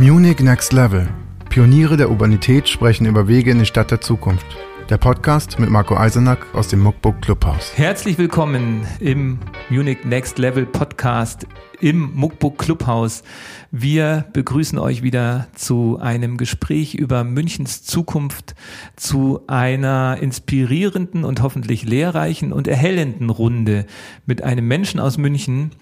Munich 0.00 0.38
Next 0.38 0.72
Level. 0.72 1.08
Pioniere 1.50 1.96
der 1.96 2.08
Urbanität 2.08 2.68
sprechen 2.68 3.04
über 3.04 3.26
Wege 3.26 3.50
in 3.50 3.58
die 3.58 3.66
Stadt 3.66 3.90
der 3.90 4.00
Zukunft. 4.00 4.46
Der 4.88 4.96
Podcast 4.96 5.58
mit 5.58 5.68
Marco 5.68 5.98
Eisenack 5.98 6.46
aus 6.54 6.68
dem 6.68 6.80
Muckbook 6.80 7.20
Clubhaus. 7.20 7.76
Herzlich 7.76 8.16
willkommen 8.16 8.86
im 9.00 9.38
Munich 9.68 9.98
Next 10.06 10.38
Level 10.38 10.64
Podcast 10.64 11.46
im 11.78 12.14
Muckbook 12.14 12.56
Clubhaus. 12.56 13.22
Wir 13.70 14.24
begrüßen 14.32 14.78
euch 14.78 15.02
wieder 15.02 15.48
zu 15.54 15.98
einem 16.00 16.38
Gespräch 16.38 16.94
über 16.94 17.22
Münchens 17.22 17.82
Zukunft, 17.82 18.54
zu 18.96 19.42
einer 19.46 20.16
inspirierenden 20.22 21.22
und 21.24 21.42
hoffentlich 21.42 21.84
lehrreichen 21.84 22.50
und 22.50 22.66
erhellenden 22.66 23.28
Runde 23.28 23.84
mit 24.24 24.42
einem 24.42 24.66
Menschen 24.68 25.00
aus 25.00 25.18
München, 25.18 25.72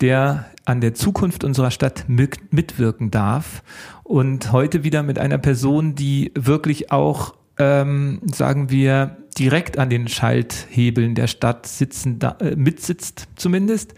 der 0.00 0.46
an 0.64 0.80
der 0.80 0.94
Zukunft 0.94 1.44
unserer 1.44 1.70
Stadt 1.70 2.06
mitwirken 2.08 3.10
darf 3.10 3.62
und 4.02 4.50
heute 4.50 4.82
wieder 4.82 5.02
mit 5.02 5.18
einer 5.18 5.36
Person, 5.36 5.94
die 5.94 6.32
wirklich 6.34 6.90
auch 6.90 7.34
ähm, 7.58 8.20
sagen 8.32 8.70
wir, 8.70 9.16
direkt 9.38 9.78
an 9.78 9.90
den 9.90 10.08
Schalthebeln 10.08 11.14
der 11.14 11.26
Stadt 11.26 11.66
sitzen, 11.66 12.18
da, 12.18 12.36
äh, 12.40 12.56
mitsitzt 12.56 13.28
zumindest. 13.36 13.94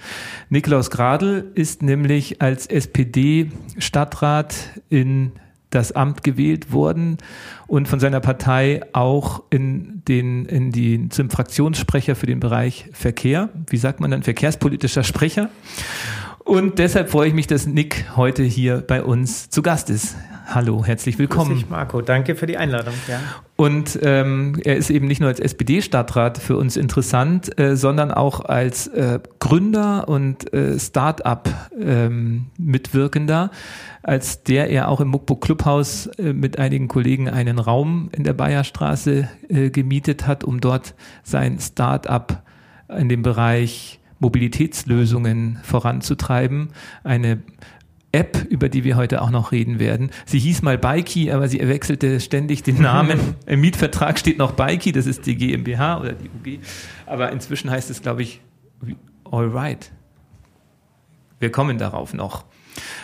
Niklaus 0.48 0.90
Gradl 0.90 1.50
ist 1.54 1.82
nämlich 1.82 2.42
als 2.42 2.66
SPD-Stadtrat 2.66 4.54
in 4.88 5.32
das 5.70 5.92
Amt 5.92 6.24
gewählt 6.24 6.72
worden 6.72 7.18
und 7.66 7.88
von 7.88 8.00
seiner 8.00 8.20
Partei 8.20 8.80
auch 8.94 9.42
in 9.50 10.02
den, 10.08 10.46
in 10.46 10.72
die, 10.72 11.10
zum 11.10 11.28
Fraktionssprecher 11.28 12.16
für 12.16 12.26
den 12.26 12.40
Bereich 12.40 12.88
Verkehr. 12.92 13.50
Wie 13.68 13.76
sagt 13.76 14.00
man 14.00 14.10
dann? 14.10 14.22
Verkehrspolitischer 14.22 15.04
Sprecher. 15.04 15.50
Und 16.48 16.78
deshalb 16.78 17.10
freue 17.10 17.28
ich 17.28 17.34
mich, 17.34 17.46
dass 17.46 17.66
Nick 17.66 18.06
heute 18.16 18.42
hier 18.42 18.78
bei 18.78 19.02
uns 19.02 19.50
zu 19.50 19.60
Gast 19.60 19.90
ist. 19.90 20.16
Hallo, 20.46 20.82
herzlich 20.82 21.18
willkommen. 21.18 21.50
Grüß 21.50 21.58
dich, 21.58 21.68
Marco, 21.68 22.00
danke 22.00 22.36
für 22.36 22.46
die 22.46 22.56
Einladung. 22.56 22.94
Ja. 23.06 23.20
Und 23.56 23.98
ähm, 24.02 24.58
er 24.64 24.76
ist 24.76 24.88
eben 24.88 25.08
nicht 25.08 25.20
nur 25.20 25.28
als 25.28 25.40
SPD-Stadtrat 25.40 26.38
für 26.38 26.56
uns 26.56 26.78
interessant, 26.78 27.60
äh, 27.60 27.76
sondern 27.76 28.10
auch 28.10 28.46
als 28.46 28.86
äh, 28.86 29.20
Gründer 29.40 30.08
und 30.08 30.50
äh, 30.54 30.78
Start-up-Mitwirkender, 30.78 33.42
ähm, 33.42 33.50
als 34.02 34.42
der 34.42 34.70
er 34.70 34.88
auch 34.88 35.02
im 35.02 35.08
Muckbook 35.08 35.42
Clubhaus 35.42 36.06
äh, 36.06 36.32
mit 36.32 36.58
einigen 36.58 36.88
Kollegen 36.88 37.28
einen 37.28 37.58
Raum 37.58 38.08
in 38.16 38.24
der 38.24 38.32
Bayerstraße 38.32 39.28
äh, 39.50 39.68
gemietet 39.68 40.26
hat, 40.26 40.44
um 40.44 40.62
dort 40.62 40.94
sein 41.22 41.58
Start-up 41.60 42.42
in 42.88 43.10
dem 43.10 43.20
Bereich 43.20 44.00
Mobilitätslösungen 44.18 45.58
voranzutreiben. 45.62 46.70
Eine 47.04 47.42
App, 48.10 48.46
über 48.48 48.68
die 48.68 48.84
wir 48.84 48.96
heute 48.96 49.20
auch 49.20 49.30
noch 49.30 49.52
reden 49.52 49.78
werden. 49.78 50.10
Sie 50.24 50.38
hieß 50.38 50.62
mal 50.62 50.78
Bikey, 50.78 51.30
aber 51.30 51.48
sie 51.48 51.60
wechselte 51.60 52.20
ständig 52.20 52.62
den 52.62 52.80
Namen. 52.80 53.20
Im 53.46 53.60
Mietvertrag 53.60 54.18
steht 54.18 54.38
noch 54.38 54.52
Bikey, 54.52 54.92
das 54.92 55.06
ist 55.06 55.26
die 55.26 55.36
GmbH 55.36 56.00
oder 56.00 56.12
die 56.12 56.28
UG. 56.28 56.60
Aber 57.06 57.30
inzwischen 57.32 57.70
heißt 57.70 57.90
es, 57.90 58.00
glaube 58.00 58.22
ich, 58.22 58.40
All 59.30 59.48
Right. 59.48 59.92
Wir 61.38 61.52
kommen 61.52 61.78
darauf 61.78 62.14
noch. 62.14 62.44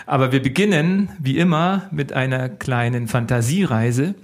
Aber 0.07 0.33
wir 0.33 0.42
beginnen, 0.42 1.11
wie 1.19 1.39
immer, 1.39 1.89
mit 1.91 2.12
einer 2.12 2.48
kleinen 2.48 3.09
Fantasiereise 3.09 4.15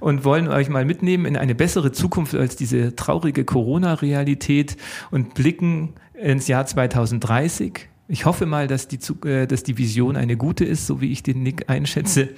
und 0.00 0.24
wollen 0.24 0.48
euch 0.48 0.68
mal 0.68 0.84
mitnehmen 0.84 1.24
in 1.24 1.36
eine 1.36 1.54
bessere 1.54 1.92
Zukunft 1.92 2.34
als 2.34 2.56
diese 2.56 2.96
traurige 2.96 3.44
Corona-Realität 3.44 4.76
und 5.10 5.34
blicken 5.34 5.94
ins 6.20 6.48
Jahr 6.48 6.66
2030 6.66 7.88
ich 8.10 8.24
hoffe 8.24 8.46
mal, 8.46 8.66
dass 8.66 8.88
die, 8.88 8.98
äh, 9.26 9.46
dass 9.46 9.62
die 9.62 9.76
Vision 9.76 10.16
eine 10.16 10.38
gute 10.38 10.64
ist, 10.64 10.86
so 10.86 11.02
wie 11.02 11.12
ich 11.12 11.22
den 11.22 11.42
Nick 11.42 11.68
einschätze, 11.68 12.30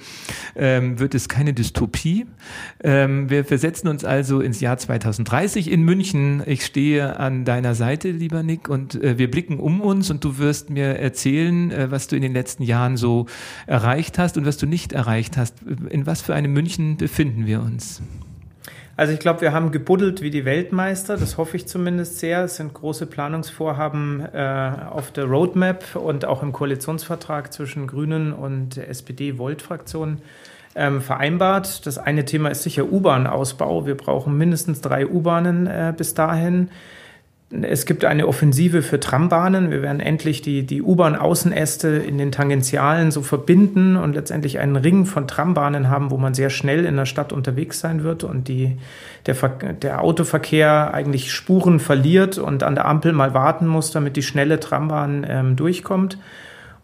ähm, 0.55 0.99
wird 0.99 1.15
es 1.15 1.29
keine 1.29 1.53
Dystopie. 1.53 2.25
Ähm, 2.83 3.29
wir 3.29 3.45
versetzen 3.45 3.87
uns 3.87 4.03
also 4.03 4.41
ins 4.41 4.59
Jahr 4.59 4.77
2030 4.77 5.71
in 5.71 5.83
München. 5.83 6.43
Ich 6.45 6.65
stehe 6.65 7.17
an 7.17 7.45
deiner 7.45 7.73
Seite, 7.73 8.11
lieber 8.11 8.43
Nick, 8.43 8.67
und 8.67 9.01
äh, 9.01 9.17
wir 9.17 9.31
blicken 9.31 9.59
um 9.59 9.79
uns 9.79 10.11
und 10.11 10.25
du 10.25 10.37
wirst 10.37 10.69
mir 10.69 10.99
erzählen, 10.99 11.71
äh, 11.71 11.89
was 11.89 12.07
du 12.07 12.17
in 12.17 12.21
den 12.21 12.33
letzten 12.33 12.63
Jahren 12.63 12.97
so 12.97 13.27
erreicht 13.65 14.19
hast 14.19 14.37
und 14.37 14.45
was 14.45 14.57
du 14.57 14.65
nicht 14.65 14.91
erreicht 14.91 15.37
hast. 15.37 15.55
In 15.89 16.05
was 16.05 16.21
für 16.21 16.35
einem 16.35 16.51
München 16.51 16.97
befinden 16.97 17.45
wir 17.45 17.61
uns? 17.61 18.01
Also 19.01 19.13
ich 19.13 19.19
glaube, 19.19 19.41
wir 19.41 19.51
haben 19.51 19.71
gebuddelt 19.71 20.21
wie 20.21 20.29
die 20.29 20.45
Weltmeister, 20.45 21.17
das 21.17 21.39
hoffe 21.39 21.57
ich 21.57 21.67
zumindest 21.67 22.19
sehr. 22.19 22.43
Es 22.43 22.57
sind 22.57 22.71
große 22.71 23.07
Planungsvorhaben 23.07 24.23
äh, 24.31 24.71
auf 24.91 25.09
der 25.09 25.23
Roadmap 25.25 25.95
und 25.95 26.23
auch 26.23 26.43
im 26.43 26.51
Koalitionsvertrag 26.51 27.51
zwischen 27.51 27.87
Grünen 27.87 28.31
und 28.31 28.77
SPD-Volt-Fraktion 28.77 30.19
ähm, 30.75 31.01
vereinbart. 31.01 31.87
Das 31.87 31.97
eine 31.97 32.25
Thema 32.25 32.49
ist 32.49 32.61
sicher 32.61 32.91
U-Bahn-Ausbau. 32.91 33.87
Wir 33.87 33.97
brauchen 33.97 34.37
mindestens 34.37 34.81
drei 34.81 35.07
U-Bahnen 35.07 35.65
äh, 35.65 35.95
bis 35.97 36.13
dahin. 36.13 36.69
Es 37.51 37.85
gibt 37.85 38.05
eine 38.05 38.27
Offensive 38.27 38.81
für 38.81 38.99
Trambahnen. 38.99 39.71
Wir 39.71 39.81
werden 39.81 39.99
endlich 39.99 40.41
die, 40.41 40.65
die 40.65 40.81
U-Bahn-Außenäste 40.81 41.89
in 41.89 42.17
den 42.17 42.31
Tangentialen 42.31 43.11
so 43.11 43.21
verbinden 43.21 43.97
und 43.97 44.13
letztendlich 44.13 44.59
einen 44.59 44.77
Ring 44.77 45.05
von 45.05 45.27
Trambahnen 45.27 45.89
haben, 45.89 46.11
wo 46.11 46.17
man 46.17 46.33
sehr 46.33 46.49
schnell 46.49 46.85
in 46.85 46.95
der 46.95 47.05
Stadt 47.05 47.33
unterwegs 47.33 47.81
sein 47.81 48.03
wird 48.05 48.23
und 48.23 48.47
die, 48.47 48.77
der, 49.25 49.35
der 49.73 50.01
Autoverkehr 50.01 50.93
eigentlich 50.93 51.33
Spuren 51.33 51.81
verliert 51.81 52.37
und 52.37 52.63
an 52.63 52.75
der 52.75 52.85
Ampel 52.85 53.11
mal 53.11 53.33
warten 53.33 53.67
muss, 53.67 53.91
damit 53.91 54.15
die 54.15 54.23
schnelle 54.23 54.61
Trambahn 54.61 55.25
ähm, 55.27 55.55
durchkommt. 55.57 56.17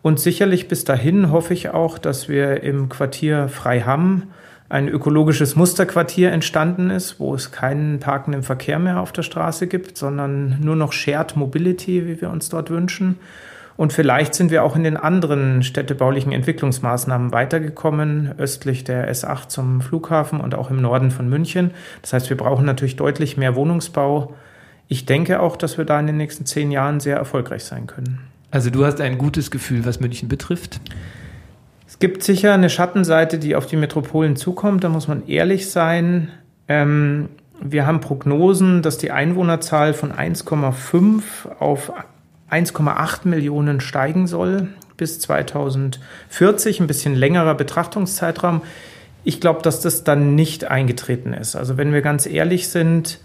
Und 0.02 0.20
sicherlich 0.20 0.68
bis 0.68 0.84
dahin 0.84 1.32
hoffe 1.32 1.54
ich 1.54 1.70
auch, 1.70 1.98
dass 1.98 2.28
wir 2.28 2.64
im 2.64 2.90
Quartier 2.90 3.48
Freiham 3.48 4.24
ein 4.70 4.90
ökologisches 4.90 5.56
Musterquartier 5.56 6.32
entstanden 6.32 6.90
ist, 6.90 7.20
wo 7.20 7.34
es 7.34 7.52
keinen 7.52 8.00
parkenden 8.00 8.44
Verkehr 8.44 8.80
mehr 8.80 9.00
auf 9.00 9.14
der 9.14 9.24
Straße 9.24 9.68
gibt, 9.68 9.98
sondern 9.98 10.60
nur 10.62 10.76
noch 10.76 10.92
Shared 10.92 11.38
Mobility, 11.38 12.06
wie 12.06 12.20
wir 12.20 12.30
uns 12.30 12.50
dort 12.50 12.70
wünschen. 12.70 13.18
Und 13.78 13.94
vielleicht 13.94 14.34
sind 14.34 14.50
wir 14.50 14.64
auch 14.64 14.76
in 14.76 14.84
den 14.84 14.98
anderen 14.98 15.62
städtebaulichen 15.62 16.32
Entwicklungsmaßnahmen 16.32 17.32
weitergekommen, 17.32 18.34
östlich 18.40 18.84
der 18.84 19.10
S8 19.14 19.50
zum 19.50 19.82
Flughafen 19.82 20.42
und 20.42 20.56
auch 20.56 20.72
im 20.72 20.82
Norden 20.82 21.12
von 21.12 21.30
München. 21.30 21.72
Das 22.02 22.12
heißt, 22.12 22.30
wir 22.30 22.38
brauchen 22.38 22.66
natürlich 22.66 22.96
deutlich 22.96 23.38
mehr 23.38 23.56
Wohnungsbau. 23.56 24.34
Ich 24.88 25.06
denke 25.06 25.40
auch, 25.42 25.56
dass 25.56 25.78
wir 25.78 25.86
da 25.86 26.00
in 26.00 26.08
den 26.08 26.18
nächsten 26.18 26.46
zehn 26.46 26.72
Jahren 26.72 27.00
sehr 27.00 27.18
erfolgreich 27.18 27.64
sein 27.64 27.86
können. 27.86 28.20
Also 28.50 28.72
du 28.72 28.84
hast 28.84 29.00
ein 29.00 29.20
gutes 29.20 29.52
Gefühl, 29.52 29.86
was 29.86 30.00
München 30.00 30.28
betrifft? 30.28 30.82
Es 31.88 32.00
gibt 32.00 32.22
sicher 32.22 32.54
eine 32.54 32.70
Schattenseite, 32.70 33.40
die 33.40 33.56
auf 33.56 33.66
die 33.66 33.78
Metropolen 33.78 34.36
zukommt, 34.36 34.84
da 34.84 34.90
muss 34.90 35.08
man 35.08 35.26
ehrlich 35.28 35.72
sein. 35.72 36.30
Ähm, 36.68 37.30
wir 37.62 37.88
haben 37.88 38.02
Prognosen, 38.02 38.82
dass 38.82 38.98
die 38.98 39.12
Einwohnerzahl 39.12 39.94
von 39.94 40.12
1,5 40.12 41.24
auf 41.60 41.94
1,8 42.52 43.28
Millionen 43.28 43.80
steigen 43.80 44.28
soll 44.28 44.68
bis 44.98 45.20
2040, 45.20 46.80
ein 46.80 46.88
bisschen 46.88 47.16
längerer 47.16 47.56
Betrachtungszeitraum. 47.56 48.64
Ich 49.24 49.40
glaube, 49.40 49.62
dass 49.62 49.80
das 49.80 50.04
dann 50.04 50.36
nicht 50.36 50.66
eingetreten 50.66 51.34
ist. 51.34 51.56
Also 51.56 51.78
wenn 51.78 51.94
wir 51.94 52.02
ganz 52.02 52.26
ehrlich 52.26 52.68
sind, 52.68 53.20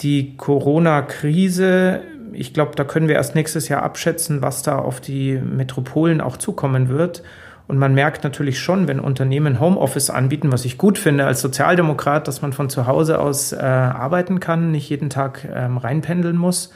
die 0.00 0.36
Corona-Krise, 0.36 2.00
ich 2.32 2.52
glaube, 2.52 2.72
da 2.76 2.84
können 2.84 3.08
wir 3.08 3.14
erst 3.14 3.34
nächstes 3.34 3.68
Jahr 3.68 3.82
abschätzen, 3.82 4.42
was 4.42 4.62
da 4.62 4.78
auf 4.78 5.00
die 5.00 5.34
Metropolen 5.34 6.20
auch 6.20 6.36
zukommen 6.36 6.88
wird. 6.88 7.22
Und 7.68 7.76
man 7.76 7.92
merkt 7.92 8.24
natürlich 8.24 8.58
schon, 8.58 8.88
wenn 8.88 8.98
Unternehmen 8.98 9.60
Homeoffice 9.60 10.08
anbieten, 10.08 10.50
was 10.50 10.64
ich 10.64 10.78
gut 10.78 10.98
finde 10.98 11.26
als 11.26 11.42
Sozialdemokrat, 11.42 12.26
dass 12.26 12.40
man 12.40 12.54
von 12.54 12.70
zu 12.70 12.86
Hause 12.86 13.20
aus 13.20 13.52
äh, 13.52 13.58
arbeiten 13.58 14.40
kann, 14.40 14.72
nicht 14.72 14.88
jeden 14.88 15.10
Tag 15.10 15.46
ähm, 15.54 15.76
reinpendeln 15.76 16.38
muss, 16.38 16.72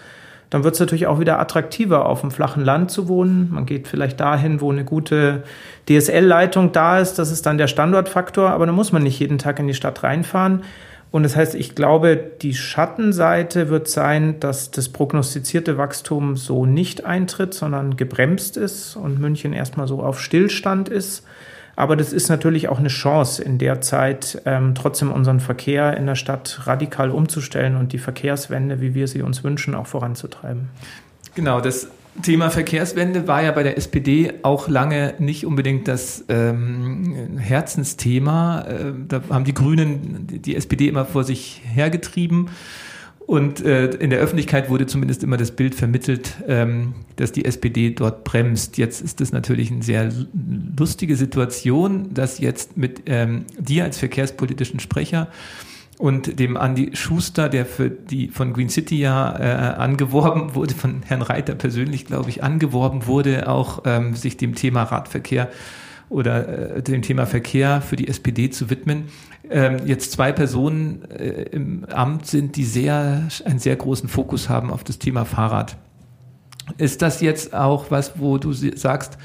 dann 0.50 0.64
wird 0.64 0.74
es 0.74 0.80
natürlich 0.80 1.06
auch 1.06 1.18
wieder 1.18 1.40
attraktiver, 1.40 2.04
auf 2.04 2.20
dem 2.20 2.30
flachen 2.30 2.62
Land 2.62 2.90
zu 2.90 3.08
wohnen. 3.08 3.48
Man 3.50 3.64
geht 3.64 3.88
vielleicht 3.88 4.20
dahin, 4.20 4.60
wo 4.60 4.70
eine 4.70 4.84
gute 4.84 5.44
DSL-Leitung 5.88 6.72
da 6.72 6.98
ist. 6.98 7.18
Das 7.18 7.32
ist 7.32 7.46
dann 7.46 7.56
der 7.56 7.68
Standortfaktor, 7.68 8.50
aber 8.50 8.66
da 8.66 8.72
muss 8.72 8.92
man 8.92 9.02
nicht 9.02 9.18
jeden 9.18 9.38
Tag 9.38 9.58
in 9.60 9.66
die 9.66 9.72
Stadt 9.72 10.02
reinfahren. 10.02 10.62
Und 11.12 11.24
das 11.24 11.36
heißt, 11.36 11.54
ich 11.54 11.74
glaube, 11.74 12.16
die 12.16 12.54
Schattenseite 12.54 13.68
wird 13.68 13.86
sein, 13.86 14.40
dass 14.40 14.70
das 14.70 14.88
prognostizierte 14.88 15.76
Wachstum 15.76 16.38
so 16.38 16.64
nicht 16.64 17.04
eintritt, 17.04 17.52
sondern 17.52 17.98
gebremst 17.98 18.56
ist 18.56 18.96
und 18.96 19.20
München 19.20 19.52
erstmal 19.52 19.86
so 19.86 20.02
auf 20.02 20.20
Stillstand 20.20 20.88
ist. 20.88 21.22
Aber 21.76 21.96
das 21.96 22.14
ist 22.14 22.30
natürlich 22.30 22.68
auch 22.70 22.78
eine 22.78 22.88
Chance, 22.88 23.42
in 23.42 23.58
der 23.58 23.82
Zeit 23.82 24.40
ähm, 24.46 24.74
trotzdem 24.74 25.12
unseren 25.12 25.40
Verkehr 25.40 25.96
in 25.98 26.06
der 26.06 26.14
Stadt 26.14 26.62
radikal 26.64 27.10
umzustellen 27.10 27.76
und 27.76 27.92
die 27.92 27.98
Verkehrswende, 27.98 28.80
wie 28.80 28.94
wir 28.94 29.06
sie 29.06 29.20
uns 29.20 29.44
wünschen, 29.44 29.74
auch 29.74 29.86
voranzutreiben. 29.86 30.70
Genau, 31.34 31.60
das 31.60 31.88
Thema 32.20 32.50
Verkehrswende 32.50 33.26
war 33.26 33.42
ja 33.42 33.52
bei 33.52 33.62
der 33.62 33.78
SPD 33.78 34.34
auch 34.42 34.68
lange 34.68 35.14
nicht 35.18 35.46
unbedingt 35.46 35.88
das 35.88 36.24
ähm, 36.28 37.38
Herzensthema. 37.38 38.62
Äh, 38.62 38.92
da 39.08 39.22
haben 39.30 39.44
die 39.44 39.54
Grünen 39.54 40.26
die 40.26 40.54
SPD 40.54 40.88
immer 40.88 41.06
vor 41.06 41.24
sich 41.24 41.62
hergetrieben. 41.64 42.50
Und 43.26 43.64
äh, 43.64 43.86
in 43.86 44.10
der 44.10 44.18
Öffentlichkeit 44.18 44.68
wurde 44.68 44.86
zumindest 44.86 45.22
immer 45.22 45.36
das 45.38 45.52
Bild 45.52 45.74
vermittelt, 45.74 46.34
ähm, 46.48 46.94
dass 47.16 47.32
die 47.32 47.44
SPD 47.44 47.90
dort 47.90 48.24
bremst. 48.24 48.76
Jetzt 48.76 49.00
ist 49.00 49.20
es 49.20 49.32
natürlich 49.32 49.70
eine 49.70 49.82
sehr 49.82 50.12
lustige 50.76 51.16
Situation, 51.16 52.12
dass 52.12 52.40
jetzt 52.40 52.76
mit 52.76 53.04
ähm, 53.06 53.46
dir 53.58 53.84
als 53.84 53.96
verkehrspolitischen 53.96 54.80
Sprecher 54.80 55.28
und 56.02 56.40
dem 56.40 56.56
Andi 56.56 56.90
Schuster, 56.94 57.48
der 57.48 57.64
für 57.64 57.88
die 57.88 58.26
von 58.26 58.52
Green 58.52 58.68
City 58.68 58.98
ja 58.98 59.38
äh, 59.38 59.76
angeworben 59.76 60.56
wurde, 60.56 60.74
von 60.74 61.04
Herrn 61.06 61.22
Reiter 61.22 61.54
persönlich, 61.54 62.06
glaube 62.06 62.28
ich, 62.28 62.42
angeworben 62.42 63.06
wurde, 63.06 63.48
auch 63.48 63.82
ähm, 63.84 64.16
sich 64.16 64.36
dem 64.36 64.56
Thema 64.56 64.82
Radverkehr 64.82 65.48
oder 66.08 66.78
äh, 66.78 66.82
dem 66.82 67.02
Thema 67.02 67.24
Verkehr 67.26 67.80
für 67.82 67.94
die 67.94 68.08
SPD 68.08 68.50
zu 68.50 68.68
widmen. 68.68 69.10
Ähm, 69.48 69.76
jetzt 69.86 70.10
zwei 70.10 70.32
Personen 70.32 71.08
äh, 71.08 71.44
im 71.52 71.84
Amt 71.84 72.26
sind, 72.26 72.56
die 72.56 72.64
sehr, 72.64 73.28
einen 73.44 73.60
sehr 73.60 73.76
großen 73.76 74.08
Fokus 74.08 74.48
haben 74.48 74.72
auf 74.72 74.82
das 74.82 74.98
Thema 74.98 75.24
Fahrrad. 75.24 75.76
Ist 76.78 77.00
das 77.00 77.20
jetzt 77.20 77.54
auch 77.54 77.92
was, 77.92 78.18
wo 78.18 78.38
du 78.38 78.52
sagst, 78.52 79.18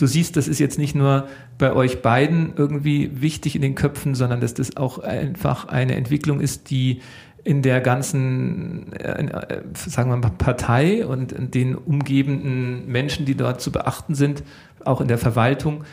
du 0.00 0.06
siehst, 0.06 0.36
das 0.36 0.48
ist 0.48 0.58
jetzt 0.58 0.78
nicht 0.78 0.94
nur 0.94 1.28
bei 1.58 1.72
euch 1.72 2.02
beiden 2.02 2.54
irgendwie 2.56 3.10
wichtig 3.20 3.56
in 3.56 3.62
den 3.62 3.74
Köpfen, 3.74 4.14
sondern 4.14 4.40
dass 4.40 4.54
das 4.54 4.76
auch 4.76 4.98
einfach 4.98 5.68
eine 5.68 5.94
Entwicklung 5.96 6.40
ist, 6.40 6.70
die 6.70 7.00
in 7.42 7.62
der 7.62 7.80
ganzen, 7.80 8.92
äh, 8.92 9.24
äh 9.24 9.62
sagen 9.74 10.10
wir 10.10 10.16
mal, 10.16 10.30
Partei 10.30 11.06
und 11.06 11.54
den 11.54 11.74
umgebenden 11.74 12.86
Menschen, 12.86 13.26
die 13.26 13.34
dort 13.34 13.60
zu 13.60 13.72
beachten 13.72 14.14
sind, 14.14 14.42
auch 14.84 15.00
in 15.00 15.08
der 15.08 15.18
Verwaltung, 15.18 15.84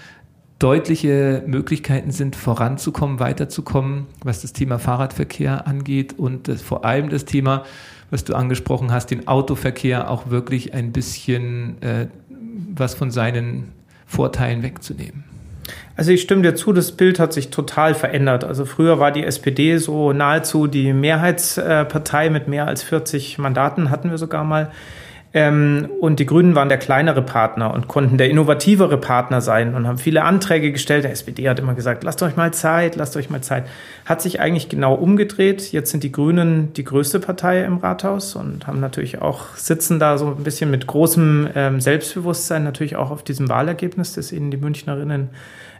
deutliche 0.60 1.44
Möglichkeiten 1.46 2.12
sind, 2.12 2.36
voranzukommen, 2.36 3.20
weiterzukommen, 3.20 4.08
was 4.24 4.42
das 4.42 4.54
Thema 4.54 4.80
Fahrradverkehr 4.80 5.68
angeht 5.68 6.18
und 6.18 6.48
das, 6.48 6.62
vor 6.62 6.84
allem 6.84 7.10
das 7.10 7.26
Thema, 7.26 7.64
was 8.10 8.24
du 8.24 8.34
angesprochen 8.34 8.92
hast, 8.92 9.12
den 9.12 9.28
Autoverkehr 9.28 10.10
auch 10.10 10.30
wirklich 10.30 10.74
ein 10.74 10.92
bisschen 10.92 11.82
äh, 11.82 12.08
was 12.74 12.96
von 12.96 13.12
seinen 13.12 13.72
Vorteilen 14.08 14.64
wegzunehmen. 14.64 15.26
Also 15.96 16.12
ich 16.12 16.22
stimme 16.22 16.44
dir 16.44 16.56
zu, 16.56 16.74
das 16.74 16.92
Bild 16.92 17.20
hat 17.20 17.34
sich 17.34 17.50
total 17.50 17.94
verändert. 17.94 18.44
Also 18.44 18.66
früher 18.66 19.00
war 19.00 19.12
die 19.12 19.24
SPD 19.24 19.78
so 19.78 20.14
nahezu 20.14 20.68
die 20.68 20.94
Mehrheitspartei 20.94 22.30
mit 22.30 22.48
mehr 22.48 22.68
als 22.68 22.84
40 22.84 23.38
Mandaten, 23.38 23.90
hatten 23.90 24.10
wir 24.10 24.18
sogar 24.18 24.44
mal. 24.44 24.72
Ähm, 25.40 25.90
und 26.02 26.20
die 26.20 26.26
Grünen 26.26 26.56
waren 26.56 26.68
der 26.68 26.80
kleinere 26.80 27.22
Partner 27.22 27.72
und 27.72 27.88
konnten 27.88 28.18
der 28.18 28.28
innovativere 28.28 28.98
Partner 28.98 29.40
sein 29.40 29.76
und 29.76 29.86
haben 29.86 30.00
viele 30.00 30.24
Anträge 30.24 30.72
gestellt. 30.72 31.04
Der 31.04 31.12
SPD 31.12 31.48
hat 31.48 31.60
immer 31.60 31.76
gesagt, 31.76 32.04
lasst 32.04 32.24
euch 32.24 32.36
mal 32.36 32.52
Zeit, 32.56 32.96
lasst 32.96 33.16
euch 33.16 33.30
mal 33.30 33.42
Zeit. 33.42 33.68
Hat 34.06 34.20
sich 34.20 34.40
eigentlich 34.40 34.68
genau 34.68 34.96
umgedreht. 34.96 35.72
Jetzt 35.72 35.92
sind 35.92 36.04
die 36.04 36.12
Grünen 36.12 36.74
die 36.74 36.84
größte 36.84 37.20
Partei 37.20 37.64
im 37.64 37.78
Rathaus 37.78 38.36
und 38.36 38.66
haben 38.66 38.80
natürlich 38.80 39.22
auch, 39.22 39.56
sitzen 39.56 40.00
da 40.00 40.18
so 40.18 40.30
ein 40.30 40.44
bisschen 40.44 40.72
mit 40.72 40.88
großem 40.88 41.50
ähm, 41.54 41.82
Selbstbewusstsein 41.82 42.64
natürlich 42.64 42.96
auch 42.96 43.12
auf 43.12 43.22
diesem 43.22 43.48
Wahlergebnis, 43.48 44.14
das 44.14 44.32
ihnen 44.32 44.50
die 44.50 44.58
Münchnerinnen 44.58 45.30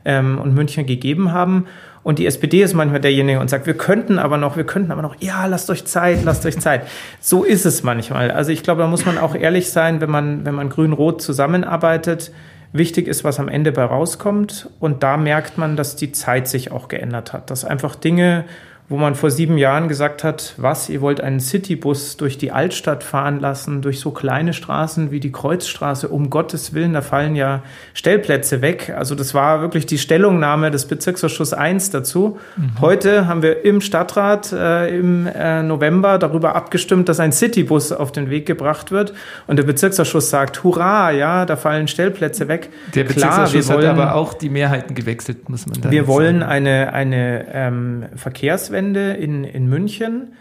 ähm, 0.06 0.38
und 0.38 0.54
Münchner 0.54 0.84
gegeben 0.84 1.32
haben. 1.32 1.66
Und 2.08 2.20
die 2.20 2.26
SPD 2.26 2.62
ist 2.62 2.74
manchmal 2.74 3.02
derjenige 3.02 3.42
und 3.42 3.50
sagt, 3.50 3.66
wir 3.66 3.74
könnten 3.74 4.18
aber 4.18 4.38
noch, 4.38 4.56
wir 4.56 4.64
könnten 4.64 4.94
aber 4.94 5.02
noch, 5.02 5.18
ja, 5.20 5.46
lasst 5.46 5.70
euch 5.70 5.84
Zeit, 5.84 6.24
lasst 6.24 6.46
euch 6.46 6.58
Zeit. 6.58 6.88
So 7.20 7.44
ist 7.44 7.66
es 7.66 7.84
manchmal. 7.84 8.32
Also 8.32 8.54
ich 8.54 8.64
glaube, 8.64 8.82
da 8.82 8.88
muss 8.88 9.06
man 9.06 9.18
auch 9.18 9.36
ehrlich 9.36 9.72
sein, 9.72 10.00
wenn 10.00 10.10
man, 10.10 10.46
wenn 10.46 10.56
man 10.56 10.70
grün-rot 10.70 11.22
zusammenarbeitet. 11.22 12.32
Wichtig 12.72 13.10
ist, 13.10 13.26
was 13.26 13.42
am 13.42 13.50
Ende 13.50 13.74
bei 13.74 13.84
rauskommt. 13.84 14.70
Und 14.80 15.04
da 15.04 15.18
merkt 15.18 15.58
man, 15.58 15.76
dass 15.76 15.98
die 15.98 16.14
Zeit 16.14 16.48
sich 16.48 16.72
auch 16.72 16.88
geändert 16.88 17.34
hat. 17.34 17.52
Dass 17.52 17.66
einfach 17.66 17.94
Dinge 17.96 18.46
wo 18.90 18.96
man 18.96 19.16
vor 19.16 19.32
sieben 19.32 19.58
Jahren 19.58 19.90
gesagt 19.90 20.24
hat, 20.24 20.54
was, 20.56 20.88
ihr 20.88 21.02
wollt 21.02 21.20
einen 21.20 21.42
Citybus 21.42 22.16
durch 22.16 22.38
die 22.38 22.54
Altstadt 22.54 23.04
fahren 23.04 23.42
lassen, 23.42 23.82
durch 23.82 24.00
so 24.00 24.12
kleine 24.12 24.54
Straßen 24.54 25.12
wie 25.12 25.20
die 25.20 25.34
Kreuzstraße, 25.34 26.08
um 26.08 26.30
Gottes 26.30 26.74
Willen, 26.74 26.94
da 26.94 27.02
fallen 27.02 27.36
ja 27.36 27.64
Stellplätze 27.94 28.62
weg. 28.62 28.94
Also 28.98 29.14
das 29.14 29.34
war 29.34 29.60
wirklich 29.60 29.88
die 29.88 29.98
Stellungnahme 29.98 30.72
des 30.72 30.86
Bezirksausschusses 30.86 31.54
1 31.54 31.90
dazu. 31.90 32.40
Mhm. 32.56 32.80
Heute 32.80 33.28
haben 33.28 33.42
wir 33.42 33.66
im 33.66 33.82
Stadtrat 33.82 34.54
äh, 34.54 34.98
im 34.98 35.28
äh, 35.28 35.64
November 35.64 36.18
darüber 36.18 36.56
abgestimmt, 36.56 37.10
dass 37.10 37.20
ein 37.20 37.34
Citybus 37.34 37.92
auf 37.92 38.14
den 38.14 38.30
Weg 38.30 38.46
gebracht 38.46 38.92
wird 38.92 39.14
und 39.48 39.58
der 39.58 39.64
Bezirksausschuss 39.64 40.30
sagt, 40.30 40.64
hurra, 40.64 41.12
ja, 41.12 41.46
da 41.46 41.58
fallen 41.58 41.90
Stellplätze 41.90 42.48
weg. 42.48 42.70
Der 42.96 43.04
Bezirksausschuss 43.04 43.66
Klar, 43.66 43.80
wollen, 43.80 43.90
hat 43.90 44.00
aber 44.00 44.16
auch 44.16 44.34
die 44.34 44.50
Mehrheiten 44.50 44.96
gewechselt, 44.96 45.50
muss 45.50 45.66
man 45.66 45.82
da 45.82 45.92
Wir 45.92 46.08
wollen 46.08 46.40
sagen. 46.40 46.52
eine, 46.52 46.94
eine 46.94 47.46
ähm, 47.54 48.06
Verkehrswende 48.16 48.77
Verkehrswende 48.78 49.14
in, 49.14 49.44
in 49.44 49.68
München. 49.68 50.34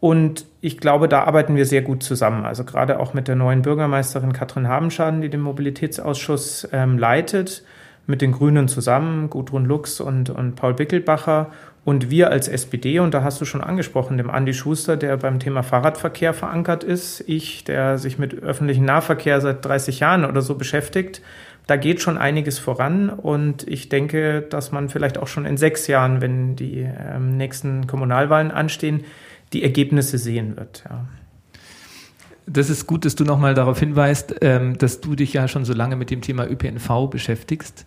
Und 0.00 0.46
ich 0.60 0.78
glaube, 0.78 1.08
da 1.08 1.24
arbeiten 1.24 1.56
wir 1.56 1.66
sehr 1.66 1.82
gut 1.82 2.02
zusammen. 2.02 2.44
Also 2.44 2.64
gerade 2.64 3.00
auch 3.00 3.14
mit 3.14 3.28
der 3.28 3.36
neuen 3.36 3.62
Bürgermeisterin 3.62 4.32
Katrin 4.32 4.68
Habenschaden, 4.68 5.20
die 5.20 5.28
den 5.28 5.40
Mobilitätsausschuss 5.40 6.68
ähm, 6.72 6.98
leitet, 6.98 7.64
mit 8.06 8.22
den 8.22 8.32
Grünen 8.32 8.68
zusammen, 8.68 9.28
Gudrun 9.28 9.66
Lux 9.66 10.00
und, 10.00 10.30
und 10.30 10.54
Paul 10.54 10.74
Bickelbacher 10.74 11.50
und 11.84 12.10
wir 12.10 12.30
als 12.30 12.48
SPD, 12.48 13.00
und 13.00 13.12
da 13.12 13.22
hast 13.22 13.40
du 13.40 13.44
schon 13.44 13.60
angesprochen, 13.60 14.18
dem 14.18 14.30
Andi 14.30 14.54
Schuster, 14.54 14.96
der 14.96 15.16
beim 15.16 15.40
Thema 15.40 15.62
Fahrradverkehr 15.62 16.32
verankert 16.32 16.84
ist, 16.84 17.24
ich, 17.26 17.64
der 17.64 17.98
sich 17.98 18.18
mit 18.18 18.34
öffentlichem 18.42 18.84
Nahverkehr 18.84 19.40
seit 19.40 19.64
30 19.64 20.00
Jahren 20.00 20.24
oder 20.24 20.42
so 20.42 20.54
beschäftigt, 20.54 21.22
da 21.68 21.76
geht 21.76 22.00
schon 22.00 22.16
einiges 22.16 22.58
voran 22.58 23.10
und 23.10 23.68
ich 23.68 23.90
denke, 23.90 24.40
dass 24.40 24.72
man 24.72 24.88
vielleicht 24.88 25.18
auch 25.18 25.28
schon 25.28 25.44
in 25.44 25.58
sechs 25.58 25.86
Jahren, 25.86 26.22
wenn 26.22 26.56
die 26.56 26.78
ähm, 26.78 27.36
nächsten 27.36 27.86
Kommunalwahlen 27.86 28.50
anstehen, 28.50 29.04
die 29.52 29.62
Ergebnisse 29.62 30.16
sehen 30.16 30.56
wird. 30.56 30.84
Ja. 30.88 31.04
Das 32.46 32.70
ist 32.70 32.86
gut, 32.86 33.04
dass 33.04 33.16
du 33.16 33.24
nochmal 33.24 33.52
darauf 33.52 33.78
hinweist, 33.78 34.36
ähm, 34.40 34.78
dass 34.78 35.02
du 35.02 35.14
dich 35.14 35.34
ja 35.34 35.46
schon 35.46 35.66
so 35.66 35.74
lange 35.74 35.96
mit 35.96 36.10
dem 36.10 36.22
Thema 36.22 36.50
ÖPNV 36.50 37.10
beschäftigst. 37.10 37.84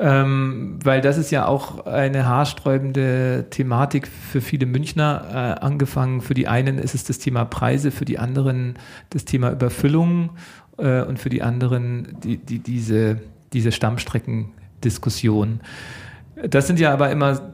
Ähm, 0.00 0.78
weil 0.84 1.00
das 1.00 1.16
ist 1.16 1.30
ja 1.30 1.46
auch 1.46 1.86
eine 1.86 2.26
haarsträubende 2.26 3.46
Thematik 3.48 4.06
für 4.06 4.42
viele 4.42 4.66
Münchner. 4.66 5.56
Äh, 5.58 5.64
angefangen 5.64 6.20
für 6.20 6.34
die 6.34 6.46
einen 6.46 6.78
ist 6.78 6.94
es 6.94 7.04
das 7.04 7.18
Thema 7.18 7.46
Preise, 7.46 7.90
für 7.90 8.04
die 8.04 8.18
anderen 8.18 8.74
das 9.08 9.24
Thema 9.24 9.50
Überfüllung 9.50 10.30
äh, 10.78 11.02
und 11.02 11.18
für 11.18 11.28
die 11.28 11.42
anderen 11.42 12.16
die, 12.22 12.38
die, 12.38 12.58
diese, 12.60 13.20
diese 13.52 13.72
Stammstreckendiskussion. 13.72 15.60
Das 16.48 16.66
sind 16.66 16.78
ja 16.78 16.92
aber 16.92 17.10
immer 17.10 17.52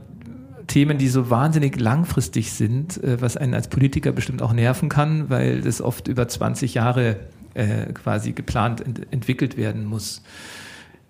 Themen, 0.66 0.98
die 0.98 1.08
so 1.08 1.30
wahnsinnig 1.30 1.78
langfristig 1.78 2.52
sind, 2.52 3.02
äh, 3.02 3.20
was 3.20 3.36
einen 3.36 3.54
als 3.54 3.68
Politiker 3.68 4.12
bestimmt 4.12 4.42
auch 4.42 4.52
nerven 4.52 4.88
kann, 4.88 5.30
weil 5.30 5.60
das 5.60 5.80
oft 5.80 6.08
über 6.08 6.28
20 6.28 6.74
Jahre 6.74 7.16
äh, 7.54 7.92
quasi 7.92 8.32
geplant 8.32 8.80
ent 8.80 9.06
entwickelt 9.10 9.56
werden 9.56 9.84
muss. 9.84 10.22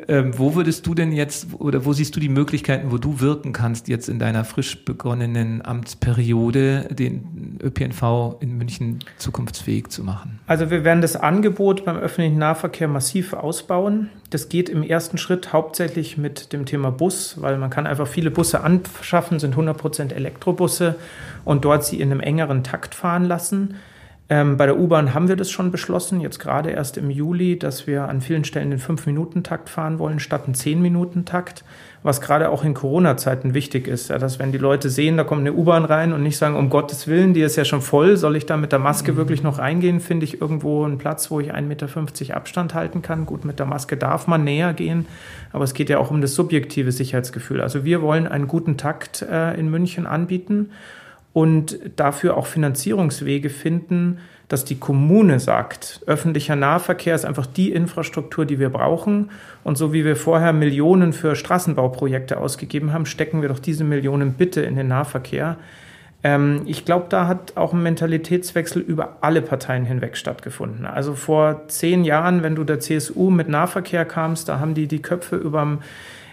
Ähm, 0.09 0.37
wo 0.37 0.55
würdest 0.57 0.87
du 0.87 0.95
denn 0.95 1.13
jetzt 1.13 1.49
oder 1.59 1.85
wo 1.85 1.93
siehst 1.93 2.17
du 2.17 2.21
die 2.21 2.29
Möglichkeiten, 2.29 2.91
wo 2.91 2.99
du 2.99 3.21
wirken 3.21 3.53
kannst 3.53 3.87
jetzt 3.89 4.09
in 4.09 4.19
deiner 4.19 4.45
frisch 4.45 4.85
begonnenen 4.85 5.65
Amtsperiode, 5.65 6.89
den 6.91 7.59
ÖPNV 7.63 8.37
in 8.41 8.59
München 8.59 8.99
zukunftsfähig 9.19 9.89
zu 9.89 10.03
machen? 10.03 10.41
Also 10.47 10.71
wir 10.71 10.83
werden 10.83 11.01
das 11.01 11.15
Angebot 11.15 11.85
beim 11.85 11.97
öffentlichen 11.97 12.39
Nahverkehr 12.39 12.89
massiv 12.89 13.35
ausbauen. 13.35 14.11
Das 14.31 14.49
geht 14.49 14.69
im 14.69 14.83
ersten 14.83 15.17
Schritt 15.17 15.53
hauptsächlich 15.53 16.19
mit 16.19 16.53
dem 16.53 16.67
Thema 16.67 16.91
Bus, 16.91 17.41
weil 17.41 17.57
man 17.59 17.71
kann 17.71 17.87
einfach 17.87 18.09
viele 18.09 18.33
Busse 18.33 18.63
anschaffen, 18.63 19.39
sind 19.39 19.55
100% 19.55 20.13
Elektrobusse 20.13 20.97
und 21.45 21.65
dort 21.65 21.85
sie 21.85 22.01
in 22.01 22.11
einem 22.11 22.21
engeren 22.21 22.65
Takt 22.65 22.97
fahren 22.97 23.25
lassen. 23.25 23.77
Ähm, 24.31 24.57
bei 24.57 24.65
der 24.65 24.79
U-Bahn 24.79 25.13
haben 25.13 25.29
wir 25.29 25.37
das 25.37 25.51
schon 25.51 25.71
beschlossen, 25.71 26.19
jetzt 26.19 26.39
gerade 26.39 26.71
erst 26.71 26.97
im 26.97 27.11
Juli, 27.11 27.59
dass 27.59 27.87
wir 27.87 28.09
an 28.09 28.23
vielen 28.23 28.45
Stellen 28.45 28.71
den 28.71 28.81
5-Minuten-Takt 28.81 29.69
fahren 29.69 29.99
wollen, 29.99 30.19
statt 30.19 30.45
einen 30.47 30.55
10-Minuten-Takt, 30.55 31.63
was 32.03 32.23
gerade 32.23 32.49
auch 32.49 32.65
in 32.65 32.73
Corona-Zeiten 32.73 33.53
wichtig 33.53 33.87
ist. 33.87 34.09
Ja, 34.09 34.17
dass 34.17 34.39
wenn 34.39 34.51
die 34.51 34.59
Leute 34.59 34.89
sehen, 34.89 35.19
da 35.19 35.25
kommt 35.25 35.41
eine 35.41 35.53
U-Bahn 35.53 35.85
rein 35.85 36.15
und 36.15 36.23
nicht 36.23 36.39
sagen, 36.39 36.57
um 36.57 36.71
Gottes 36.71 37.07
Willen, 37.07 37.35
die 37.35 37.43
ist 37.43 37.57
ja 37.57 37.67
schon 37.67 37.83
voll, 37.83 38.17
soll 38.17 38.37
ich 38.37 38.47
da 38.47 38.57
mit 38.57 38.73
der 38.73 38.79
Maske 38.79 39.13
mhm. 39.13 39.17
wirklich 39.17 39.43
noch 39.43 39.59
reingehen? 39.59 40.01
Finde 40.01 40.25
ich 40.25 40.41
irgendwo 40.41 40.85
einen 40.85 40.97
Platz, 40.97 41.31
wo 41.31 41.39
ich 41.41 41.53
1,50 41.55 41.63
Meter 41.63 42.37
Abstand 42.37 42.73
halten 42.73 43.03
kann. 43.03 43.27
Gut, 43.27 43.45
mit 43.45 43.59
der 43.59 43.67
Maske 43.67 43.99
darf 43.99 44.27
man 44.27 44.43
näher 44.43 44.73
gehen, 44.73 45.05
aber 45.53 45.65
es 45.65 45.75
geht 45.75 45.91
ja 45.91 45.99
auch 45.99 46.11
um 46.11 46.23
das 46.23 46.35
subjektive 46.35 46.93
Sicherheitsgefühl. 46.93 47.61
Also 47.61 47.85
wir 47.85 48.01
wollen 48.01 48.27
einen 48.27 48.49
guten 48.49 48.79
Takt 48.79 49.21
äh, 49.21 49.53
in 49.61 49.71
München 49.71 50.07
anbieten 50.07 50.71
und 51.35 51.81
dafür 51.97 52.37
auch 52.39 52.47
Finanzierungswege 52.47 53.51
finden, 53.51 54.21
dass 54.49 54.65
die 54.65 54.79
Kommune 54.79 55.41
sagt, 55.41 56.01
öffentlicher 56.07 56.55
Nahverkehr 56.55 57.15
ist 57.15 57.25
einfach 57.25 57.47
die 57.47 57.73
Infrastruktur, 57.73 58.47
die 58.47 58.61
wir 58.61 58.69
brauchen. 58.69 59.31
Und 59.65 59.77
so 59.77 59.93
wie 59.93 60.05
wir 60.05 60.17
vorher 60.17 60.53
Millionen 60.53 61.13
für 61.13 61.35
Straßenbauprojekte 61.35 62.39
ausgegeben 62.39 62.93
haben, 62.93 63.05
stecken 63.05 63.43
wir 63.43 63.49
doch 63.49 63.59
diese 63.59 63.83
Millionen 63.85 64.35
bitte 64.35 64.63
in 64.63 64.77
den 64.77 64.89
Nahverkehr. 64.89 65.57
Ähm, 66.23 66.63
ich 66.67 66.85
glaube, 66.85 67.07
da 67.09 67.27
hat 67.27 67.57
auch 67.57 67.73
ein 67.73 67.83
Mentalitätswechsel 67.83 68.81
über 68.81 69.19
alle 69.23 69.43
Parteien 69.43 69.85
hinweg 69.85 70.17
stattgefunden. 70.17 70.87
Also 70.87 71.15
vor 71.15 71.67
zehn 71.67 72.05
Jahren, 72.05 72.45
wenn 72.45 72.55
du 72.55 72.63
der 72.63 72.79
CSU 72.79 73.31
mit 73.31 73.49
Nahverkehr 73.49 74.05
kamst, 74.05 74.49
da 74.49 74.61
haben 74.61 74.75
die 74.75 74.87
die 74.87 75.03
Köpfe 75.03 75.35
überm 75.35 75.81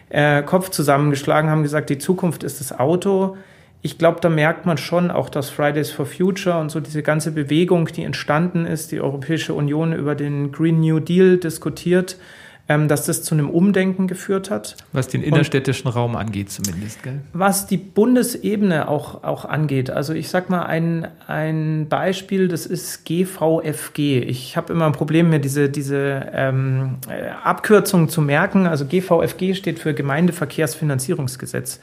äh, 0.10 0.44
Kopf 0.44 0.70
zusammengeschlagen, 0.70 1.50
haben 1.50 1.64
gesagt, 1.64 1.90
die 1.90 1.98
Zukunft 1.98 2.44
ist 2.44 2.60
das 2.60 2.78
Auto 2.78 3.38
ich 3.84 3.98
glaube, 3.98 4.20
da 4.22 4.30
merkt 4.30 4.66
man 4.66 4.78
schon 4.78 5.10
auch, 5.10 5.30
dass 5.30 5.50
Fridays 5.50 5.90
for 5.90 6.06
Future 6.06 6.60
und 6.60 6.70
so 6.70 6.80
diese 6.80 7.02
ganze 7.02 7.32
Bewegung, 7.32 7.88
die 7.88 8.04
entstanden 8.04 8.66
ist, 8.66 8.92
die 8.92 9.02
Europäische 9.02 9.54
Union 9.54 9.94
über 9.94 10.14
den 10.14 10.52
Green 10.52 10.82
New 10.82 11.00
Deal 11.00 11.38
diskutiert, 11.38 12.18
ähm, 12.70 12.88
dass 12.88 13.06
das 13.06 13.24
zu 13.24 13.34
einem 13.34 13.50
Umdenken 13.50 14.06
geführt 14.08 14.52
hat. 14.52 14.78
Was 14.94 15.08
den 15.08 15.24
innerstädtischen 15.24 15.88
und 15.88 15.96
Raum 15.96 16.16
angeht 16.16 16.52
zumindest, 16.52 17.02
gell? 17.02 17.22
Was 17.34 17.66
die 17.66 17.78
Bundesebene 17.78 18.88
auch, 18.88 19.24
auch 19.24 19.46
angeht. 19.46 19.90
Also 19.90 20.14
ich 20.14 20.30
sag 20.30 20.52
mal 20.52 20.62
ein, 20.64 21.08
ein 21.26 21.88
Beispiel, 21.90 22.48
das 22.48 22.68
ist 22.68 23.04
GVFG. 23.06 24.20
Ich 24.20 24.58
habe 24.58 24.74
immer 24.74 24.86
ein 24.86 24.92
Problem, 24.92 25.32
mir 25.32 25.40
diese, 25.40 25.70
diese 25.70 26.28
ähm, 26.34 26.98
äh, 27.10 27.30
Abkürzung 27.44 28.10
zu 28.10 28.22
merken. 28.22 28.68
Also 28.68 28.86
GVFG 28.86 29.56
steht 29.56 29.80
für 29.80 29.96
Gemeindeverkehrsfinanzierungsgesetz. 29.96 31.80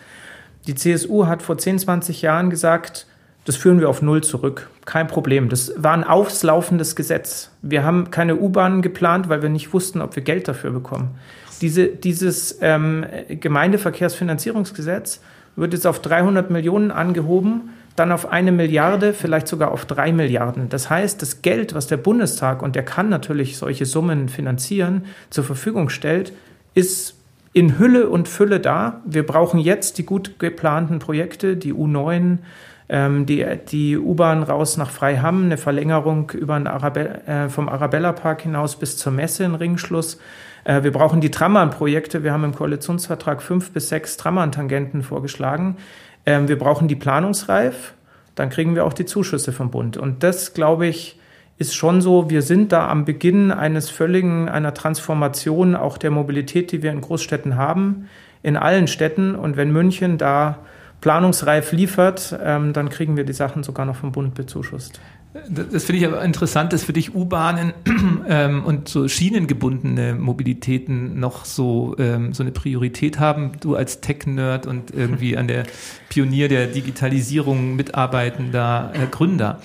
Die 0.67 0.75
CSU 0.75 1.27
hat 1.27 1.43
vor 1.43 1.57
10, 1.57 1.79
20 1.79 2.23
Jahren 2.23 2.50
gesagt, 2.50 3.07
das 3.45 3.57
führen 3.57 3.81
wir 3.81 3.88
auf 3.88 4.03
Null 4.03 4.23
zurück. 4.23 4.69
Kein 4.85 5.07
Problem. 5.07 5.49
Das 5.49 5.73
war 5.77 5.95
ein 5.95 6.05
auslaufendes 6.05 6.97
Gesetz. 6.97 7.50
Wir 7.62 7.83
haben 7.83 8.11
keine 8.11 8.37
U-Bahnen 8.37 8.83
geplant, 8.83 9.31
weil 9.31 9.41
wir 9.41 9.49
nicht 9.49 9.73
wussten, 9.73 10.03
ob 10.03 10.17
wir 10.17 10.23
Geld 10.23 10.49
dafür 10.49 10.71
bekommen. 10.71 11.12
Diese, 11.62 11.88
dieses 11.88 12.59
ähm, 12.61 13.07
Gemeindeverkehrsfinanzierungsgesetz 13.29 15.23
wird 15.57 15.73
jetzt 15.73 15.87
auf 15.87 16.00
300 16.00 16.50
Millionen 16.50 16.91
angehoben, 16.91 17.71
dann 17.97 18.12
auf 18.12 18.31
eine 18.31 18.53
Milliarde, 18.53 19.12
vielleicht 19.12 19.49
sogar 19.49 19.73
auf 19.73 19.85
drei 19.87 20.12
Milliarden. 20.12 20.69
Das 20.69 20.88
heißt, 20.88 21.21
das 21.21 21.43
Geld, 21.43 21.75
was 21.75 21.87
der 21.88 21.97
Bundestag, 21.97 22.62
und 22.62 22.77
der 22.77 22.85
kann 22.85 23.09
natürlich 23.09 23.57
solche 23.57 23.87
Summen 23.87 24.29
finanzieren, 24.29 25.07
zur 25.31 25.45
Verfügung 25.45 25.88
stellt, 25.88 26.33
ist 26.75 27.18
in 27.59 27.77
Hülle 27.77 28.09
und 28.09 28.29
Fülle 28.29 28.61
da. 28.61 29.00
Wir 29.05 29.27
brauchen 29.27 29.59
jetzt 29.59 29.99
die 29.99 30.07
gut 30.07 30.38
geplanten 30.38 31.00
Projekte, 31.00 31.57
die 31.57 31.75
U9, 31.75 32.38
ähm, 32.88 33.27
die, 33.27 33.45
die 33.69 33.99
U-Bahn 33.99 34.45
raus 34.45 34.77
nach 34.77 34.91
Freiham, 34.91 35.47
eine 35.47 35.57
Verlängerung 35.57 36.31
über 36.31 36.55
Arabe 36.55 37.27
äh, 37.27 37.49
vom 37.49 37.69
Arabella 37.69 38.12
Park 38.12 38.43
hinaus 38.43 38.79
bis 38.79 38.97
zur 38.97 39.11
Messe 39.11 39.43
in 39.43 39.57
Ringschluss. 39.57 40.21
Äh, 40.62 40.85
wir 40.85 40.93
brauchen 40.93 41.21
die 41.21 41.33
Trambahnprojekte. 41.33 42.23
Wir 42.23 42.33
haben 42.33 42.45
im 42.45 42.55
Koalitionsvertrag 42.55 43.43
fünf 43.43 43.73
bis 43.73 43.88
sechs 43.88 44.17
TrambahnTangenten 44.17 45.03
vorgeschlagen. 45.03 45.79
Ähm, 46.27 46.47
wir 46.47 46.59
brauchen 46.61 46.87
die 46.87 46.95
Planungsreif. 46.95 47.95
Dann 48.37 48.50
kriegen 48.50 48.77
wir 48.77 48.85
auch 48.85 48.93
die 48.93 49.05
Zuschüsse 49.05 49.50
vom 49.50 49.73
Bund. 49.73 49.97
Und 49.97 50.23
das, 50.23 50.55
glaube 50.55 50.87
ich, 50.87 51.18
ist 51.59 51.75
schon 51.75 52.00
so, 52.00 52.31
wir 52.31 52.43
sind 52.43 52.73
da 52.73 52.88
am 52.88 53.05
Beginn 53.05 53.50
eines 53.50 53.91
völligen, 53.91 54.49
einer 54.49 54.75
Transformation 54.75 55.75
auch 55.75 55.99
der 55.99 56.11
Mobilität, 56.11 56.71
die 56.73 56.83
wir 56.83 56.93
in 56.93 57.00
Großstädten 57.00 57.57
haben, 57.57 58.09
in 58.43 58.57
allen 58.57 58.87
Städten. 58.87 59.35
Und 59.35 59.57
wenn 59.57 59.73
München 59.73 60.19
da 60.19 60.59
planungsreif 61.00 61.73
liefert, 61.73 62.38
ähm, 62.43 62.73
dann 62.73 62.88
kriegen 62.88 63.17
wir 63.17 63.25
die 63.25 63.33
Sachen 63.33 63.65
sogar 63.65 63.87
noch 63.87 63.97
vom 63.97 64.12
Bund 64.12 64.35
bezuschusst. 64.35 65.00
Das 65.50 65.85
finde 65.85 66.00
ich 66.00 66.07
aber 66.07 66.25
interessant, 66.25 66.73
dass 66.73 66.85
für 66.85 66.93
dich 66.93 67.15
U-Bahnen 67.15 67.73
ähm, 68.29 68.65
und 68.65 68.88
so 68.88 69.07
schienengebundene 69.07 70.15
Mobilitäten 70.15 71.21
noch 71.21 71.45
so, 71.45 71.95
ähm, 71.99 72.33
so 72.33 72.43
eine 72.43 72.53
Priorität 72.53 73.19
haben. 73.19 73.53
Du 73.61 73.75
als 73.75 74.00
Tech-Nerd 74.00 74.67
und 74.67 74.93
irgendwie 74.93 75.37
an 75.37 75.49
der 75.49 75.65
Pionier 76.09 76.49
der 76.49 76.69
Digitalisierung 76.69 77.77
mitarbeitender 77.77 78.93
äh, 78.95 79.07
Gründer 79.11 79.61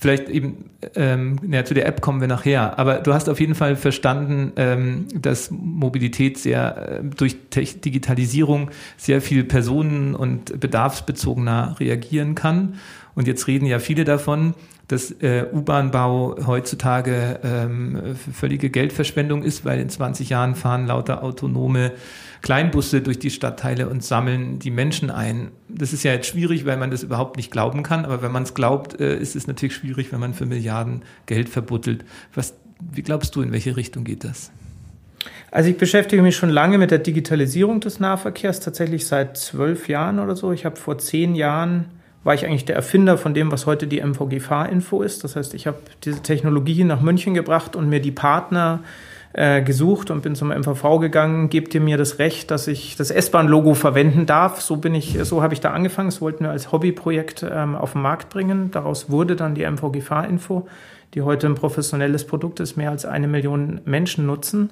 vielleicht 0.00 0.28
eben, 0.28 0.69
ähm, 0.94 1.38
ja, 1.50 1.64
zu 1.64 1.74
der 1.74 1.86
App 1.86 2.00
kommen 2.00 2.20
wir 2.20 2.28
nachher, 2.28 2.78
aber 2.78 2.96
du 2.96 3.12
hast 3.12 3.28
auf 3.28 3.38
jeden 3.38 3.54
Fall 3.54 3.76
verstanden, 3.76 4.52
ähm, 4.56 5.06
dass 5.14 5.50
Mobilität 5.50 6.38
sehr 6.38 7.00
äh, 7.00 7.04
durch 7.04 7.36
Digitalisierung 7.50 8.70
sehr 8.96 9.20
viel 9.20 9.44
personen- 9.44 10.14
und 10.14 10.58
bedarfsbezogener 10.58 11.76
reagieren 11.78 12.34
kann. 12.34 12.76
Und 13.14 13.26
jetzt 13.26 13.46
reden 13.46 13.66
ja 13.66 13.78
viele 13.78 14.04
davon, 14.04 14.54
dass 14.90 15.12
äh, 15.20 15.46
U-Bahn-Bau 15.52 16.46
heutzutage 16.46 17.38
ähm, 17.44 18.16
völlige 18.32 18.70
Geldverschwendung 18.70 19.42
ist, 19.42 19.64
weil 19.64 19.78
in 19.78 19.88
20 19.88 20.30
Jahren 20.30 20.56
fahren 20.56 20.86
lauter 20.86 21.22
autonome 21.22 21.92
Kleinbusse 22.42 23.00
durch 23.00 23.18
die 23.18 23.30
Stadtteile 23.30 23.88
und 23.88 24.02
sammeln 24.02 24.58
die 24.58 24.70
Menschen 24.70 25.10
ein. 25.10 25.50
Das 25.68 25.92
ist 25.92 26.02
ja 26.02 26.12
jetzt 26.12 26.26
schwierig, 26.26 26.66
weil 26.66 26.76
man 26.76 26.90
das 26.90 27.02
überhaupt 27.02 27.36
nicht 27.36 27.50
glauben 27.50 27.82
kann, 27.82 28.04
aber 28.04 28.22
wenn 28.22 28.32
man 28.32 28.42
es 28.42 28.54
glaubt, 28.54 28.98
äh, 28.98 29.16
ist 29.16 29.36
es 29.36 29.46
natürlich 29.46 29.74
schwierig, 29.76 30.10
wenn 30.12 30.20
man 30.20 30.34
für 30.34 30.46
Milliarden 30.46 30.69
Geld 31.26 31.48
verbuttelt. 31.48 32.04
Was, 32.34 32.54
wie 32.92 33.02
glaubst 33.02 33.36
du, 33.36 33.42
in 33.42 33.52
welche 33.52 33.76
Richtung 33.76 34.04
geht 34.04 34.24
das? 34.24 34.50
Also 35.50 35.68
ich 35.68 35.76
beschäftige 35.76 36.22
mich 36.22 36.36
schon 36.36 36.50
lange 36.50 36.78
mit 36.78 36.90
der 36.90 36.98
Digitalisierung 36.98 37.80
des 37.80 38.00
Nahverkehrs, 38.00 38.60
tatsächlich 38.60 39.06
seit 39.06 39.36
zwölf 39.36 39.88
Jahren 39.88 40.18
oder 40.18 40.36
so. 40.36 40.52
Ich 40.52 40.64
habe 40.64 40.76
vor 40.76 40.98
zehn 40.98 41.34
Jahren 41.34 41.86
war 42.22 42.34
ich 42.34 42.44
eigentlich 42.44 42.66
der 42.66 42.76
Erfinder 42.76 43.16
von 43.16 43.32
dem, 43.34 43.50
was 43.50 43.66
heute 43.66 43.86
die 43.86 44.00
MVG-Fahrinfo 44.00 45.02
ist. 45.02 45.24
Das 45.24 45.36
heißt, 45.36 45.54
ich 45.54 45.66
habe 45.66 45.78
diese 46.04 46.22
Technologie 46.22 46.84
nach 46.84 47.00
München 47.00 47.34
gebracht 47.34 47.74
und 47.76 47.88
mir 47.88 48.00
die 48.00 48.10
Partner 48.10 48.80
äh, 49.32 49.62
gesucht 49.62 50.10
und 50.10 50.22
bin 50.22 50.34
zum 50.34 50.48
MVV 50.48 50.98
gegangen, 50.98 51.50
gebt 51.50 51.74
ihr 51.74 51.80
mir 51.80 51.96
das 51.96 52.18
Recht, 52.18 52.50
dass 52.50 52.66
ich 52.66 52.96
das 52.96 53.10
S-Bahn-Logo 53.10 53.74
verwenden 53.74 54.26
darf. 54.26 54.60
So 54.60 54.76
bin 54.76 54.94
ich, 54.94 55.18
so 55.22 55.42
habe 55.42 55.54
ich 55.54 55.60
da 55.60 55.70
angefangen. 55.70 56.08
Das 56.08 56.20
wollten 56.20 56.44
wir 56.44 56.50
als 56.50 56.72
Hobbyprojekt 56.72 57.46
ähm, 57.48 57.76
auf 57.76 57.92
den 57.92 58.02
Markt 58.02 58.28
bringen. 58.28 58.70
Daraus 58.72 59.08
wurde 59.08 59.36
dann 59.36 59.54
die 59.54 59.62
MVG 59.62 60.00
Fahrinfo, 60.00 60.66
die 61.14 61.22
heute 61.22 61.46
ein 61.46 61.54
professionelles 61.54 62.26
Produkt 62.26 62.60
ist, 62.60 62.76
mehr 62.76 62.90
als 62.90 63.04
eine 63.04 63.28
Million 63.28 63.80
Menschen 63.84 64.26
nutzen. 64.26 64.70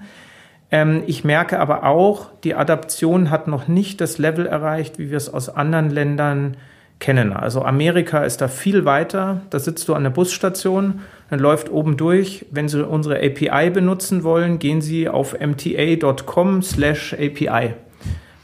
Ähm, 0.71 1.03
ich 1.07 1.25
merke 1.25 1.61
aber 1.61 1.85
auch, 1.85 2.27
die 2.45 2.55
Adaption 2.55 3.31
hat 3.31 3.47
noch 3.49 3.69
nicht 3.69 4.01
das 4.01 4.19
Level 4.19 4.47
erreicht, 4.47 4.99
wie 4.99 5.11
wir 5.11 5.17
es 5.17 5.33
aus 5.33 5.49
anderen 5.49 5.91
Ländern 5.91 6.57
kennen. 6.99 7.33
Also 7.33 7.63
Amerika 7.63 8.25
ist 8.25 8.41
da 8.41 8.49
viel 8.49 8.85
weiter. 8.85 9.43
Da 9.51 9.59
sitzt 9.59 9.89
du 9.89 9.95
an 9.95 10.03
der 10.03 10.11
Busstation, 10.11 11.01
dann 11.31 11.39
läuft 11.39 11.71
oben 11.71 11.97
durch. 11.97 12.47
Wenn 12.51 12.69
Sie 12.69 12.87
unsere 12.87 13.17
API 13.17 13.71
benutzen 13.71 14.25
wollen, 14.25 14.59
gehen 14.59 14.81
Sie 14.81 15.09
auf 15.09 15.37
mta.com 15.39 16.63
slash 16.63 17.15
API. 17.15 17.75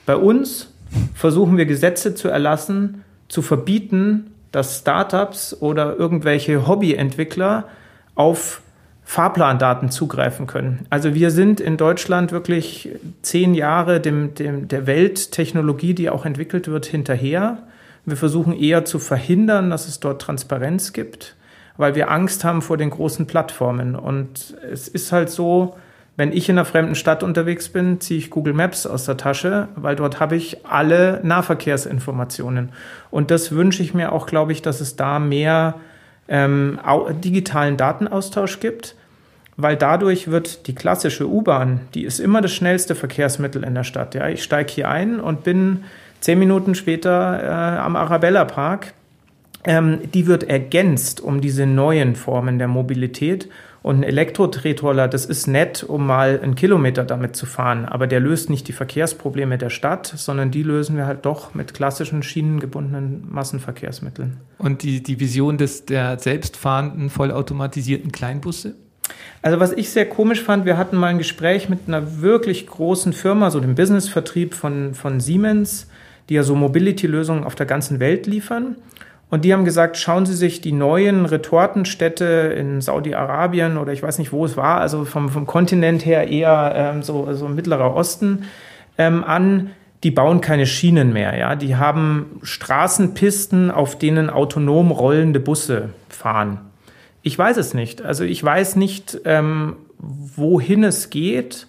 Bei 0.07 0.17
uns 0.17 0.73
versuchen 1.15 1.57
wir 1.57 1.67
Gesetze 1.67 2.15
zu 2.15 2.29
erlassen, 2.29 3.05
zu 3.29 3.43
verbieten, 3.43 4.31
dass 4.53 4.79
Startups 4.79 5.57
oder 5.61 5.97
irgendwelche 5.97 6.69
Hobbyentwickler 6.69 7.65
auf 8.15 8.61
Fahrplandaten 9.03 9.91
zugreifen 9.91 10.47
können. 10.47 10.87
Also 10.91 11.15
wir 11.15 11.31
sind 11.31 11.61
in 11.61 11.77
Deutschland 11.77 12.33
wirklich 12.33 12.91
zehn 13.23 13.55
Jahre 13.55 14.01
dem, 14.01 14.35
dem, 14.35 14.69
der 14.69 14.87
Welttechnologie, 14.87 15.95
die 15.95 16.09
auch 16.09 16.25
entwickelt 16.25 16.69
wird, 16.69 16.87
hinterher. 16.87 17.59
Wir 18.07 18.17
versuchen 18.17 18.53
eher 18.53 18.85
zu 18.85 18.99
verhindern, 18.99 19.71
dass 19.71 19.89
es 19.89 20.01
dort 20.01 20.21
Transparenz 20.21 20.93
gibt, 20.93 21.37
weil 21.77 21.95
wir 21.95 22.11
Angst 22.11 22.45
haben 22.45 22.63
vor 22.63 22.77
den 22.77 22.91
großen 22.91 23.27
Plattformen. 23.27 23.97
Und 23.97 24.55
es 24.71 24.89
ist 24.89 25.11
halt 25.13 25.31
so, 25.31 25.77
wenn 26.17 26.33
ich 26.33 26.49
in 26.49 26.57
einer 26.57 26.65
fremden 26.65 26.95
Stadt 26.95 27.23
unterwegs 27.23 27.69
bin, 27.69 28.01
ziehe 28.01 28.19
ich 28.19 28.31
Google 28.31 28.53
Maps 28.53 28.87
aus 28.87 29.05
der 29.05 29.17
Tasche, 29.17 29.69
weil 29.75 29.97
dort 29.97 30.21
habe 30.21 30.37
ich 30.37 30.65
alle 30.65 31.21
Nahverkehrsinformationen. 31.25 32.71
Und 33.11 33.31
das 33.31 33.53
wünsche 33.53 33.83
ich 33.83 33.95
mir 33.95 34.13
auch, 34.13 34.27
glaube 34.27 34.53
ich, 34.53 34.63
dass 34.63 34.81
es 34.81 34.95
da 34.95 35.19
mehr 35.19 35.75
ähm, 36.29 36.79
digitalen 37.25 37.77
Datenaustausch 37.77 38.61
gibt, 38.61 38.95
weil 39.57 39.77
dadurch 39.77 40.31
wird 40.31 40.67
die 40.67 40.75
klassische 40.75 41.29
U-Bahn, 41.29 41.81
die 41.95 42.05
ist 42.05 42.21
immer 42.21 42.41
das 42.41 42.53
schnellste 42.53 42.95
Verkehrsmittel 42.95 43.65
in 43.65 43.75
der 43.75 43.85
Stadt. 43.85 44.15
Ja, 44.15 44.29
ich 44.29 44.43
steige 44.43 44.73
hier 44.73 44.89
ein 44.89 45.19
und 45.19 45.43
bin 45.43 45.85
Zehn 46.25 46.39
Minuten 46.39 46.75
später 46.75 47.43
äh, 47.43 47.79
am 47.81 47.97
Arabella 47.97 48.47
Park. 48.47 48.95
Ähm, 49.63 49.99
die 50.15 50.27
wird 50.27 50.45
ergänzt 50.45 51.21
um 51.21 51.43
diese 51.43 51.67
neuen 51.67 52.17
Formen 52.17 52.59
der 52.59 52.67
Mobilität. 52.67 53.51
Und 53.83 53.97
ein 53.97 54.03
Elektro-Tretroller, 54.05 55.07
das 55.07 55.27
ist 55.27 55.49
nett, 55.49 55.85
um 55.85 56.07
mal 56.07 56.41
einen 56.43 56.55
Kilometer 56.55 57.05
damit 57.05 57.37
zu 57.37 57.45
fahren, 57.45 57.85
aber 57.85 58.07
der 58.07 58.21
löst 58.21 58.49
nicht 58.49 58.67
die 58.69 58.73
Verkehrsprobleme 58.73 59.59
der 59.59 59.69
Stadt, 59.69 60.07
sondern 60.07 60.51
die 60.51 60.63
lösen 60.63 60.97
wir 60.97 61.05
halt 61.05 61.27
doch 61.27 61.53
mit 61.53 61.75
klassischen 61.75 62.23
schienengebundenen 62.23 63.31
Massenverkehrsmitteln. 63.31 64.39
Und 64.57 64.83
die, 64.83 65.03
die 65.03 65.21
Vision 65.21 65.59
des, 65.59 65.85
der 65.85 66.19
selbstfahrenden, 66.19 67.11
vollautomatisierten 67.11 68.13
Kleinbusse? 68.13 68.77
Also 69.43 69.61
was 69.61 69.73
ich 69.73 69.91
sehr 69.91 70.09
komisch 70.09 70.41
fand, 70.41 70.65
wir 70.65 70.79
hatten 70.79 70.97
mal 70.97 71.09
ein 71.09 71.19
Gespräch 71.19 71.69
mit 71.69 71.81
einer 71.87 72.23
wirklich 72.23 72.67
großen 72.67 73.13
Firma, 73.13 73.51
so 73.51 73.61
dem 73.61 73.75
Businessvertrieb 73.75 74.55
von, 74.55 74.95
von 74.95 75.21
Siemens, 75.21 75.89
die 76.29 76.35
ja 76.35 76.43
so 76.43 76.55
Mobility-Lösungen 76.55 77.45
auf 77.45 77.55
der 77.55 77.67
ganzen 77.67 78.01
Welt 78.01 78.27
liefern. 78.27 78.77
Und 79.31 79.45
die 79.45 79.53
haben 79.53 79.65
gesagt, 79.65 79.97
schauen 79.97 80.27
Sie 80.27 80.35
sich 80.35 80.61
die 80.61 80.73
neuen 80.73 81.27
Retortenstädte 81.27 82.55
in 82.57 82.81
Saudi-Arabien 82.81 83.79
oder 83.79 83.93
ich 83.93 84.03
weiß 84.03 84.19
nicht, 84.19 84.33
wo 84.33 84.45
es 84.45 84.57
war, 84.57 84.81
also 84.81 85.05
vom, 85.05 85.29
vom 85.29 85.47
Kontinent 85.47 86.07
her 86.07 86.29
eher 86.29 86.73
ähm, 86.77 87.03
so, 87.03 87.33
so 87.33 87.49
Mittlerer 87.49 87.95
Osten 87.95 88.45
ähm, 88.97 89.25
an. 89.25 89.71
Die 90.05 90.11
bauen 90.11 90.43
keine 90.43 90.67
Schienen 90.67 91.15
mehr, 91.15 91.37
ja. 91.37 91.57
Die 91.57 91.77
haben 91.77 92.39
Straßenpisten, 92.43 93.71
auf 93.71 93.99
denen 93.99 94.29
autonom 94.29 94.91
rollende 94.91 95.41
Busse 95.41 95.89
fahren. 96.11 96.61
Ich 97.23 97.39
weiß 97.39 97.57
es 97.57 97.73
nicht. 97.73 98.03
Also 98.03 98.23
ich 98.23 98.45
weiß 98.45 98.77
nicht, 98.77 99.19
ähm, 99.25 99.77
wohin 99.99 100.85
es 100.85 101.09
geht. 101.09 101.67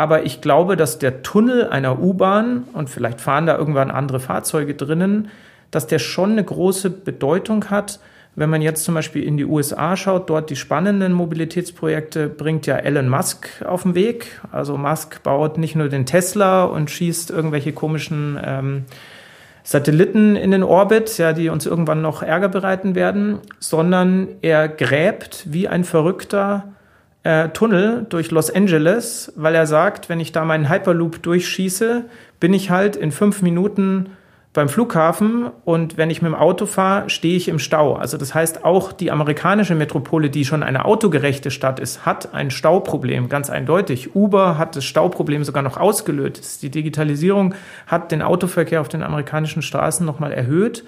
Aber 0.00 0.24
ich 0.24 0.40
glaube, 0.40 0.78
dass 0.78 0.98
der 0.98 1.22
Tunnel 1.22 1.68
einer 1.68 2.00
U-Bahn, 2.00 2.64
und 2.72 2.88
vielleicht 2.88 3.20
fahren 3.20 3.44
da 3.44 3.58
irgendwann 3.58 3.90
andere 3.90 4.18
Fahrzeuge 4.18 4.74
drinnen, 4.74 5.28
dass 5.70 5.88
der 5.88 5.98
schon 5.98 6.30
eine 6.32 6.42
große 6.42 6.88
Bedeutung 6.88 7.68
hat. 7.68 8.00
Wenn 8.34 8.48
man 8.48 8.62
jetzt 8.62 8.82
zum 8.84 8.94
Beispiel 8.94 9.22
in 9.22 9.36
die 9.36 9.44
USA 9.44 9.98
schaut, 9.98 10.30
dort 10.30 10.48
die 10.48 10.56
spannenden 10.56 11.12
Mobilitätsprojekte 11.12 12.30
bringt 12.30 12.66
ja 12.66 12.76
Elon 12.76 13.10
Musk 13.10 13.50
auf 13.66 13.82
den 13.82 13.94
Weg. 13.94 14.40
Also 14.50 14.78
Musk 14.78 15.22
baut 15.22 15.58
nicht 15.58 15.76
nur 15.76 15.90
den 15.90 16.06
Tesla 16.06 16.64
und 16.64 16.90
schießt 16.90 17.30
irgendwelche 17.30 17.74
komischen 17.74 18.40
ähm, 18.42 18.84
Satelliten 19.64 20.34
in 20.34 20.50
den 20.50 20.62
Orbit, 20.62 21.18
ja, 21.18 21.34
die 21.34 21.50
uns 21.50 21.66
irgendwann 21.66 22.00
noch 22.00 22.22
Ärger 22.22 22.48
bereiten 22.48 22.94
werden, 22.94 23.40
sondern 23.58 24.28
er 24.40 24.66
gräbt 24.66 25.44
wie 25.52 25.68
ein 25.68 25.84
Verrückter 25.84 26.72
äh, 27.22 27.48
Tunnel 27.50 28.06
durch 28.08 28.30
Los 28.30 28.50
Angeles, 28.50 29.32
weil 29.36 29.54
er 29.54 29.66
sagt, 29.66 30.08
wenn 30.08 30.20
ich 30.20 30.32
da 30.32 30.44
meinen 30.44 30.68
Hyperloop 30.68 31.22
durchschieße, 31.22 32.04
bin 32.38 32.54
ich 32.54 32.70
halt 32.70 32.96
in 32.96 33.12
fünf 33.12 33.42
Minuten 33.42 34.10
beim 34.52 34.68
Flughafen 34.68 35.48
und 35.64 35.96
wenn 35.96 36.10
ich 36.10 36.22
mit 36.22 36.32
dem 36.32 36.34
Auto 36.34 36.66
fahre, 36.66 37.08
stehe 37.08 37.36
ich 37.36 37.46
im 37.46 37.60
Stau. 37.60 37.94
Also 37.94 38.16
das 38.16 38.34
heißt, 38.34 38.64
auch 38.64 38.92
die 38.92 39.12
amerikanische 39.12 39.76
Metropole, 39.76 40.28
die 40.28 40.44
schon 40.44 40.64
eine 40.64 40.86
autogerechte 40.86 41.52
Stadt 41.52 41.78
ist, 41.78 42.04
hat 42.04 42.34
ein 42.34 42.50
Stauproblem, 42.50 43.28
ganz 43.28 43.48
eindeutig. 43.48 44.16
Uber 44.16 44.58
hat 44.58 44.74
das 44.74 44.84
Stauproblem 44.84 45.44
sogar 45.44 45.62
noch 45.62 45.76
ausgelöst. 45.76 46.62
Die 46.62 46.70
Digitalisierung 46.70 47.54
hat 47.86 48.10
den 48.10 48.22
Autoverkehr 48.22 48.80
auf 48.80 48.88
den 48.88 49.04
amerikanischen 49.04 49.62
Straßen 49.62 50.04
nochmal 50.04 50.32
erhöht. 50.32 50.84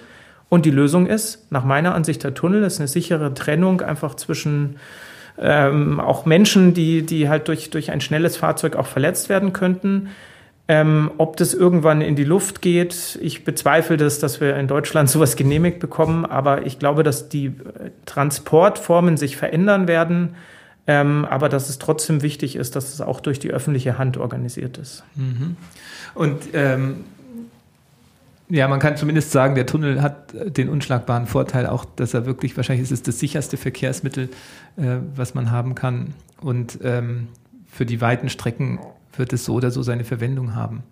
Und 0.49 0.65
die 0.65 0.71
Lösung 0.71 1.07
ist, 1.07 1.49
nach 1.49 1.63
meiner 1.63 1.95
Ansicht, 1.95 2.23
der 2.23 2.33
Tunnel 2.33 2.63
ist 2.63 2.79
eine 2.79 2.89
sichere 2.89 3.33
Trennung 3.33 3.79
einfach 3.79 4.15
zwischen 4.15 4.75
ähm, 5.37 5.99
auch 5.99 6.25
Menschen, 6.25 6.73
die, 6.73 7.03
die 7.05 7.29
halt 7.29 7.47
durch, 7.47 7.69
durch 7.69 7.91
ein 7.91 8.01
schnelles 8.01 8.37
Fahrzeug 8.37 8.75
auch 8.75 8.85
verletzt 8.85 9.29
werden 9.29 9.53
könnten. 9.53 10.09
Ähm, 10.69 11.11
ob 11.17 11.35
das 11.35 11.53
irgendwann 11.53 11.99
in 12.01 12.15
die 12.15 12.23
Luft 12.23 12.61
geht, 12.61 13.19
ich 13.21 13.43
bezweifle 13.43 13.97
das, 13.97 14.19
dass 14.19 14.39
wir 14.39 14.55
in 14.55 14.67
Deutschland 14.67 15.09
sowas 15.09 15.35
genehmigt 15.35 15.79
bekommen, 15.79 16.25
aber 16.25 16.65
ich 16.65 16.79
glaube, 16.79 17.03
dass 17.03 17.27
die 17.27 17.47
äh, 17.47 17.51
Transportformen 18.05 19.17
sich 19.17 19.35
verändern 19.35 19.87
werden, 19.87 20.35
ähm, 20.87 21.25
aber 21.29 21.49
dass 21.49 21.69
es 21.69 21.79
trotzdem 21.79 22.21
wichtig 22.21 22.55
ist, 22.55 22.75
dass 22.75 22.93
es 22.93 23.01
auch 23.01 23.19
durch 23.19 23.39
die 23.39 23.51
öffentliche 23.51 23.97
Hand 23.97 24.17
organisiert 24.17 24.77
ist. 24.77 25.03
Mhm. 25.15 25.57
Und 26.13 26.43
ähm, 26.53 27.05
ja, 28.53 28.67
man 28.67 28.79
kann 28.79 28.95
zumindest 28.97 29.31
sagen, 29.31 29.55
der 29.55 29.65
Tunnel 29.65 30.03
hat 30.03 30.31
den 30.55 30.69
unschlagbaren 30.69 31.25
Vorteil 31.25 31.65
auch, 31.65 31.85
dass 31.85 32.13
er 32.13 32.27
wirklich, 32.27 32.55
wahrscheinlich 32.55 32.83
ist 32.83 32.91
es 32.91 33.01
das 33.01 33.17
sicherste 33.17 33.57
Verkehrsmittel, 33.57 34.29
äh, 34.77 34.97
was 35.15 35.33
man 35.33 35.49
haben 35.49 35.73
kann. 35.73 36.13
Und 36.39 36.77
ähm, 36.83 37.29
für 37.65 37.87
die 37.87 37.99
weiten 37.99 38.29
Strecken 38.29 38.79
wird 39.17 39.33
es 39.33 39.45
so 39.45 39.55
oder 39.55 39.71
so 39.71 39.81
seine 39.81 40.03
Verwendung 40.03 40.53
haben. 40.53 40.83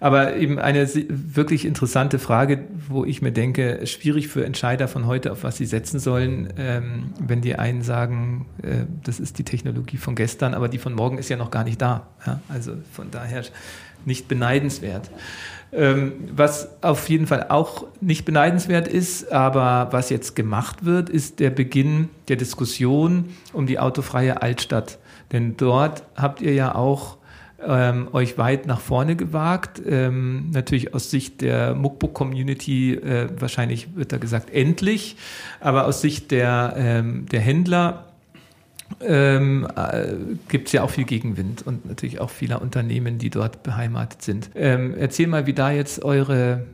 Aber 0.00 0.36
eben 0.36 0.58
eine 0.58 0.88
wirklich 1.08 1.64
interessante 1.64 2.18
Frage, 2.18 2.64
wo 2.88 3.04
ich 3.04 3.22
mir 3.22 3.30
denke, 3.30 3.86
schwierig 3.86 4.26
für 4.26 4.44
Entscheider 4.44 4.88
von 4.88 5.06
heute, 5.06 5.30
auf 5.30 5.44
was 5.44 5.56
sie 5.56 5.64
setzen 5.64 6.00
sollen, 6.00 6.52
ähm, 6.58 7.12
wenn 7.20 7.40
die 7.40 7.54
einen 7.54 7.82
sagen, 7.82 8.46
äh, 8.62 8.84
das 9.04 9.20
ist 9.20 9.38
die 9.38 9.44
Technologie 9.44 9.96
von 9.96 10.16
gestern, 10.16 10.54
aber 10.54 10.68
die 10.68 10.78
von 10.78 10.92
morgen 10.92 11.18
ist 11.18 11.28
ja 11.28 11.36
noch 11.36 11.52
gar 11.52 11.62
nicht 11.62 11.80
da. 11.80 12.08
Ja? 12.26 12.40
Also 12.48 12.72
von 12.92 13.12
daher 13.12 13.44
nicht 14.04 14.28
beneidenswert. 14.28 15.10
Ähm, 15.72 16.12
was 16.32 16.82
auf 16.82 17.08
jeden 17.08 17.26
Fall 17.26 17.46
auch 17.48 17.86
nicht 18.00 18.24
beneidenswert 18.24 18.88
ist, 18.88 19.32
aber 19.32 19.88
was 19.90 20.10
jetzt 20.10 20.36
gemacht 20.36 20.84
wird, 20.84 21.10
ist 21.10 21.40
der 21.40 21.50
Beginn 21.50 22.08
der 22.28 22.36
Diskussion 22.36 23.26
um 23.52 23.66
die 23.66 23.78
autofreie 23.78 24.40
Altstadt. 24.42 24.98
Denn 25.32 25.56
dort 25.56 26.04
habt 26.16 26.40
ihr 26.40 26.54
ja 26.54 26.74
auch 26.74 27.18
ähm, 27.66 28.08
euch 28.12 28.38
weit 28.38 28.66
nach 28.66 28.80
vorne 28.80 29.16
gewagt. 29.16 29.82
Ähm, 29.84 30.50
natürlich 30.52 30.94
aus 30.94 31.10
Sicht 31.10 31.40
der 31.40 31.74
Muckbook-Community, 31.74 32.94
äh, 32.94 33.28
wahrscheinlich 33.38 33.96
wird 33.96 34.12
da 34.12 34.18
gesagt, 34.18 34.50
endlich, 34.50 35.16
aber 35.60 35.86
aus 35.86 36.00
Sicht 36.00 36.30
der, 36.30 36.74
ähm, 36.76 37.26
der 37.26 37.40
Händler 37.40 38.12
ähm, 39.00 39.66
äh, 39.76 40.14
gibt 40.48 40.68
es 40.68 40.72
ja 40.72 40.82
auch 40.82 40.90
viel 40.90 41.04
Gegenwind 41.04 41.66
und 41.66 41.86
natürlich 41.86 42.20
auch 42.20 42.30
vieler 42.30 42.62
Unternehmen, 42.62 43.18
die 43.18 43.30
dort 43.30 43.62
beheimatet 43.62 44.22
sind. 44.22 44.50
Ähm, 44.54 44.94
erzähl 44.98 45.26
mal, 45.26 45.46
wie 45.46 45.52
da 45.52 45.70
jetzt 45.70 46.04
eure 46.04 46.64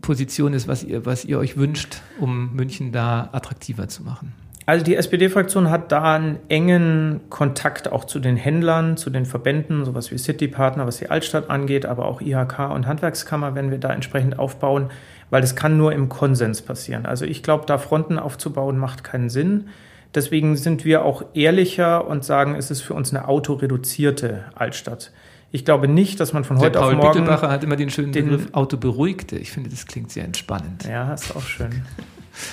Position 0.00 0.52
ist, 0.52 0.68
was 0.68 0.84
ihr, 0.84 1.06
was 1.06 1.24
ihr 1.24 1.38
euch 1.38 1.56
wünscht, 1.56 2.02
um 2.20 2.54
München 2.54 2.92
da 2.92 3.30
attraktiver 3.32 3.88
zu 3.88 4.02
machen. 4.02 4.34
Also 4.64 4.84
die 4.84 4.94
SPD-Fraktion 4.94 5.70
hat 5.70 5.90
da 5.90 6.14
einen 6.14 6.38
engen 6.48 7.20
Kontakt 7.30 7.90
auch 7.90 8.04
zu 8.04 8.20
den 8.20 8.36
Händlern, 8.36 8.96
zu 8.96 9.10
den 9.10 9.26
Verbänden, 9.26 9.84
sowas 9.84 10.12
wie 10.12 10.18
City-Partner, 10.18 10.86
was 10.86 10.98
die 10.98 11.10
Altstadt 11.10 11.50
angeht, 11.50 11.84
aber 11.84 12.06
auch 12.06 12.20
IHK 12.20 12.70
und 12.72 12.86
Handwerkskammer 12.86 13.56
werden 13.56 13.72
wir 13.72 13.78
da 13.78 13.92
entsprechend 13.92 14.38
aufbauen, 14.38 14.90
weil 15.30 15.40
das 15.40 15.56
kann 15.56 15.76
nur 15.76 15.92
im 15.92 16.08
Konsens 16.08 16.62
passieren. 16.62 17.06
Also 17.06 17.24
ich 17.24 17.42
glaube, 17.42 17.64
da 17.66 17.76
Fronten 17.78 18.20
aufzubauen 18.20 18.78
macht 18.78 19.02
keinen 19.02 19.30
Sinn. 19.30 19.68
Deswegen 20.14 20.56
sind 20.56 20.84
wir 20.84 21.04
auch 21.04 21.24
ehrlicher 21.34 22.06
und 22.06 22.24
sagen, 22.24 22.54
es 22.54 22.70
ist 22.70 22.82
für 22.82 22.94
uns 22.94 23.10
eine 23.10 23.28
autoreduzierte 23.28 24.44
Altstadt. 24.54 25.10
Ich 25.52 25.64
glaube 25.64 25.88
nicht, 25.88 26.18
dass 26.20 26.32
man 26.32 26.44
von 26.44 26.58
heute 26.58 26.78
Paul 26.78 26.88
auf 26.88 26.92
morgen. 26.92 27.00
Paul 27.00 27.12
Bittelbacher 27.12 27.50
hat 27.50 27.62
immer 27.64 27.76
den 27.76 27.90
schönen 27.90 28.12
den 28.12 28.24
Begriff 28.24 28.48
Autoberuhigte. 28.52 29.36
Ich 29.36 29.52
finde, 29.52 29.70
das 29.70 29.86
klingt 29.86 30.10
sehr 30.10 30.24
entspannend. 30.24 30.84
Ja, 30.84 31.12
ist 31.12 31.34
auch 31.36 31.42
schön. 31.42 31.82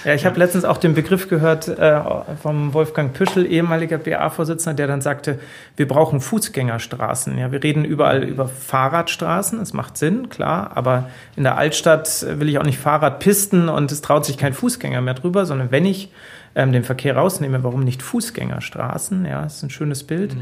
Ja, 0.04 0.14
ich 0.14 0.26
habe 0.26 0.38
letztens 0.38 0.66
auch 0.66 0.78
den 0.78 0.94
Begriff 0.94 1.30
gehört 1.30 1.68
äh, 1.70 2.02
vom 2.42 2.74
Wolfgang 2.74 3.14
Püschel, 3.14 3.46
ehemaliger 3.46 3.98
BA-Vorsitzender, 3.98 4.76
der 4.76 4.88
dann 4.88 5.02
sagte, 5.02 5.40
wir 5.78 5.88
brauchen 5.88 6.20
Fußgängerstraßen. 6.20 7.38
Ja, 7.38 7.52
wir 7.54 7.64
reden 7.64 7.86
überall 7.86 8.24
über 8.24 8.50
Fahrradstraßen, 8.50 9.60
das 9.60 9.72
macht 9.72 9.98
Sinn, 9.98 10.28
klar, 10.28 10.72
aber 10.76 11.10
in 11.38 11.44
der 11.44 11.58
Altstadt 11.58 12.26
will 12.40 12.50
ich 12.50 12.60
auch 12.60 12.66
nicht 12.66 12.78
Fahrradpisten 12.78 13.70
und 13.70 13.92
es 13.92 14.02
traut 14.02 14.26
sich 14.26 14.38
kein 14.38 14.54
Fußgänger 14.54 15.00
mehr 15.00 15.14
drüber, 15.14 15.46
sondern 15.46 15.72
wenn 15.72 15.86
ich 15.86 16.12
ähm, 16.56 16.72
den 16.72 16.84
Verkehr 16.84 17.16
rausnehme, 17.16 17.64
warum 17.64 17.84
nicht 17.84 18.02
Fußgängerstraßen? 18.02 19.26
Ja, 19.26 19.44
das 19.44 19.58
ist 19.58 19.64
ein 19.64 19.70
schönes 19.70 20.04
Bild. 20.04 20.36
Mhm. 20.36 20.42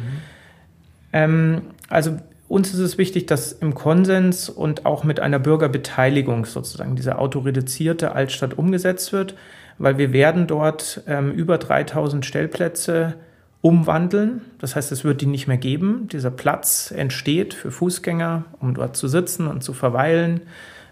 Ähm, 1.13 1.61
also 1.89 2.17
uns 2.47 2.73
ist 2.73 2.79
es 2.79 2.97
wichtig, 2.97 3.25
dass 3.25 3.51
im 3.51 3.73
Konsens 3.73 4.49
und 4.49 4.85
auch 4.85 5.03
mit 5.03 5.19
einer 5.19 5.39
Bürgerbeteiligung 5.39 6.45
sozusagen 6.45 6.95
diese 6.95 7.17
autoreduzierte 7.19 8.13
Altstadt 8.13 8.57
umgesetzt 8.57 9.11
wird, 9.11 9.35
weil 9.77 9.97
wir 9.97 10.13
werden 10.13 10.47
dort 10.47 11.01
ähm, 11.07 11.31
über 11.31 11.57
3000 11.57 12.25
Stellplätze 12.25 13.15
umwandeln. 13.61 14.41
Das 14.59 14.75
heißt, 14.75 14.91
es 14.91 15.03
wird 15.03 15.21
die 15.21 15.25
nicht 15.25 15.47
mehr 15.47 15.57
geben. 15.57 16.07
Dieser 16.11 16.31
Platz 16.31 16.91
entsteht 16.95 17.53
für 17.53 17.71
Fußgänger, 17.71 18.45
um 18.59 18.73
dort 18.73 18.95
zu 18.95 19.07
sitzen 19.07 19.47
und 19.47 19.63
zu 19.63 19.73
verweilen. 19.73 20.41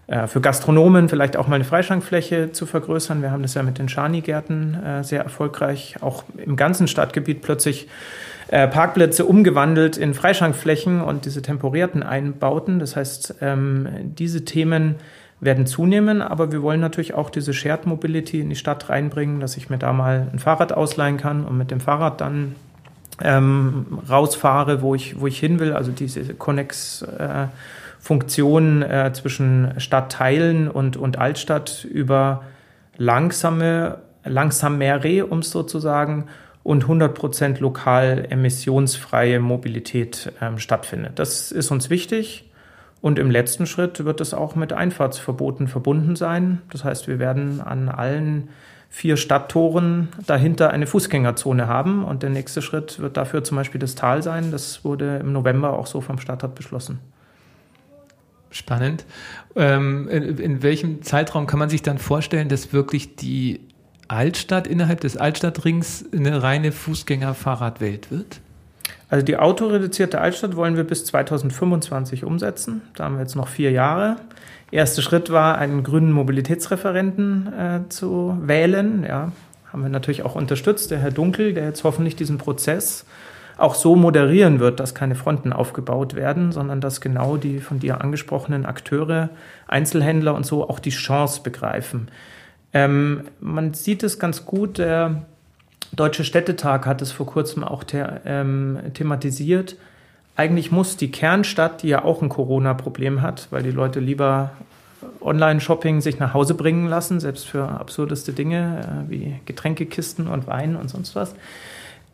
Äh, 0.06 0.26
für 0.26 0.40
Gastronomen 0.40 1.08
vielleicht 1.08 1.36
auch 1.36 1.48
mal 1.48 1.56
eine 1.56 1.64
Freischankfläche 1.64 2.52
zu 2.52 2.66
vergrößern. 2.66 3.22
Wir 3.22 3.30
haben 3.30 3.42
das 3.42 3.54
ja 3.54 3.62
mit 3.62 3.78
den 3.78 3.88
Schani-Gärten 3.88 4.74
äh, 4.74 5.04
sehr 5.04 5.22
erfolgreich 5.22 5.96
auch 6.00 6.24
im 6.36 6.56
ganzen 6.56 6.86
Stadtgebiet 6.86 7.42
plötzlich 7.42 7.88
äh, 8.48 8.68
Parkplätze 8.68 9.24
umgewandelt 9.24 9.96
in 9.96 10.14
Freischankflächen 10.14 11.00
und 11.00 11.24
diese 11.24 11.42
temporierten 11.42 12.04
Einbauten. 12.04 12.78
Das 12.78 12.94
heißt, 12.94 13.36
ähm, 13.40 13.88
diese 14.16 14.44
Themen 14.44 14.96
werden 15.40 15.66
zunehmen, 15.66 16.22
aber 16.22 16.52
wir 16.52 16.62
wollen 16.62 16.80
natürlich 16.80 17.14
auch 17.14 17.28
diese 17.28 17.52
Shared 17.52 17.86
Mobility 17.86 18.40
in 18.40 18.48
die 18.48 18.56
Stadt 18.56 18.88
reinbringen, 18.88 19.40
dass 19.40 19.56
ich 19.56 19.68
mir 19.68 19.78
da 19.78 19.92
mal 19.92 20.28
ein 20.32 20.38
Fahrrad 20.38 20.72
ausleihen 20.72 21.18
kann 21.18 21.44
und 21.44 21.58
mit 21.58 21.70
dem 21.72 21.80
Fahrrad 21.80 22.20
dann 22.20 22.54
ähm, 23.20 23.98
rausfahre, 24.08 24.80
wo 24.80 24.94
ich, 24.94 25.20
wo 25.20 25.26
ich 25.26 25.38
hin 25.38 25.58
will. 25.58 25.72
Also 25.72 25.90
diese 25.90 26.34
Connex 26.34 27.02
äh, 27.02 27.48
Funktion 28.06 28.82
äh, 28.82 29.10
zwischen 29.12 29.74
Stadtteilen 29.78 30.70
und, 30.70 30.96
und 30.96 31.18
Altstadt 31.18 31.84
über 31.84 32.44
langsame, 32.96 33.98
langsamere, 34.24 35.26
um 35.26 35.40
es 35.40 35.50
so 35.50 35.64
zu 35.64 35.80
sagen, 35.80 36.26
und 36.62 36.84
100% 36.84 37.58
lokal 37.58 38.28
emissionsfreie 38.30 39.40
Mobilität 39.40 40.32
ähm, 40.40 40.60
stattfindet. 40.60 41.18
Das 41.18 41.50
ist 41.50 41.72
uns 41.72 41.90
wichtig. 41.90 42.48
Und 43.00 43.18
im 43.18 43.28
letzten 43.28 43.66
Schritt 43.66 44.04
wird 44.04 44.20
es 44.20 44.34
auch 44.34 44.54
mit 44.54 44.72
Einfahrtsverboten 44.72 45.66
verbunden 45.66 46.14
sein. 46.14 46.62
Das 46.70 46.84
heißt, 46.84 47.08
wir 47.08 47.18
werden 47.18 47.60
an 47.60 47.88
allen 47.88 48.50
vier 48.88 49.16
Stadttoren 49.16 50.10
dahinter 50.28 50.70
eine 50.70 50.86
Fußgängerzone 50.86 51.66
haben. 51.66 52.04
Und 52.04 52.22
der 52.22 52.30
nächste 52.30 52.62
Schritt 52.62 53.00
wird 53.00 53.16
dafür 53.16 53.42
zum 53.42 53.56
Beispiel 53.56 53.80
das 53.80 53.96
Tal 53.96 54.22
sein. 54.22 54.52
Das 54.52 54.84
wurde 54.84 55.16
im 55.16 55.32
November 55.32 55.72
auch 55.72 55.88
so 55.88 56.00
vom 56.00 56.20
Stadtrat 56.20 56.54
beschlossen. 56.54 57.00
Spannend. 58.50 59.04
Ähm, 59.54 60.08
in, 60.08 60.38
in 60.38 60.62
welchem 60.62 61.02
Zeitraum 61.02 61.46
kann 61.46 61.58
man 61.58 61.68
sich 61.68 61.82
dann 61.82 61.98
vorstellen, 61.98 62.48
dass 62.48 62.72
wirklich 62.72 63.16
die 63.16 63.60
Altstadt 64.08 64.66
innerhalb 64.66 65.00
des 65.00 65.16
Altstadtrings 65.16 66.04
eine 66.12 66.42
reine 66.42 66.72
Fußgänger-Fahrradwelt 66.72 68.10
wird? 68.10 68.40
Also 69.08 69.24
die 69.24 69.36
autoreduzierte 69.36 70.20
Altstadt 70.20 70.56
wollen 70.56 70.76
wir 70.76 70.84
bis 70.84 71.04
2025 71.04 72.24
umsetzen. 72.24 72.82
Da 72.94 73.04
haben 73.04 73.14
wir 73.14 73.22
jetzt 73.22 73.36
noch 73.36 73.48
vier 73.48 73.70
Jahre. 73.70 74.16
Erster 74.72 75.02
Schritt 75.02 75.30
war, 75.30 75.58
einen 75.58 75.84
grünen 75.84 76.10
Mobilitätsreferenten 76.10 77.52
äh, 77.52 77.80
zu 77.88 78.36
wählen. 78.42 79.04
Ja, 79.04 79.30
haben 79.72 79.82
wir 79.82 79.88
natürlich 79.88 80.24
auch 80.24 80.34
unterstützt, 80.34 80.90
der 80.90 80.98
Herr 80.98 81.12
Dunkel, 81.12 81.54
der 81.54 81.66
jetzt 81.66 81.84
hoffentlich 81.84 82.16
diesen 82.16 82.38
Prozess 82.38 83.04
auch 83.56 83.74
so 83.74 83.96
moderieren 83.96 84.60
wird, 84.60 84.80
dass 84.80 84.94
keine 84.94 85.14
Fronten 85.14 85.52
aufgebaut 85.52 86.14
werden, 86.14 86.52
sondern 86.52 86.80
dass 86.80 87.00
genau 87.00 87.36
die 87.36 87.60
von 87.60 87.78
dir 87.78 88.00
angesprochenen 88.02 88.66
Akteure, 88.66 89.30
Einzelhändler 89.66 90.34
und 90.34 90.44
so 90.44 90.68
auch 90.68 90.78
die 90.78 90.90
Chance 90.90 91.40
begreifen. 91.42 92.08
Ähm, 92.72 93.22
man 93.40 93.72
sieht 93.72 94.02
es 94.02 94.18
ganz 94.18 94.44
gut, 94.44 94.78
der 94.78 95.22
Deutsche 95.92 96.24
Städtetag 96.24 96.84
hat 96.84 97.00
es 97.00 97.12
vor 97.12 97.26
kurzem 97.26 97.64
auch 97.64 97.84
the 97.90 98.02
ähm, 98.26 98.78
thematisiert. 98.92 99.76
Eigentlich 100.34 100.70
muss 100.70 100.98
die 100.98 101.10
Kernstadt, 101.10 101.82
die 101.82 101.88
ja 101.88 102.04
auch 102.04 102.20
ein 102.20 102.28
Corona-Problem 102.28 103.22
hat, 103.22 103.48
weil 103.50 103.62
die 103.62 103.70
Leute 103.70 104.00
lieber 104.00 104.50
Online-Shopping 105.22 106.02
sich 106.02 106.18
nach 106.18 106.34
Hause 106.34 106.54
bringen 106.54 106.88
lassen, 106.88 107.20
selbst 107.20 107.46
für 107.46 107.68
absurdeste 107.68 108.32
Dinge 108.32 109.06
äh, 109.06 109.10
wie 109.10 109.40
Getränkekisten 109.46 110.26
und 110.26 110.46
Wein 110.46 110.76
und 110.76 110.88
sonst 110.88 111.16
was. 111.16 111.34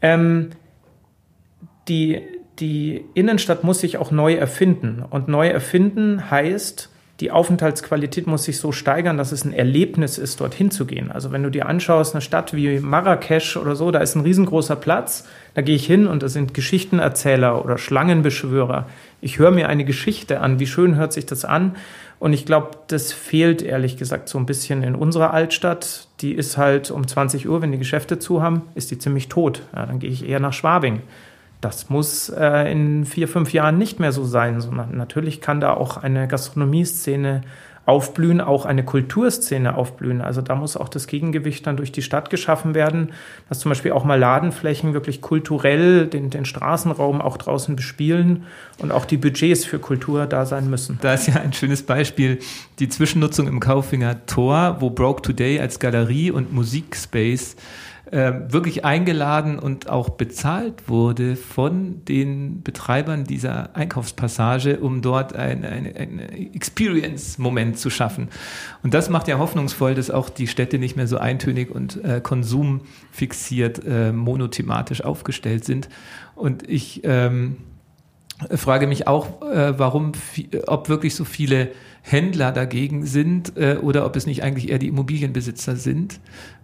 Ähm, 0.00 0.50
die, 1.88 2.22
die 2.58 3.04
Innenstadt 3.14 3.64
muss 3.64 3.80
sich 3.80 3.98
auch 3.98 4.10
neu 4.10 4.34
erfinden. 4.34 5.02
Und 5.08 5.28
neu 5.28 5.48
erfinden 5.48 6.30
heißt, 6.30 6.90
die 7.20 7.30
Aufenthaltsqualität 7.30 8.26
muss 8.26 8.44
sich 8.44 8.58
so 8.58 8.72
steigern, 8.72 9.16
dass 9.16 9.30
es 9.30 9.44
ein 9.44 9.52
Erlebnis 9.52 10.18
ist, 10.18 10.40
dorthin 10.40 10.72
zu 10.72 10.86
gehen. 10.86 11.12
Also 11.12 11.30
wenn 11.30 11.44
du 11.44 11.50
dir 11.50 11.66
anschaust, 11.66 12.14
eine 12.14 12.20
Stadt 12.20 12.52
wie 12.52 12.80
Marrakesch 12.80 13.56
oder 13.56 13.76
so, 13.76 13.92
da 13.92 14.00
ist 14.00 14.16
ein 14.16 14.22
riesengroßer 14.22 14.74
Platz, 14.74 15.28
da 15.54 15.62
gehe 15.62 15.76
ich 15.76 15.86
hin 15.86 16.08
und 16.08 16.24
da 16.24 16.28
sind 16.28 16.52
Geschichtenerzähler 16.52 17.64
oder 17.64 17.78
Schlangenbeschwörer. 17.78 18.88
Ich 19.20 19.38
höre 19.38 19.52
mir 19.52 19.68
eine 19.68 19.84
Geschichte 19.84 20.40
an, 20.40 20.58
wie 20.58 20.66
schön 20.66 20.96
hört 20.96 21.12
sich 21.12 21.24
das 21.24 21.44
an? 21.44 21.76
Und 22.18 22.32
ich 22.32 22.44
glaube, 22.44 22.70
das 22.88 23.12
fehlt 23.12 23.62
ehrlich 23.62 23.96
gesagt 23.96 24.28
so 24.28 24.38
ein 24.38 24.46
bisschen 24.46 24.82
in 24.82 24.96
unserer 24.96 25.32
Altstadt. 25.32 26.08
Die 26.22 26.32
ist 26.32 26.56
halt 26.56 26.90
um 26.90 27.06
20 27.06 27.48
Uhr, 27.48 27.62
wenn 27.62 27.70
die 27.70 27.78
Geschäfte 27.78 28.18
zu 28.18 28.42
haben, 28.42 28.62
ist 28.74 28.90
die 28.90 28.98
ziemlich 28.98 29.28
tot. 29.28 29.62
Ja, 29.76 29.86
dann 29.86 30.00
gehe 30.00 30.10
ich 30.10 30.28
eher 30.28 30.40
nach 30.40 30.52
Schwabing. 30.52 31.02
Das 31.62 31.88
muss 31.88 32.28
äh, 32.28 32.70
in 32.70 33.06
vier, 33.06 33.28
fünf 33.28 33.52
Jahren 33.52 33.78
nicht 33.78 34.00
mehr 34.00 34.12
so 34.12 34.24
sein, 34.24 34.60
sondern 34.60 34.96
natürlich 34.96 35.40
kann 35.40 35.60
da 35.60 35.72
auch 35.72 35.96
eine 35.96 36.26
Gastronomieszene 36.26 37.42
aufblühen, 37.86 38.40
auch 38.40 38.64
eine 38.64 38.84
Kulturszene 38.84 39.76
aufblühen. 39.76 40.20
Also 40.20 40.40
da 40.40 40.56
muss 40.56 40.76
auch 40.76 40.88
das 40.88 41.06
Gegengewicht 41.06 41.66
dann 41.66 41.76
durch 41.76 41.92
die 41.92 42.02
Stadt 42.02 42.30
geschaffen 42.30 42.74
werden, 42.74 43.12
dass 43.48 43.60
zum 43.60 43.70
Beispiel 43.70 43.92
auch 43.92 44.04
mal 44.04 44.18
Ladenflächen 44.18 44.92
wirklich 44.92 45.20
kulturell 45.20 46.06
den, 46.06 46.30
den 46.30 46.44
Straßenraum 46.44 47.20
auch 47.20 47.36
draußen 47.36 47.74
bespielen 47.74 48.44
und 48.78 48.92
auch 48.92 49.04
die 49.04 49.16
Budgets 49.16 49.64
für 49.64 49.78
Kultur 49.78 50.26
da 50.26 50.46
sein 50.46 50.68
müssen. 50.68 50.98
Da 51.00 51.14
ist 51.14 51.28
ja 51.28 51.34
ein 51.34 51.52
schönes 51.52 51.84
Beispiel 51.84 52.38
die 52.80 52.88
Zwischennutzung 52.88 53.46
im 53.46 53.60
Kaufinger 53.60 54.26
Tor, 54.26 54.76
wo 54.80 54.90
Broke 54.90 55.22
Today 55.22 55.60
als 55.60 55.78
Galerie 55.78 56.32
und 56.32 56.52
Musikspace 56.52 57.56
äh, 58.12 58.52
wirklich 58.52 58.84
eingeladen 58.84 59.58
und 59.58 59.88
auch 59.88 60.10
bezahlt 60.10 60.86
wurde 60.86 61.34
von 61.34 62.04
den 62.04 62.62
Betreibern 62.62 63.24
dieser 63.24 63.74
Einkaufspassage, 63.74 64.80
um 64.80 65.00
dort 65.00 65.34
ein, 65.34 65.64
ein, 65.64 65.86
ein 65.96 66.18
Experience-Moment 66.54 67.78
zu 67.78 67.88
schaffen. 67.88 68.28
Und 68.82 68.92
das 68.92 69.08
macht 69.08 69.28
ja 69.28 69.38
hoffnungsvoll, 69.38 69.94
dass 69.94 70.10
auch 70.10 70.28
die 70.28 70.46
Städte 70.46 70.78
nicht 70.78 70.94
mehr 70.94 71.06
so 71.06 71.16
eintönig 71.16 71.70
und 71.70 72.04
äh, 72.04 72.20
konsumfixiert, 72.20 73.82
äh, 73.86 74.12
monothematisch 74.12 75.02
aufgestellt 75.02 75.64
sind. 75.64 75.88
Und 76.34 76.68
ich 76.68 77.00
ähm, 77.04 77.56
frage 78.54 78.86
mich 78.86 79.06
auch, 79.06 79.42
äh, 79.42 79.78
warum, 79.78 80.12
ob 80.66 80.88
wirklich 80.88 81.14
so 81.14 81.24
viele 81.24 81.70
Händler 82.02 82.52
dagegen 82.52 83.06
sind 83.06 83.56
äh, 83.56 83.76
oder 83.80 84.04
ob 84.04 84.16
es 84.16 84.26
nicht 84.26 84.42
eigentlich 84.42 84.70
eher 84.70 84.78
die 84.78 84.88
Immobilienbesitzer 84.88 85.76
sind, 85.76 86.20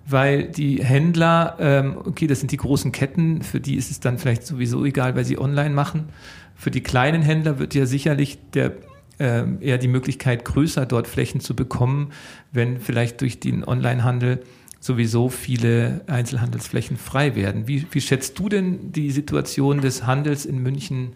weil 0.07 0.49
die 0.49 0.83
Händler, 0.83 1.57
ähm, 1.61 1.99
okay, 2.05 2.27
das 2.27 2.41
sind 2.41 2.51
die 2.51 2.57
großen 2.57 2.93
Ketten, 2.93 3.43
für 3.43 3.61
die 3.61 3.77
ist 3.77 3.91
es 3.91 4.01
dann 4.01 4.19
vielleicht 4.19 4.47
sowieso 4.47 4.85
egal, 4.85 5.15
weil 5.15 5.25
sie 5.25 5.39
online 5.39 5.75
machen. 5.75 6.09
Für 6.57 6.71
die 6.71 6.83
kleinen 6.83 7.23
Händler 7.23 7.59
wird 7.59 7.75
ja 7.75 7.87
sicherlich 7.87 8.39
der 8.53 8.73
ähm, 9.21 9.59
eher 9.61 9.79
die 9.79 9.89
Möglichkeit 9.89 10.45
größer, 10.45 10.87
dort 10.87 11.09
Flächen 11.09 11.41
zu 11.41 11.57
bekommen, 11.57 12.13
wenn 12.53 12.79
vielleicht 12.79 13.21
durch 13.21 13.41
den 13.41 13.67
Onlinehandel 13.67 14.41
sowieso 14.81 15.29
viele 15.29 16.03
Einzelhandelsflächen 16.07 16.97
frei 16.97 17.35
werden. 17.35 17.67
Wie, 17.67 17.87
wie 17.91 18.01
schätzt 18.01 18.39
du 18.39 18.49
denn 18.49 18.93
die 18.93 19.11
Situation 19.11 19.81
des 19.81 20.07
Handels 20.07 20.47
in 20.47 20.59
München 20.59 21.15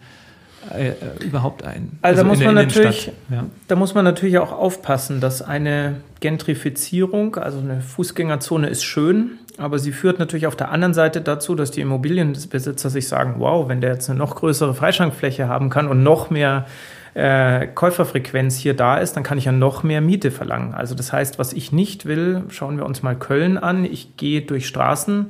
äh, 0.71 0.89
äh, 0.89 0.93
überhaupt 1.23 1.63
ein? 1.63 1.97
Also, 2.01 2.21
also 2.21 2.23
da, 2.23 2.27
muss 2.27 2.43
man 2.43 2.55
natürlich, 2.55 3.11
ja. 3.29 3.45
da 3.67 3.75
muss 3.75 3.93
man 3.93 4.05
natürlich 4.05 4.37
auch 4.37 4.51
aufpassen, 4.51 5.19
dass 5.21 5.41
eine 5.41 5.95
Gentrifizierung, 6.19 7.35
also 7.35 7.59
eine 7.59 7.81
Fußgängerzone 7.81 8.67
ist 8.67 8.83
schön, 8.83 9.31
aber 9.57 9.79
sie 9.79 9.91
führt 9.91 10.19
natürlich 10.19 10.47
auf 10.47 10.55
der 10.55 10.71
anderen 10.71 10.93
Seite 10.93 11.21
dazu, 11.21 11.55
dass 11.55 11.71
die 11.71 11.81
Immobilienbesitzer 11.81 12.89
sich 12.89 13.07
sagen, 13.07 13.35
wow, 13.37 13.67
wenn 13.67 13.81
der 13.81 13.93
jetzt 13.93 14.09
eine 14.09 14.17
noch 14.17 14.35
größere 14.35 14.73
Freischankfläche 14.73 15.47
haben 15.47 15.69
kann 15.69 15.87
und 15.87 16.01
noch 16.01 16.29
mehr 16.29 16.65
äh, 17.13 17.67
Käuferfrequenz 17.67 18.57
hier 18.57 18.73
da 18.73 18.97
ist, 18.97 19.13
dann 19.13 19.23
kann 19.23 19.37
ich 19.37 19.45
ja 19.45 19.51
noch 19.51 19.83
mehr 19.83 20.01
Miete 20.01 20.31
verlangen. 20.31 20.73
Also 20.73 20.95
das 20.95 21.13
heißt, 21.13 21.37
was 21.37 21.53
ich 21.53 21.71
nicht 21.71 22.05
will, 22.05 22.43
schauen 22.49 22.77
wir 22.77 22.85
uns 22.85 23.03
mal 23.03 23.15
Köln 23.15 23.57
an. 23.57 23.85
Ich 23.85 24.17
gehe 24.17 24.41
durch 24.41 24.67
Straßen 24.67 25.27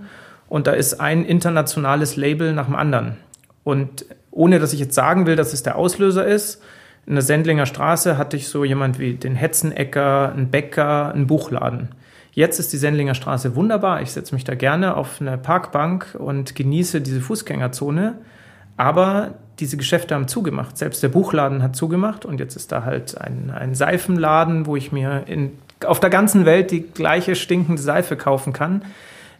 und 0.47 0.67
da 0.67 0.71
ist 0.71 1.01
ein 1.01 1.25
internationales 1.25 2.15
Label 2.15 2.53
nach 2.53 2.67
dem 2.67 2.75
anderen. 2.75 3.17
Und 3.63 4.05
ohne 4.33 4.59
dass 4.59 4.73
ich 4.73 4.79
jetzt 4.79 4.95
sagen 4.95 5.25
will, 5.25 5.35
dass 5.35 5.53
es 5.53 5.63
der 5.63 5.75
Auslöser 5.75 6.25
ist, 6.25 6.61
in 7.05 7.15
der 7.15 7.21
Sendlinger 7.21 7.65
Straße 7.65 8.17
hatte 8.17 8.37
ich 8.37 8.47
so 8.47 8.63
jemand 8.63 8.97
wie 8.97 9.13
den 9.15 9.35
Hetzenecker, 9.35 10.31
einen 10.31 10.49
Bäcker, 10.49 11.13
einen 11.13 11.27
Buchladen. 11.27 11.89
Jetzt 12.31 12.59
ist 12.59 12.71
die 12.73 12.77
Sendlinger 12.77 13.13
Straße 13.13 13.55
wunderbar. 13.55 14.01
Ich 14.01 14.11
setze 14.11 14.33
mich 14.33 14.43
da 14.43 14.55
gerne 14.55 14.95
auf 14.95 15.19
eine 15.19 15.37
Parkbank 15.37 16.15
und 16.17 16.55
genieße 16.55 17.01
diese 17.01 17.21
Fußgängerzone. 17.21 18.15
Aber 18.77 19.35
diese 19.59 19.77
Geschäfte 19.77 20.15
haben 20.15 20.27
zugemacht. 20.27 20.77
Selbst 20.77 21.03
der 21.03 21.09
Buchladen 21.09 21.61
hat 21.61 21.75
zugemacht 21.75 22.25
und 22.25 22.39
jetzt 22.39 22.55
ist 22.55 22.71
da 22.71 22.85
halt 22.85 23.19
ein, 23.19 23.51
ein 23.51 23.75
Seifenladen, 23.75 24.65
wo 24.65 24.75
ich 24.75 24.91
mir 24.91 25.25
in, 25.27 25.51
auf 25.85 25.99
der 25.99 26.09
ganzen 26.09 26.45
Welt 26.45 26.71
die 26.71 26.81
gleiche 26.81 27.35
stinkende 27.35 27.81
Seife 27.81 28.15
kaufen 28.15 28.51
kann. 28.51 28.83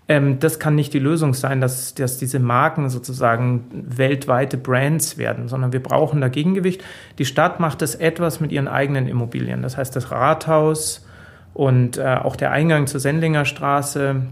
Ähm, 0.08 0.40
das 0.40 0.60
kann 0.60 0.76
nicht 0.76 0.94
die 0.94 1.00
Lösung 1.00 1.34
sein, 1.34 1.62
dass, 1.62 1.94
dass 1.94 2.18
diese 2.18 2.40
Marken 2.40 2.90
sozusagen 2.90 3.64
weltweite 3.72 4.58
Brands 4.58 5.18
werden, 5.18 5.48
sondern 5.48 5.72
wir 5.72 5.82
brauchen 5.82 6.20
da 6.20 6.28
Gegengewicht. 6.28 6.84
Die 7.20 7.26
Stadt 7.26 7.60
macht 7.60 7.82
das 7.82 7.96
etwas 7.96 8.40
mit 8.40 8.52
ihren 8.52 8.68
eigenen 8.68 9.08
Immobilien. 9.08 9.62
Das 9.62 9.78
heißt, 9.78 9.96
das 9.96 10.12
Rathaus 10.12 11.06
und 11.54 11.98
äh, 11.98 12.18
auch 12.22 12.36
der 12.36 12.52
Eingang 12.52 12.88
zur 12.88 13.00
Sendlinger 13.00 13.46
Straße, 13.46 14.24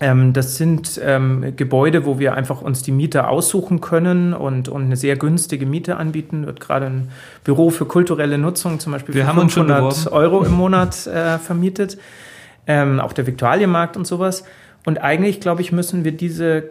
ähm, 0.00 0.32
das 0.32 0.56
sind 0.56 1.00
ähm, 1.02 1.54
Gebäude, 1.56 2.04
wo 2.04 2.18
wir 2.18 2.34
einfach 2.34 2.60
uns 2.60 2.82
die 2.82 2.92
Miete 2.92 3.28
aussuchen 3.28 3.80
können 3.80 4.34
und, 4.34 4.68
und 4.68 4.82
eine 4.82 4.96
sehr 4.96 5.16
günstige 5.16 5.66
Miete 5.66 5.96
anbieten. 5.96 6.46
Wird 6.46 6.60
gerade 6.60 6.86
ein 6.86 7.08
Büro 7.44 7.70
für 7.70 7.84
kulturelle 7.86 8.38
Nutzung 8.38 8.80
zum 8.80 8.92
Beispiel 8.92 9.14
wir 9.14 9.26
für 9.26 9.32
500 9.32 10.10
Euro 10.12 10.44
im 10.44 10.52
Monat 10.52 11.06
äh, 11.06 11.38
vermietet. 11.38 11.98
Ähm, 12.66 12.98
auch 12.98 13.12
der 13.12 13.26
Viktualienmarkt 13.26 13.96
und 13.96 14.06
sowas. 14.06 14.44
Und 14.84 14.98
eigentlich, 14.98 15.40
glaube 15.40 15.62
ich, 15.62 15.72
müssen 15.72 16.04
wir 16.04 16.12
diese 16.12 16.70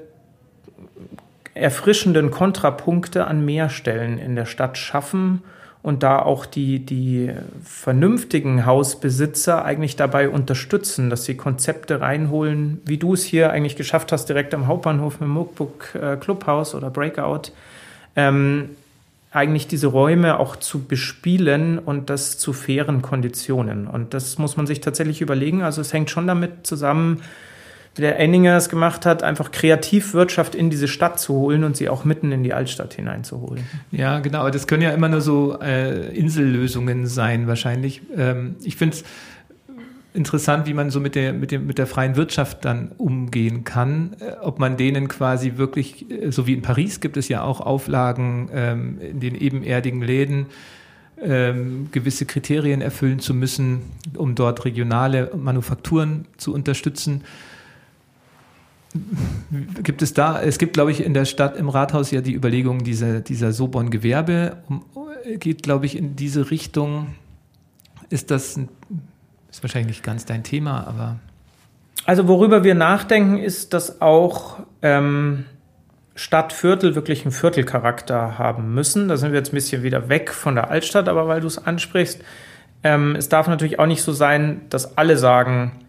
erfrischenden 1.54 2.32
Kontrapunkte 2.32 3.26
an 3.26 3.46
mehr 3.46 3.70
Stellen 3.70 4.18
in 4.18 4.36
der 4.36 4.46
Stadt 4.46 4.78
schaffen 4.78 5.44
und 5.84 6.02
da 6.02 6.20
auch 6.20 6.46
die, 6.46 6.80
die 6.80 7.32
vernünftigen 7.64 8.66
Hausbesitzer 8.66 9.66
eigentlich 9.66 9.96
dabei 9.96 10.30
unterstützen, 10.30 11.10
dass 11.10 11.26
sie 11.26 11.36
Konzepte 11.36 12.00
reinholen, 12.00 12.82
wie 12.86 12.98
du 12.98 13.14
es 13.14 13.24
hier 13.24 13.52
eigentlich 13.52 13.76
geschafft 13.76 14.12
hast, 14.12 14.30
direkt 14.30 14.54
am 14.54 14.68
Hauptbahnhof 14.68 15.20
mit 15.20 15.30
Mookbook 15.30 15.94
äh, 15.96 16.16
Clubhouse 16.16 16.74
oder 16.74 16.90
Breakout, 16.90 17.52
ähm, 18.16 18.70
eigentlich 19.32 19.68
diese 19.68 19.88
Räume 19.88 20.40
auch 20.40 20.56
zu 20.56 20.86
bespielen 20.86 21.80
und 21.80 22.10
das 22.10 22.38
zu 22.38 22.54
fairen 22.54 23.02
Konditionen. 23.02 23.88
Und 23.88 24.14
das 24.14 24.38
muss 24.38 24.56
man 24.58 24.68
sich 24.68 24.80
tatsächlich 24.80 25.22
überlegen. 25.22 25.64
Also 25.64 25.82
es 25.82 25.92
hängt 25.92 26.10
schon 26.12 26.28
damit 26.28 26.66
zusammen, 26.66 27.22
wie 27.96 28.02
der 28.02 28.20
Enninger 28.20 28.58
es 28.58 28.70
gemacht 28.70 29.06
hat, 29.06 29.22
einfach 29.22 29.52
Kreativwirtschaft 29.52 30.56
in 30.56 30.70
diese 30.70 30.88
Stadt 30.88 31.20
zu 31.20 31.34
holen 31.34 31.64
und 31.64 31.78
sie 31.78 31.90
auch 31.90 32.06
mitten 32.06 32.32
in 32.32 32.44
die 32.44 32.54
Altstadt 32.54 32.96
hineinzuholen. 32.96 33.64
Ja, 33.92 34.20
genau. 34.20 34.50
Das 34.50 34.66
können 34.66 34.82
ja 34.82 34.92
immer 34.92 35.10
nur 35.10 35.22
so 35.22 35.60
äh, 35.60 36.10
Insellösungen 36.16 37.06
sein, 37.06 37.48
wahrscheinlich. 37.48 38.02
Ähm, 38.18 38.56
ich 38.64 38.78
finde 38.78 38.98
es 38.98 39.04
interessant, 40.16 40.66
wie 40.66 40.74
man 40.74 40.90
so 40.90 41.00
mit 41.00 41.14
der, 41.14 41.34
mit, 41.34 41.52
dem, 41.52 41.68
mit 41.68 41.78
der 41.78 41.86
freien 41.86 42.16
Wirtschaft 42.16 42.66
dann 42.66 42.92
umgehen 42.98 43.64
kann. 43.64 44.16
Äh, 44.20 44.38
ob 44.42 44.58
man 44.58 44.76
denen 44.76 45.08
quasi 45.08 45.58
wirklich, 45.58 46.10
äh, 46.10 46.32
so 46.32 46.48
wie 46.48 46.54
in 46.54 46.64
Paris 46.64 47.00
gibt 47.00 47.18
es 47.18 47.30
ja 47.30 47.44
auch 47.44 47.62
Auflagen 47.62 48.50
ähm, 48.54 48.98
in 49.02 49.20
den 49.20 49.36
ebenerdigen 49.36 50.02
Läden, 50.02 50.48
ähm, 51.22 51.90
gewisse 51.92 52.26
Kriterien 52.26 52.82
erfüllen 52.82 53.20
zu 53.20 53.36
müssen, 53.36 53.82
um 54.16 54.34
dort 54.34 54.66
regionale 54.66 55.30
Manufakturen 55.36 56.26
zu 56.38 56.56
unterstützen 56.56 57.22
gibt 59.82 60.02
es 60.02 60.14
da, 60.14 60.42
es 60.42 60.58
gibt, 60.58 60.74
glaube 60.74 60.92
ich, 60.92 61.04
in 61.04 61.14
der 61.14 61.26
Stadt, 61.26 61.58
im 61.58 61.70
Rathaus 61.70 62.12
ja 62.12 62.22
die 62.22 62.34
Überlegung 62.34 62.84
dieser, 62.84 63.22
dieser 63.22 63.52
Sobon-Gewerbe, 63.52 64.58
geht, 65.40 65.64
glaube 65.64 65.86
ich, 65.86 65.98
in 65.98 66.16
diese 66.16 66.52
Richtung. 66.52 67.16
Ist 68.10 68.32
das, 68.32 68.60
ist 69.50 69.64
wahrscheinlich 69.64 69.88
nicht 69.88 70.04
ganz 70.04 70.26
dein 70.26 70.44
Thema, 70.44 70.86
aber. 70.88 71.18
Also, 72.06 72.28
worüber 72.28 72.64
wir 72.64 72.76
nachdenken, 72.76 73.38
ist, 73.38 73.74
dass 73.74 74.02
auch 74.02 74.60
ähm, 74.82 75.46
Stadtviertel 76.16 76.96
wirklich 76.96 77.24
einen 77.24 77.32
Viertelcharakter 77.32 78.38
haben 78.38 78.74
müssen. 78.74 79.08
Da 79.08 79.18
sind 79.18 79.32
wir 79.32 79.40
jetzt 79.40 79.52
ein 79.52 79.56
bisschen 79.56 79.84
wieder 79.84 80.10
weg 80.10 80.32
von 80.32 80.56
der 80.56 80.70
Altstadt, 80.70 81.08
aber 81.08 81.28
weil 81.28 81.42
du 81.42 81.48
es 81.48 81.58
ansprichst, 81.58 82.22
ähm, 82.84 83.16
es 83.16 83.30
darf 83.30 83.48
natürlich 83.48 83.80
auch 83.80 83.88
nicht 83.88 84.04
so 84.04 84.12
sein, 84.12 84.62
dass 84.70 84.98
alle 84.98 85.18
sagen, 85.18 85.83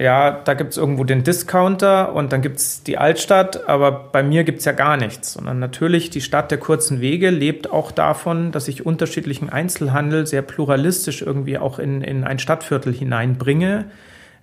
ja, 0.00 0.30
da 0.30 0.54
gibt 0.54 0.70
es 0.70 0.78
irgendwo 0.78 1.04
den 1.04 1.24
Discounter 1.24 2.14
und 2.14 2.32
dann 2.32 2.40
gibt 2.40 2.56
es 2.56 2.82
die 2.82 2.96
Altstadt, 2.96 3.68
aber 3.68 3.92
bei 3.92 4.22
mir 4.22 4.44
gibt 4.44 4.60
es 4.60 4.64
ja 4.64 4.72
gar 4.72 4.96
nichts. 4.96 5.34
Sondern 5.34 5.58
natürlich 5.58 6.08
die 6.08 6.22
Stadt 6.22 6.50
der 6.50 6.56
kurzen 6.56 7.02
Wege 7.02 7.28
lebt 7.28 7.70
auch 7.70 7.92
davon, 7.92 8.50
dass 8.50 8.66
ich 8.66 8.86
unterschiedlichen 8.86 9.50
Einzelhandel 9.50 10.26
sehr 10.26 10.40
pluralistisch 10.40 11.20
irgendwie 11.20 11.58
auch 11.58 11.78
in, 11.78 12.00
in 12.00 12.24
ein 12.24 12.38
Stadtviertel 12.38 12.94
hineinbringe 12.94 13.90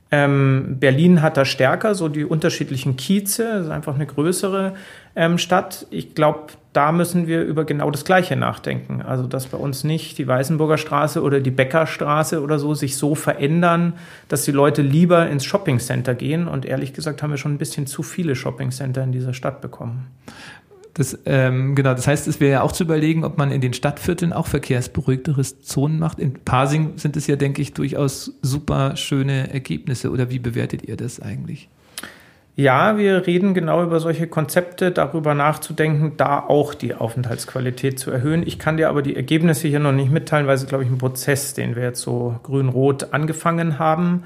ähm, 0.10 0.78
Berlin 0.80 1.22
hat 1.22 1.36
da 1.36 1.43
stärker 1.43 1.93
so 1.93 2.08
die 2.08 2.24
unterschiedlichen 2.24 2.96
Kieze, 2.96 3.43
das 3.43 3.65
ist 3.65 3.72
einfach 3.72 3.96
eine 3.96 4.06
größere 4.06 4.74
ähm, 5.15 5.38
Stadt. 5.38 5.86
Ich 5.89 6.15
glaube, 6.15 6.48
da 6.72 6.91
müssen 6.91 7.28
wir 7.28 7.43
über 7.43 7.65
genau 7.65 7.91
das 7.91 8.06
Gleiche 8.06 8.36
nachdenken. 8.36 9.02
Also, 9.02 9.28
dass 9.28 9.48
bei 9.48 9.58
uns 9.58 9.84
nicht 9.84 10.17
die 10.17 10.28
Weißenburger 10.28 10.78
Straße 10.78 11.22
oder 11.22 11.39
die 11.39 11.52
Bäckerstraße 11.52 12.41
oder 12.41 12.60
so 12.60 12.74
sich 12.74 12.96
so 12.96 13.15
verändern, 13.15 13.93
dass 14.30 14.46
die 14.46 14.52
Leute 14.52 14.82
lieber 14.82 15.28
ins 15.28 15.43
Shoppingcenter 15.43 16.15
gehen. 16.15 16.48
Und 16.48 16.65
ehrlich 16.65 16.93
gesagt 16.93 17.22
haben 17.22 17.32
wir 17.32 17.38
schon 17.38 17.56
ein 17.56 17.58
bisschen 17.58 17.88
zu 17.88 18.04
viele 18.04 18.36
Shoppingcenter 18.36 19.04
in 19.04 19.12
dieser 19.12 19.34
Stadt 19.34 19.60
bekommen. 19.60 20.08
Das, 20.98 21.16
ähm, 21.28 21.76
genau, 21.76 21.94
das 21.94 22.08
heißt, 22.08 22.28
es 22.28 22.40
wäre 22.40 22.54
ja 22.54 22.62
auch 22.64 22.72
zu 22.72 22.84
überlegen, 22.84 23.24
ob 23.24 23.38
man 23.38 23.52
in 23.52 23.62
den 23.62 23.74
Stadtvierteln 23.74 24.34
auch 24.34 24.48
verkehrsberuhigtere 24.48 25.44
Zonen 25.44 26.00
macht. 26.00 26.18
In 26.18 26.34
Parsing 26.44 26.94
sind 26.96 27.16
es 27.16 27.28
ja, 27.28 27.36
denke 27.36 27.62
ich, 27.62 27.74
durchaus 27.74 28.34
super 28.42 28.96
schöne 28.96 29.54
Ergebnisse. 29.54 30.10
Oder 30.10 30.32
wie 30.32 30.40
bewertet 30.40 30.82
ihr 30.88 30.98
das 30.98 31.20
eigentlich? 31.20 31.70
Ja, 32.56 32.98
wir 32.98 33.28
reden 33.28 33.54
genau 33.54 33.84
über 33.84 34.00
solche 34.00 34.26
Konzepte, 34.26 34.90
darüber 34.90 35.36
nachzudenken, 35.36 36.14
da 36.18 36.40
auch 36.40 36.74
die 36.74 36.96
Aufenthaltsqualität 36.96 38.00
zu 38.00 38.10
erhöhen. 38.10 38.42
Ich 38.44 38.58
kann 38.58 38.78
dir 38.78 38.90
aber 38.90 39.04
die 39.04 39.16
Ergebnisse 39.16 39.68
hier 39.68 39.80
noch 39.80 39.92
nicht 39.92 40.12
mitteilen, 40.12 40.48
weil 40.48 40.56
es, 40.56 40.66
glaube 40.66 40.84
ich, 40.84 40.90
ein 40.90 40.98
Prozess, 40.98 41.54
den 41.54 41.76
wir 41.76 41.84
jetzt 41.84 42.02
so 42.02 42.40
grün-rot 42.42 43.14
angefangen 43.14 43.78
haben. 43.78 44.24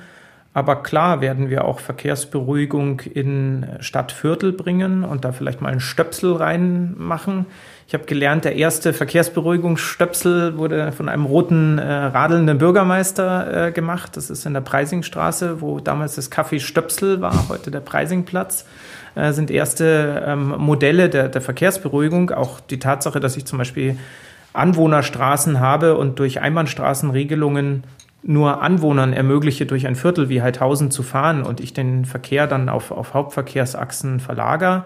Aber 0.53 0.83
klar 0.83 1.21
werden 1.21 1.49
wir 1.49 1.63
auch 1.63 1.79
Verkehrsberuhigung 1.79 2.99
in 2.99 3.65
Stadtviertel 3.79 4.51
bringen 4.51 5.05
und 5.05 5.23
da 5.23 5.31
vielleicht 5.31 5.61
mal 5.61 5.69
einen 5.69 5.79
Stöpsel 5.79 6.33
reinmachen. 6.33 7.45
Ich 7.87 7.93
habe 7.93 8.03
gelernt, 8.03 8.43
der 8.43 8.57
erste 8.57 8.91
Verkehrsberuhigungsstöpsel 8.91 10.57
wurde 10.57 10.91
von 10.91 11.07
einem 11.07 11.25
roten 11.25 11.77
äh, 11.77 11.83
radelnden 11.83 12.57
Bürgermeister 12.57 13.67
äh, 13.67 13.71
gemacht. 13.71 14.17
Das 14.17 14.29
ist 14.29 14.45
in 14.45 14.53
der 14.53 14.61
Preisingstraße, 14.61 15.61
wo 15.61 15.79
damals 15.79 16.15
das 16.15 16.29
Café 16.29 16.59
Stöpsel 16.59 17.21
war, 17.21 17.47
heute 17.47 17.71
der 17.71 17.79
Preisingplatz. 17.79 18.65
Äh, 19.15 19.31
sind 19.31 19.51
erste 19.51 20.23
ähm, 20.25 20.55
Modelle 20.57 21.09
der, 21.09 21.29
der 21.29 21.41
Verkehrsberuhigung. 21.41 22.31
Auch 22.31 22.59
die 22.59 22.79
Tatsache, 22.79 23.21
dass 23.21 23.37
ich 23.37 23.45
zum 23.45 23.57
Beispiel 23.57 23.97
Anwohnerstraßen 24.53 25.61
habe 25.61 25.95
und 25.95 26.19
durch 26.19 26.41
Einbahnstraßenregelungen 26.41 27.83
nur 28.23 28.61
Anwohnern 28.61 29.13
ermögliche, 29.13 29.65
durch 29.65 29.87
ein 29.87 29.95
Viertel 29.95 30.29
wie 30.29 30.41
Heidhausen 30.41 30.91
zu 30.91 31.03
fahren 31.03 31.43
und 31.43 31.59
ich 31.59 31.73
den 31.73 32.05
Verkehr 32.05 32.47
dann 32.47 32.69
auf, 32.69 32.91
auf 32.91 33.13
Hauptverkehrsachsen 33.13 34.19
verlagere. 34.19 34.85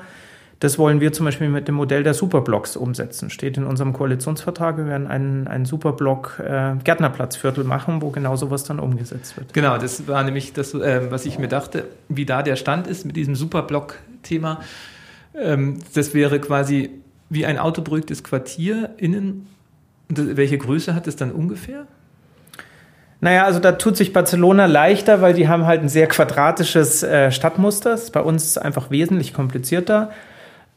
Das 0.60 0.80
wollen 0.80 1.02
wir 1.02 1.12
zum 1.12 1.26
Beispiel 1.26 1.50
mit 1.50 1.68
dem 1.68 1.76
Modell 1.76 2.04
der 2.04 2.14
Superblocks 2.14 2.78
umsetzen. 2.78 3.30
Steht 3.30 3.58
in 3.58 3.66
unserem 3.66 3.92
Koalitionsvertrag. 3.92 4.78
Wir 4.78 4.86
werden 4.88 5.08
einen, 5.08 5.48
einen 5.48 5.66
Superblock 5.66 6.40
äh, 6.40 6.76
Gärtnerplatzviertel 6.82 7.66
machen, 7.66 8.02
wo 8.02 8.10
genau 8.10 8.38
sowas 8.38 8.64
dann 8.64 8.80
umgesetzt 8.80 9.36
wird. 9.36 9.54
Genau, 9.54 9.78
das 9.78 10.08
war 10.08 10.24
nämlich 10.24 10.54
das, 10.54 10.74
äh, 10.74 11.12
was 11.12 11.26
ich 11.26 11.40
mir 11.40 11.50
dachte, 11.50 11.86
wie 12.08 12.26
da 12.26 12.42
der 12.42 12.56
Stand 12.56 12.88
ist 12.88 13.06
mit 13.06 13.18
diesem 13.18 13.36
Superblock-Thema. 13.36 14.62
Ähm, 15.38 15.80
das 15.94 16.14
wäre 16.14 16.40
quasi 16.40 16.90
wie 17.30 17.46
ein 17.46 17.58
autoberuhigtes 17.58 18.24
Quartier 18.24 18.92
innen. 18.98 19.48
Welche 20.08 20.58
Größe 20.58 20.96
hat 20.96 21.06
es 21.08 21.18
dann 21.18 21.32
ungefähr? 21.32 21.86
Naja, 23.22 23.46
also 23.46 23.60
da 23.60 23.74
tut 23.74 23.98
sich 23.98 24.14
Barcelona 24.14 24.66
leichter, 24.66 25.22
weil 25.22 25.34
die 25.34 25.48
haben 25.48 25.66
halt 25.66 25.82
ein 25.82 25.90
sehr 25.90 26.08
quadratisches 26.08 27.02
äh, 27.04 27.32
Stadtmuster. 27.32 27.92
Das 27.92 28.04
ist 28.04 28.12
bei 28.12 28.22
uns 28.22 28.58
einfach 28.58 28.92
wesentlich 28.92 29.34
komplizierter. 29.34 30.12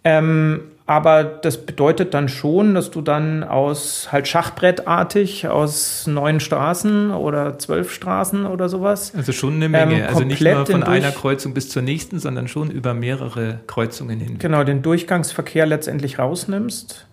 Ähm, 0.05 0.61
aber 0.88 1.22
das 1.22 1.66
bedeutet 1.66 2.14
dann 2.14 2.31
schon, 2.31 2.74
dass 2.74 2.90
du 2.90 3.03
dann 3.03 3.44
aus 3.44 4.11
halt 4.11 4.27
Schachbrettartig 4.27 5.46
aus 5.46 6.07
neun 6.07 6.40
Straßen 6.40 7.11
oder 7.11 7.59
zwölf 7.59 7.92
Straßen 7.92 8.46
oder 8.46 8.70
sowas. 8.70 9.12
Also 9.14 9.33
schon 9.33 9.57
eine 9.57 9.68
Menge. 9.68 9.98
Ähm, 10.01 10.07
also 10.09 10.24
nicht 10.24 10.40
nur 10.40 10.64
von 10.64 10.83
einer 10.85 11.11
Kreuzung 11.11 11.53
bis 11.53 11.68
zur 11.68 11.83
nächsten, 11.83 12.20
sondern 12.20 12.48
schon 12.48 12.70
über 12.70 12.94
mehrere 12.94 13.61
Kreuzungen 13.66 14.18
hin. 14.18 14.38
Genau, 14.38 14.64
den 14.64 14.81
Durchgangsverkehr 14.81 15.66
letztendlich 15.66 16.18
rausnimmst. 16.18 17.07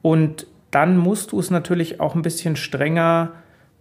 Und 0.00 0.46
dann 0.70 0.96
musst 0.96 1.32
du 1.32 1.40
es 1.40 1.50
natürlich 1.50 2.00
auch 2.00 2.14
ein 2.14 2.22
bisschen 2.22 2.56
strenger 2.56 3.32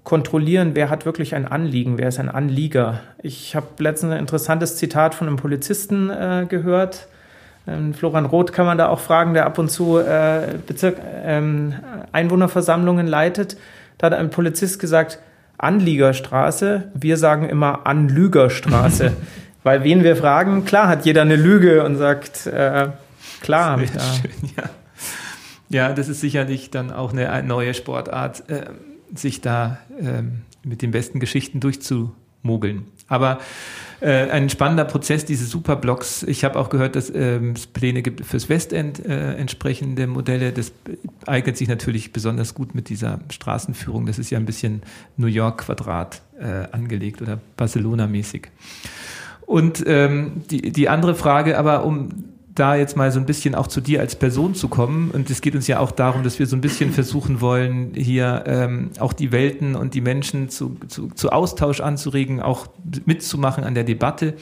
kontrollieren, 0.05 0.71
wer 0.75 0.89
hat 0.89 1.05
wirklich 1.05 1.35
ein 1.35 1.45
Anliegen, 1.45 1.97
wer 1.97 2.07
ist 2.07 2.19
ein 2.19 2.29
Anlieger. 2.29 3.01
Ich 3.21 3.55
habe 3.55 3.67
letztens 3.79 4.13
ein 4.13 4.19
interessantes 4.19 4.77
Zitat 4.77 5.15
von 5.15 5.27
einem 5.27 5.35
Polizisten 5.35 6.09
äh, 6.11 6.45
gehört. 6.47 7.07
Ähm, 7.67 7.93
Florian 7.95 8.25
Roth 8.25 8.53
kann 8.53 8.67
man 8.67 8.77
da 8.77 8.87
auch 8.87 8.99
fragen, 8.99 9.33
der 9.33 9.47
ab 9.47 9.57
und 9.57 9.69
zu 9.69 9.97
äh, 9.97 10.59
Bezirk, 10.65 10.97
ähm, 11.23 11.73
Einwohnerversammlungen 12.11 13.07
leitet. 13.07 13.57
Da 13.97 14.07
hat 14.07 14.13
ein 14.13 14.29
Polizist 14.29 14.79
gesagt, 14.79 15.17
Anliegerstraße, 15.57 16.91
wir 16.93 17.17
sagen 17.17 17.49
immer 17.49 17.87
Anlügerstraße. 17.87 19.11
Weil 19.63 19.83
wen 19.83 20.03
wir 20.03 20.15
fragen, 20.15 20.65
klar 20.65 20.87
hat 20.87 21.05
jeder 21.07 21.23
eine 21.23 21.35
Lüge 21.35 21.83
und 21.83 21.95
sagt, 21.95 22.45
äh, 22.45 22.89
klar 23.41 23.71
habe 23.71 23.85
ich 23.85 23.91
da. 23.91 24.01
Schön, 24.01 24.51
ja. 24.55 24.63
ja, 25.69 25.93
das 25.93 26.09
ist 26.09 26.21
sicherlich 26.21 26.69
dann 26.69 26.91
auch 26.91 27.11
eine 27.11 27.41
neue 27.41 27.73
Sportart. 27.73 28.47
Äh, 28.47 28.65
sich 29.13 29.41
da 29.41 29.77
ähm, 29.99 30.41
mit 30.63 30.81
den 30.81 30.91
besten 30.91 31.19
Geschichten 31.19 31.59
durchzumogeln. 31.59 32.85
Aber 33.07 33.39
äh, 34.01 34.29
ein 34.29 34.49
spannender 34.49 34.85
Prozess, 34.85 35.25
diese 35.25 35.45
Superblocks. 35.45 36.23
Ich 36.23 36.43
habe 36.43 36.59
auch 36.59 36.69
gehört, 36.69 36.95
dass 36.95 37.11
ähm, 37.13 37.53
es 37.55 37.67
Pläne 37.67 38.01
gibt 38.01 38.25
fürs 38.25 38.49
Westend 38.49 39.05
äh, 39.05 39.35
entsprechende 39.35 40.07
Modelle. 40.07 40.51
Das 40.51 40.71
eignet 41.25 41.57
sich 41.57 41.67
natürlich 41.67 42.11
besonders 42.11 42.53
gut 42.53 42.75
mit 42.75 42.89
dieser 42.89 43.19
Straßenführung. 43.29 44.05
Das 44.05 44.19
ist 44.19 44.31
ja 44.31 44.39
ein 44.39 44.45
bisschen 44.45 44.81
New 45.17 45.27
York 45.27 45.59
Quadrat 45.65 46.21
äh, 46.39 46.67
angelegt 46.71 47.21
oder 47.21 47.39
Barcelona 47.57 48.07
mäßig. 48.07 48.49
Und 49.45 49.83
ähm, 49.85 50.43
die, 50.49 50.71
die 50.71 50.89
andere 50.89 51.15
Frage, 51.15 51.57
aber 51.57 51.85
um 51.85 52.09
da 52.55 52.75
jetzt 52.75 52.95
mal 52.95 53.11
so 53.11 53.19
ein 53.19 53.25
bisschen 53.25 53.53
auch 53.53 53.67
zu 53.67 53.81
dir 53.81 53.99
als 53.99 54.15
Person 54.15 54.55
zu 54.55 54.69
kommen. 54.69 55.11
Und 55.11 55.29
es 55.29 55.41
geht 55.41 55.55
uns 55.55 55.67
ja 55.67 55.79
auch 55.79 55.91
darum, 55.91 56.23
dass 56.23 56.39
wir 56.39 56.47
so 56.47 56.55
ein 56.55 56.61
bisschen 56.61 56.91
versuchen 56.93 57.41
wollen, 57.41 57.91
hier 57.93 58.45
ähm, 58.47 58.91
auch 58.99 59.11
die 59.11 59.33
Welten 59.33 59.75
und 59.75 59.93
die 59.93 60.01
Menschen 60.01 60.49
zu, 60.49 60.77
zu, 60.87 61.09
zu 61.09 61.31
Austausch 61.31 61.81
anzuregen, 61.81 62.39
auch 62.39 62.67
mitzumachen 63.05 63.65
an 63.65 63.75
der 63.75 63.83
Debatte 63.83 64.35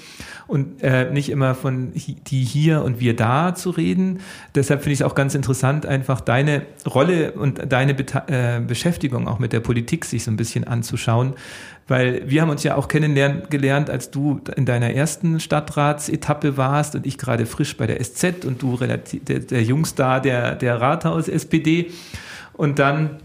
und 0.45 0.83
äh, 0.83 1.11
nicht 1.11 1.29
immer 1.29 1.55
von 1.55 1.91
die 1.93 2.43
hier 2.43 2.83
und 2.83 2.99
wir 2.99 3.15
da 3.15 3.55
zu 3.55 3.71
reden. 3.71 4.19
Deshalb 4.53 4.81
finde 4.81 4.93
ich 4.93 4.99
es 4.99 5.05
auch 5.05 5.15
ganz 5.15 5.33
interessant, 5.33 5.87
einfach 5.87 6.21
deine 6.21 6.63
Rolle 6.85 7.31
und 7.31 7.71
deine 7.71 7.95
Be 7.95 8.05
äh, 8.27 8.59
Beschäftigung 8.59 9.27
auch 9.27 9.39
mit 9.39 9.53
der 9.53 9.59
Politik 9.59 10.05
sich 10.05 10.23
so 10.23 10.29
ein 10.29 10.37
bisschen 10.37 10.65
anzuschauen. 10.65 11.33
Weil 11.87 12.29
wir 12.29 12.41
haben 12.41 12.49
uns 12.49 12.63
ja 12.63 12.75
auch 12.75 12.87
kennenlernen 12.87 13.43
gelernt, 13.49 13.89
als 13.89 14.09
du 14.09 14.39
in 14.55 14.65
deiner 14.65 14.91
ersten 14.91 15.39
Stadtratsetappe 15.39 16.55
warst 16.55 16.95
und 16.95 17.05
ich 17.05 17.17
gerade 17.17 17.45
frisch 17.45 17.75
bei 17.75 17.87
der 17.87 18.01
SZ 18.01 18.45
und 18.45 18.61
du 18.61 18.75
relativ 18.75 19.25
der, 19.25 19.39
der 19.39 19.63
Jungstar 19.63 20.21
der, 20.21 20.55
der 20.55 20.79
Rathaus-SPD. 20.79 21.91
Und 22.53 22.79
dann 22.79 23.19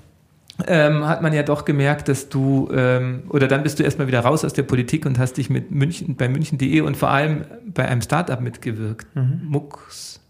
ähm, 0.66 1.06
hat 1.06 1.22
man 1.22 1.32
ja 1.32 1.42
doch 1.44 1.64
gemerkt, 1.64 2.08
dass 2.08 2.28
du, 2.28 2.68
ähm, 2.74 3.22
oder 3.28 3.46
dann 3.46 3.62
bist 3.62 3.78
du 3.78 3.84
erstmal 3.84 4.08
wieder 4.08 4.20
raus 4.20 4.44
aus 4.44 4.52
der 4.52 4.64
Politik 4.64 5.06
und 5.06 5.18
hast 5.18 5.34
dich 5.34 5.50
mit 5.50 5.70
München, 5.70 6.16
bei 6.16 6.28
München.de 6.28 6.80
und 6.80 6.96
vor 6.96 7.10
allem 7.10 7.44
bei 7.66 7.86
einem 7.86 8.02
Startup 8.02 8.40
mitgewirkt. 8.40 9.06
Mhm. 9.14 9.42
Mux. 9.44 10.20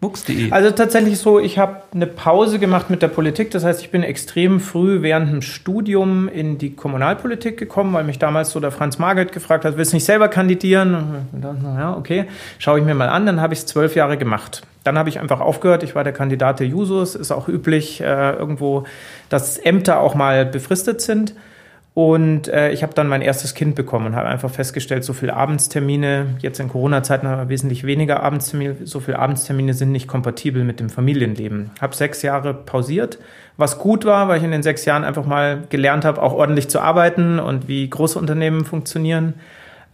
Mux.de. 0.00 0.50
Also 0.50 0.70
tatsächlich 0.70 1.18
so, 1.18 1.40
ich 1.40 1.58
habe 1.58 1.82
eine 1.94 2.06
Pause 2.06 2.58
gemacht 2.58 2.90
mit 2.90 3.00
der 3.00 3.08
Politik. 3.08 3.50
Das 3.50 3.64
heißt, 3.64 3.80
ich 3.80 3.90
bin 3.90 4.02
extrem 4.02 4.60
früh 4.60 5.00
während 5.00 5.32
dem 5.32 5.40
Studium 5.40 6.28
in 6.28 6.58
die 6.58 6.74
Kommunalpolitik 6.74 7.56
gekommen, 7.56 7.94
weil 7.94 8.04
mich 8.04 8.18
damals 8.18 8.50
so 8.50 8.60
der 8.60 8.70
Franz 8.70 8.98
Margelt 8.98 9.32
gefragt 9.32 9.64
hat, 9.64 9.76
willst 9.76 9.92
du 9.92 9.96
nicht 9.96 10.04
selber 10.04 10.28
kandidieren? 10.28 11.26
Und 11.32 11.42
dann, 11.42 11.62
ja, 11.64 11.96
okay, 11.96 12.26
schaue 12.58 12.80
ich 12.80 12.84
mir 12.84 12.94
mal 12.94 13.08
an. 13.08 13.24
Dann 13.24 13.40
habe 13.40 13.54
ich 13.54 13.60
es 13.60 13.66
zwölf 13.66 13.96
Jahre 13.96 14.18
gemacht. 14.18 14.62
Dann 14.84 14.98
habe 14.98 15.08
ich 15.08 15.18
einfach 15.18 15.40
aufgehört. 15.40 15.82
Ich 15.82 15.94
war 15.94 16.04
der 16.04 16.12
Kandidat 16.12 16.60
der 16.60 16.66
Jusos. 16.66 17.14
Ist 17.14 17.32
auch 17.32 17.48
üblich 17.48 18.02
äh, 18.02 18.32
irgendwo, 18.32 18.84
dass 19.30 19.56
Ämter 19.56 20.00
auch 20.00 20.14
mal 20.14 20.44
befristet 20.44 21.00
sind. 21.00 21.34
Und 21.94 22.48
äh, 22.48 22.72
ich 22.72 22.82
habe 22.82 22.92
dann 22.92 23.06
mein 23.06 23.22
erstes 23.22 23.54
Kind 23.54 23.76
bekommen 23.76 24.06
und 24.06 24.16
habe 24.16 24.28
einfach 24.28 24.50
festgestellt, 24.50 25.04
so 25.04 25.12
viele 25.12 25.34
Abendstermine, 25.34 26.26
jetzt 26.40 26.58
in 26.58 26.68
Corona-Zeiten 26.68 27.28
haben 27.28 27.38
wir 27.38 27.48
wesentlich 27.48 27.84
weniger 27.84 28.20
Abendstermine, 28.20 28.78
so 28.82 28.98
viele 28.98 29.20
Abendstermine 29.20 29.74
sind 29.74 29.92
nicht 29.92 30.08
kompatibel 30.08 30.64
mit 30.64 30.80
dem 30.80 30.90
Familienleben. 30.90 31.70
Habe 31.80 31.94
sechs 31.94 32.22
Jahre 32.22 32.52
pausiert, 32.52 33.18
was 33.56 33.78
gut 33.78 34.04
war, 34.04 34.26
weil 34.26 34.38
ich 34.38 34.44
in 34.44 34.50
den 34.50 34.64
sechs 34.64 34.84
Jahren 34.84 35.04
einfach 35.04 35.24
mal 35.24 35.62
gelernt 35.70 36.04
habe, 36.04 36.20
auch 36.20 36.32
ordentlich 36.32 36.68
zu 36.68 36.80
arbeiten 36.80 37.38
und 37.38 37.68
wie 37.68 37.88
große 37.88 38.18
Unternehmen 38.18 38.64
funktionieren. 38.64 39.34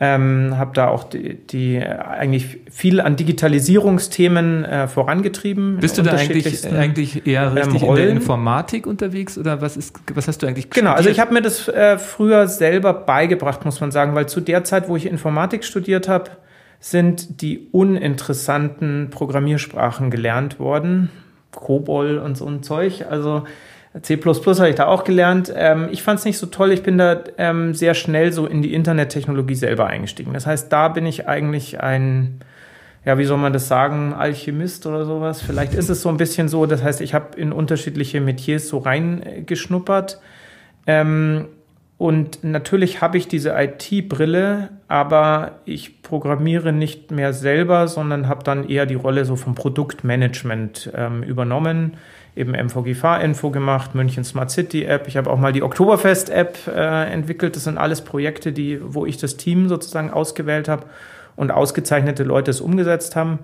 Ähm, 0.03 0.57
habe 0.57 0.71
da 0.73 0.89
auch 0.89 1.05
die, 1.05 1.35
die, 1.35 1.79
eigentlich 1.79 2.61
viel 2.71 3.03
an 3.03 3.17
Digitalisierungsthemen 3.17 4.65
äh, 4.65 4.89
vorangetrieben. 4.89 5.77
Bist 5.77 5.99
du 5.99 6.03
da 6.03 6.13
eigentlich, 6.13 6.67
eigentlich 6.73 7.27
eher 7.27 7.49
ähm, 7.49 7.53
richtig 7.53 7.83
ähm, 7.83 7.89
in 7.91 7.95
der 7.97 8.09
Informatik 8.09 8.87
unterwegs 8.87 9.37
oder 9.37 9.61
was 9.61 9.77
ist 9.77 10.01
was 10.15 10.27
hast 10.27 10.43
du 10.43 10.47
eigentlich 10.47 10.71
Genau, 10.71 10.93
also 10.93 11.11
ich 11.11 11.21
habe 11.21 11.35
mir 11.35 11.43
das 11.43 11.69
äh, 11.69 11.99
früher 11.99 12.49
selber 12.49 12.95
beigebracht, 12.95 13.67
muss 13.67 13.83
man 13.83 13.91
sagen, 13.91 14.15
weil 14.15 14.27
zu 14.27 14.41
der 14.41 14.65
Zeit, 14.65 14.89
wo 14.89 14.97
ich 14.97 15.05
Informatik 15.05 15.65
studiert 15.65 16.09
habe, 16.09 16.31
sind 16.79 17.43
die 17.43 17.69
uninteressanten 17.71 19.11
Programmiersprachen 19.11 20.11
gelernt 20.11 20.59
worden. 20.59 21.11
COBOL 21.53 22.19
und 22.19 22.37
so 22.39 22.47
ein 22.47 22.63
Zeug. 22.63 23.05
Also 23.11 23.45
C 24.03 24.17
habe 24.17 24.69
ich 24.69 24.77
da 24.77 24.87
auch 24.87 25.03
gelernt. 25.03 25.53
Ähm, 25.55 25.89
ich 25.91 26.03
fand 26.05 26.21
es 26.21 26.25
nicht 26.25 26.39
so 26.39 26.47
toll. 26.47 26.71
Ich 26.71 26.85
bin 26.85 26.97
da 26.97 27.25
ähm, 27.39 27.75
sehr 27.75 27.95
schnell 27.95 28.33
so 28.33 28.47
in 28.47 28.63
die 28.63 28.73
Internettechnologie 28.73 29.57
selber 29.57 29.89
eingestiegen. 29.89 30.33
Das 30.33 30.47
heißt, 30.47 30.73
da 30.73 30.89
bin 30.89 31.07
ich 31.07 31.27
eigentlich 31.27 31.81
ein, 31.81 32.41
ja, 33.05 33.19
wie 33.19 33.25
soll 33.25 33.39
man 33.39 33.53
das 33.53 33.67
sagen, 33.67 34.15
Alchemist 34.15 34.87
oder 34.87 35.05
sowas. 35.05 35.43
Vielleicht 35.43 35.75
ist 35.75 35.89
es 35.89 36.03
so 36.03 36.09
ein 36.09 36.19
bisschen 36.19 36.47
so. 36.47 36.67
Das 36.67 36.85
heißt, 36.85 37.01
ich 37.01 37.15
habe 37.15 37.37
in 37.37 37.53
unterschiedliche 37.53 38.21
Metiers 38.21 38.69
so 38.69 38.79
reingeschnuppert. 38.79 40.21
Ähm, 40.87 41.47
und 41.99 42.45
natürlich 42.45 43.03
habe 43.03 43.19
ich 43.19 43.27
diese 43.27 43.51
IT-Brille, 43.51 44.71
aber 44.87 45.59
ich 45.65 46.01
programmiere 46.03 46.73
nicht 46.73 47.11
mehr 47.11 47.33
selber, 47.33 47.89
sondern 47.89 48.29
habe 48.29 48.45
dann 48.45 48.69
eher 48.69 48.87
die 48.87 48.95
Rolle 48.95 49.25
so 49.25 49.35
vom 49.35 49.57
Produktmanagement 49.57 50.93
ähm, 50.95 51.25
übernommen 51.25 51.97
eben 52.37 52.53
MVG-Fahrinfo 52.53 53.51
gemacht, 53.51 53.95
München 53.95 54.25
Smart 54.25 54.51
City 54.51 54.85
App. 54.85 55.09
Ich 55.09 55.17
habe 55.17 55.31
auch 55.31 55.39
mal 55.39 55.53
die 55.53 55.63
Oktoberfest 55.63 56.31
App 56.31 56.59
äh, 56.67 57.13
entwickelt. 57.13 57.57
Das 57.57 57.65
sind 57.65 57.79
alles 57.79 58.03
Projekte, 58.03 58.53
die, 58.53 58.79
wo 58.83 59.07
ich 59.07 59.17
das 59.17 59.37
Team 59.37 59.69
sozusagen 59.69 60.11
ausgewählt 60.11 60.69
habe 60.69 60.85
und 61.37 61.51
ausgezeichnete 61.51 62.23
Leute 62.23 62.51
es 62.51 62.61
umgesetzt 62.61 63.17
haben. 63.17 63.41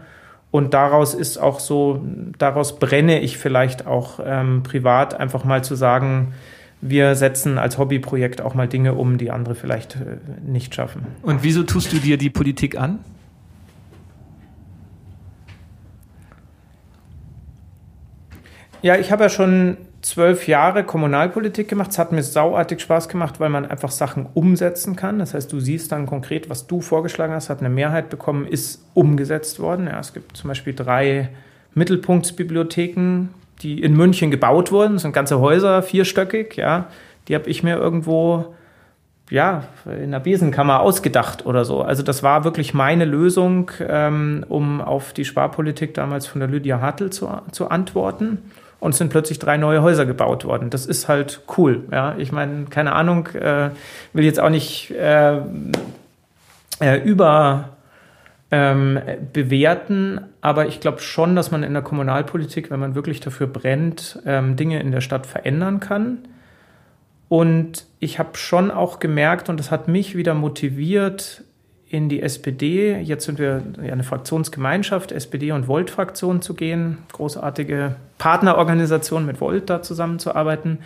Und 0.51 0.75
daraus 0.75 1.15
ist 1.15 1.39
auch 1.39 1.61
so, 1.61 2.05
daraus 2.39 2.79
brenne 2.79 3.21
ich 3.21 3.37
vielleicht 3.37 3.87
auch 3.87 4.21
ähm, 4.25 4.63
privat 4.63 5.19
einfach 5.19 5.45
mal 5.45 5.65
zu 5.65 5.75
sagen, 5.75 6.33
wir 6.81 7.15
setzen 7.15 7.59
als 7.59 7.79
Hobbyprojekt 7.79 8.41
auch 8.41 8.55
mal 8.55 8.69
Dinge 8.69 8.95
um, 8.95 9.19
die 9.19 9.31
andere 9.31 9.55
vielleicht 9.55 9.97
äh, 9.97 10.19
nicht 10.47 10.75
schaffen. 10.75 11.07
Und 11.23 11.43
wieso 11.43 11.63
tust 11.63 11.93
du 11.93 11.99
dir 11.99 12.17
die 12.17 12.31
Politik 12.31 12.79
an? 12.79 13.01
Ja, 18.87 18.95
ich 18.95 19.11
habe 19.11 19.25
ja 19.25 19.29
schon 19.29 19.79
zwölf 20.01 20.47
Jahre 20.47 20.85
Kommunalpolitik 20.85 21.67
gemacht. 21.67 21.91
Es 21.91 21.99
hat 21.99 22.13
mir 22.13 22.23
sauartig 22.23 22.81
Spaß 22.81 23.09
gemacht, 23.09 23.41
weil 23.41 23.49
man 23.49 23.67
einfach 23.67 23.91
Sachen 23.91 24.29
umsetzen 24.33 24.95
kann. 24.95 25.19
Das 25.19 25.35
heißt, 25.35 25.53
du 25.53 25.59
siehst 25.59 25.91
dann 25.91 26.07
konkret, 26.07 26.49
was 26.49 26.69
du 26.69 26.81
vorgeschlagen 26.81 27.35
hast, 27.35 27.51
hat 27.51 27.59
eine 27.59 27.69
Mehrheit 27.69 28.11
bekommen, 28.11 28.47
ist 28.47 28.85
umgesetzt 28.95 29.59
worden. 29.59 29.89
Ja, 29.89 29.99
es 29.99 30.15
gibt 30.15 30.37
zum 30.37 30.47
Beispiel 30.47 30.73
drei 30.73 31.31
Mittelpunktsbibliotheken, 31.75 33.31
die 33.63 33.83
in 33.83 33.97
München 33.97 34.31
gebaut 34.31 34.71
wurden. 34.71 34.93
Das 34.93 35.03
sind 35.03 35.13
ganze 35.13 35.41
Häuser, 35.41 35.83
vierstöckig. 35.83 36.55
Ja, 36.55 36.87
die 37.27 37.35
habe 37.35 37.51
ich 37.51 37.65
mir 37.65 37.79
irgendwo 37.79 38.55
ja, 39.31 39.65
in 40.01 40.13
der 40.13 40.21
Besenkammer 40.21 40.79
ausgedacht 40.79 41.45
oder 41.45 41.65
so. 41.65 41.83
Also 41.83 42.05
das 42.05 42.23
war 42.23 42.45
wirklich 42.45 42.73
meine 42.73 43.05
Lösung, 43.05 43.73
ähm, 43.81 44.47
um 44.49 44.81
auf 44.81 45.13
die 45.13 45.25
Sparpolitik 45.25 45.93
damals 45.95 46.29
von 46.29 46.39
der 46.39 46.49
Lydia 46.49 46.81
Hartl 46.81 47.11
zu, 47.11 47.29
zu 47.51 47.69
antworten 47.69 48.39
und 48.81 48.95
sind 48.95 49.11
plötzlich 49.11 49.39
drei 49.39 49.57
neue 49.57 49.83
Häuser 49.83 50.07
gebaut 50.07 50.45
worden. 50.45 50.71
Das 50.71 50.87
ist 50.87 51.09
halt 51.09 51.41
cool. 51.57 51.85
Ja, 51.91 52.15
ich 52.19 52.33
meine, 52.33 52.67
keine 52.67 52.93
Ahnung, 52.93 53.29
äh, 53.29 53.71
will 54.13 54.25
jetzt 54.25 54.41
auch 54.41 54.51
nicht 54.51 54.91
äh, 54.91 55.39
äh, 56.81 57.03
über 57.03 57.71
ähm, 58.51 59.01
bewerten, 59.33 60.21
aber 60.41 60.67
ich 60.67 60.81
glaube 60.81 61.01
schon, 61.01 61.35
dass 61.35 61.51
man 61.51 61.63
in 61.63 61.73
der 61.73 61.83
Kommunalpolitik, 61.83 62.71
wenn 62.71 62.81
man 62.81 62.95
wirklich 62.95 63.21
dafür 63.21 63.47
brennt, 63.47 64.21
ähm, 64.25 64.57
Dinge 64.57 64.81
in 64.81 64.93
der 64.93 65.01
Stadt 65.01 65.27
verändern 65.27 65.81
kann. 65.81 66.19
Und 67.29 67.87
ich 67.99 68.19
habe 68.21 68.37
schon 68.37 68.71
auch 68.71 69.01
gemerkt, 69.01 69.49
und 69.49 69.59
das 69.59 69.73
hat 69.73 69.89
mich 69.89 70.17
wieder 70.17 70.35
motiviert, 70.35 71.43
in 71.89 72.09
die 72.09 72.21
SPD. 72.21 72.99
Jetzt 72.99 73.27
sind 73.27 73.39
wir 73.39 73.63
eine 73.81 74.03
Fraktionsgemeinschaft, 74.03 75.13
SPD 75.13 75.53
und 75.53 75.69
Volt-Fraktion 75.69 76.43
zu 76.43 76.55
gehen. 76.55 76.99
Großartige 77.13 77.97
Partnerorganisation 78.19 79.25
mit 79.25 79.41
Volt 79.41 79.71
da 79.71 79.83
zusammenzuarbeiten. 79.83 80.79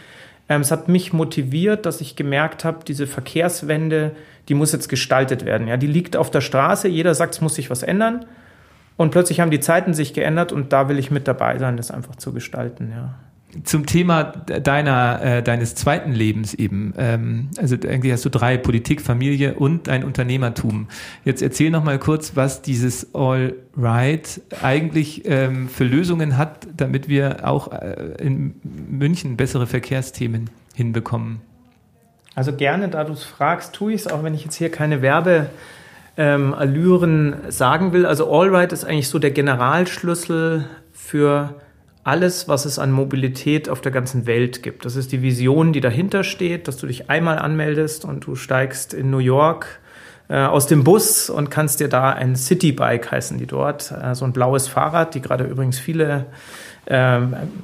Ähm, 0.49 0.61
es 0.61 0.71
hat 0.71 0.89
mich 0.89 1.13
motiviert, 1.13 1.87
dass 1.87 2.01
ich 2.01 2.17
gemerkt 2.17 2.65
habe, 2.65 2.85
diese 2.87 3.07
Verkehrswende, 3.07 4.13
die 4.49 4.55
muss 4.55 4.73
jetzt 4.73 4.89
gestaltet 4.89 5.47
werden. 5.47 5.69
Ja, 5.69 5.77
die 5.77 5.87
liegt 5.87 6.17
auf 6.17 6.31
der 6.31 6.43
Straße. 6.43 6.89
Jeder 6.89 7.15
sagt, 7.15 7.35
es 7.35 7.41
muss 7.41 7.55
sich 7.55 7.71
was 7.71 7.83
ändern. 7.83 8.27
Und 8.97 9.11
plötzlich 9.11 9.41
haben 9.41 9.51
die 9.51 9.61
Zeiten 9.61 9.95
sich 9.95 10.13
geändert 10.13 10.53
und 10.53 10.75
da 10.75 10.91
will 10.91 10.99
ich 10.99 11.11
mit 11.11 11.27
dabei 11.27 11.57
sein, 11.57 11.79
das 11.79 11.91
einfach 11.91 12.17
zu 12.17 12.35
gestalten. 12.35 12.91
Ja 12.95 13.15
zum 13.65 13.87
Thema 13.87 14.25
deiner, 14.25 15.23
äh, 15.23 15.43
deines 15.43 15.75
zweiten 15.75 16.13
Lebens 16.13 16.55
eben. 16.55 16.95
Ähm, 16.97 17.49
also 17.59 17.75
eigentlich 17.75 18.13
hast 18.13 18.25
du 18.25 18.29
drei, 18.29 18.57
Politik, 18.57 19.01
Familie 19.01 19.55
und 19.55 19.89
ein 19.89 20.05
Unternehmertum. 20.05 20.87
Jetzt 21.25 21.43
erzähl 21.43 21.71
noch 21.71 21.83
mal 21.83 21.99
kurz, 21.99 22.37
was 22.37 22.63
dieses 22.63 23.13
All 23.15 23.55
Right 23.77 24.41
eigentlich 24.63 25.23
ähm, 25.25 25.69
für 25.69 25.83
Lösungen 25.85 26.37
hat, 26.37 26.69
damit 26.77 27.09
wir 27.09 27.49
auch 27.49 27.73
äh, 27.73 28.15
in 28.21 28.55
München 28.63 29.37
bessere 29.37 29.67
Verkehrsthemen 29.67 30.51
hinbekommen. 30.75 31.41
Also 32.35 32.55
gerne, 32.55 32.89
da 32.89 33.05
du 33.05 33.13
es 33.13 33.25
fragst, 33.25 33.75
tue 33.75 33.93
ich 33.93 34.03
es, 34.03 34.07
auch 34.07 34.23
wenn 34.23 34.35
ich 34.35 34.45
jetzt 34.45 34.55
hier 34.55 34.71
keine 34.71 35.03
Werbeallüren 35.03 37.33
ähm, 37.33 37.51
sagen 37.51 37.93
will. 37.93 38.07
Also 38.07 38.33
All 38.33 38.49
Right 38.49 38.73
ist 38.73 38.85
eigentlich 38.85 39.09
so 39.09 39.19
der 39.19 39.33
Generalschlüssel 39.33 40.67
für 40.93 41.57
alles, 42.11 42.49
was 42.49 42.65
es 42.65 42.81
an 42.81 42.91
Mobilität 42.91 43.69
auf 43.69 43.81
der 43.81 43.93
ganzen 43.93 44.27
Welt 44.27 44.65
gibt. 44.65 44.85
Das 44.85 44.97
ist 44.97 45.13
die 45.13 45.23
Vision, 45.23 45.73
die 45.73 45.81
dahinter 45.81 46.25
steht, 46.25 46.67
dass 46.67 46.77
du 46.77 46.89
dich 46.89 47.09
einmal 47.09 47.39
anmeldest 47.39 48.05
und 48.05 48.27
du 48.27 48.35
steigst 48.35 48.93
in 48.93 49.11
New 49.11 49.19
York 49.19 49.79
äh, 50.29 50.39
aus 50.39 50.67
dem 50.67 50.83
Bus 50.83 51.31
und 51.31 51.53
kannst 51.53 51.79
dir 51.79 51.87
da 51.87 52.11
ein 52.11 52.35
Citybike 52.35 53.13
heißen 53.13 53.39
die 53.39 53.47
dort, 53.47 53.93
äh, 53.93 54.17
so 54.17 54.25
ein 54.25 54.33
blaues 54.33 54.67
Fahrrad, 54.67 55.15
die 55.15 55.23
gerade 55.23 55.45
übrigens 55.45 55.79
viele 55.79 56.27
äh, 56.87 57.21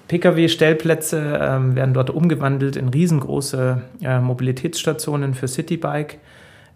Pkw-Stellplätze 0.07 1.41
ähm, 1.43 1.75
werden 1.75 1.93
dort 1.93 2.11
umgewandelt 2.11 2.77
in 2.77 2.89
riesengroße 2.89 3.83
äh, 4.03 4.21
Mobilitätsstationen 4.21 5.35
für 5.35 5.49
Citybike. 5.49 6.19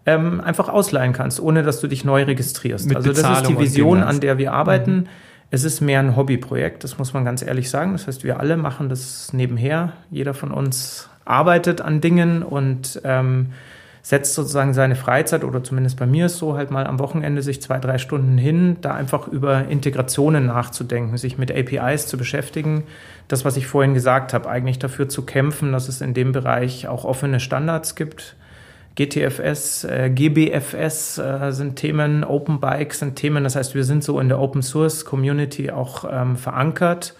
Ähm, 0.05 0.41
einfach 0.41 0.67
ausleihen 0.67 1.13
kannst, 1.13 1.39
ohne 1.39 1.63
dass 1.63 1.79
du 1.79 1.87
dich 1.87 2.03
neu 2.03 2.23
registrierst. 2.23 2.87
Mit 2.87 2.97
also 2.97 3.09
das 3.09 3.19
Bezahlung 3.19 3.39
ist 3.39 3.49
die 3.49 3.59
Vision, 3.59 4.01
an 4.01 4.19
der 4.19 4.39
wir 4.39 4.51
arbeiten. 4.51 4.95
Mhm. 4.95 5.07
Es 5.53 5.65
ist 5.65 5.81
mehr 5.81 5.99
ein 5.99 6.15
Hobbyprojekt, 6.15 6.85
das 6.85 6.97
muss 6.97 7.13
man 7.13 7.25
ganz 7.25 7.41
ehrlich 7.41 7.69
sagen. 7.69 7.91
Das 7.91 8.07
heißt, 8.07 8.23
wir 8.23 8.39
alle 8.39 8.55
machen 8.55 8.87
das 8.87 9.33
nebenher. 9.33 9.91
Jeder 10.09 10.33
von 10.33 10.51
uns 10.51 11.09
arbeitet 11.25 11.81
an 11.81 11.99
Dingen 11.99 12.41
und 12.41 13.01
ähm, 13.03 13.51
setzt 14.01 14.33
sozusagen 14.33 14.73
seine 14.73 14.95
Freizeit 14.95 15.43
oder 15.43 15.61
zumindest 15.61 15.99
bei 15.99 16.05
mir 16.05 16.27
ist 16.27 16.37
so 16.37 16.55
halt 16.55 16.71
mal 16.71 16.87
am 16.87 16.99
Wochenende 16.99 17.41
sich 17.41 17.61
zwei, 17.61 17.79
drei 17.79 17.97
Stunden 17.97 18.37
hin, 18.37 18.77
da 18.79 18.93
einfach 18.93 19.27
über 19.27 19.67
Integrationen 19.67 20.45
nachzudenken, 20.45 21.17
sich 21.17 21.37
mit 21.37 21.51
APIs 21.51 22.07
zu 22.07 22.17
beschäftigen. 22.17 22.85
Das, 23.27 23.43
was 23.43 23.57
ich 23.57 23.67
vorhin 23.67 23.93
gesagt 23.93 24.33
habe, 24.33 24.49
eigentlich 24.49 24.79
dafür 24.79 25.09
zu 25.09 25.23
kämpfen, 25.23 25.73
dass 25.73 25.89
es 25.89 25.99
in 25.99 26.13
dem 26.13 26.31
Bereich 26.31 26.87
auch 26.87 27.03
offene 27.03 27.41
Standards 27.41 27.95
gibt 27.95 28.37
GTFS, 28.95 29.85
äh, 29.85 30.09
GBFS 30.09 31.17
äh, 31.17 31.51
sind 31.51 31.77
Themen, 31.77 32.23
Open 32.23 32.59
Bike 32.59 32.93
sind 32.93 33.15
Themen. 33.15 33.43
Das 33.43 33.55
heißt, 33.55 33.73
wir 33.73 33.85
sind 33.85 34.03
so 34.03 34.19
in 34.19 34.27
der 34.27 34.39
Open 34.39 34.61
Source 34.61 35.05
Community 35.05 35.71
auch 35.71 36.03
ähm, 36.11 36.35
verankert, 36.35 37.15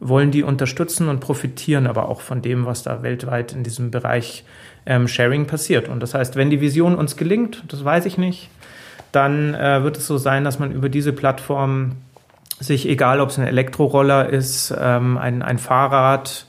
wollen 0.00 0.32
die 0.32 0.42
unterstützen 0.42 1.08
und 1.08 1.20
profitieren 1.20 1.86
aber 1.86 2.08
auch 2.08 2.20
von 2.20 2.42
dem, 2.42 2.66
was 2.66 2.82
da 2.82 3.02
weltweit 3.02 3.52
in 3.52 3.62
diesem 3.62 3.92
Bereich 3.92 4.44
ähm, 4.86 5.06
Sharing 5.06 5.46
passiert. 5.46 5.88
Und 5.88 6.00
das 6.00 6.14
heißt, 6.14 6.34
wenn 6.34 6.50
die 6.50 6.60
Vision 6.60 6.96
uns 6.96 7.16
gelingt, 7.16 7.62
das 7.68 7.84
weiß 7.84 8.06
ich 8.06 8.18
nicht, 8.18 8.50
dann 9.12 9.54
äh, 9.54 9.84
wird 9.84 9.96
es 9.96 10.08
so 10.08 10.18
sein, 10.18 10.42
dass 10.42 10.58
man 10.58 10.72
über 10.72 10.88
diese 10.88 11.12
Plattform 11.12 11.92
sich, 12.58 12.88
egal 12.88 13.20
ob 13.20 13.30
es 13.30 13.38
ein 13.38 13.46
Elektroroller 13.46 14.28
ist, 14.28 14.74
ähm, 14.76 15.16
ein, 15.16 15.42
ein 15.42 15.58
Fahrrad, 15.58 16.46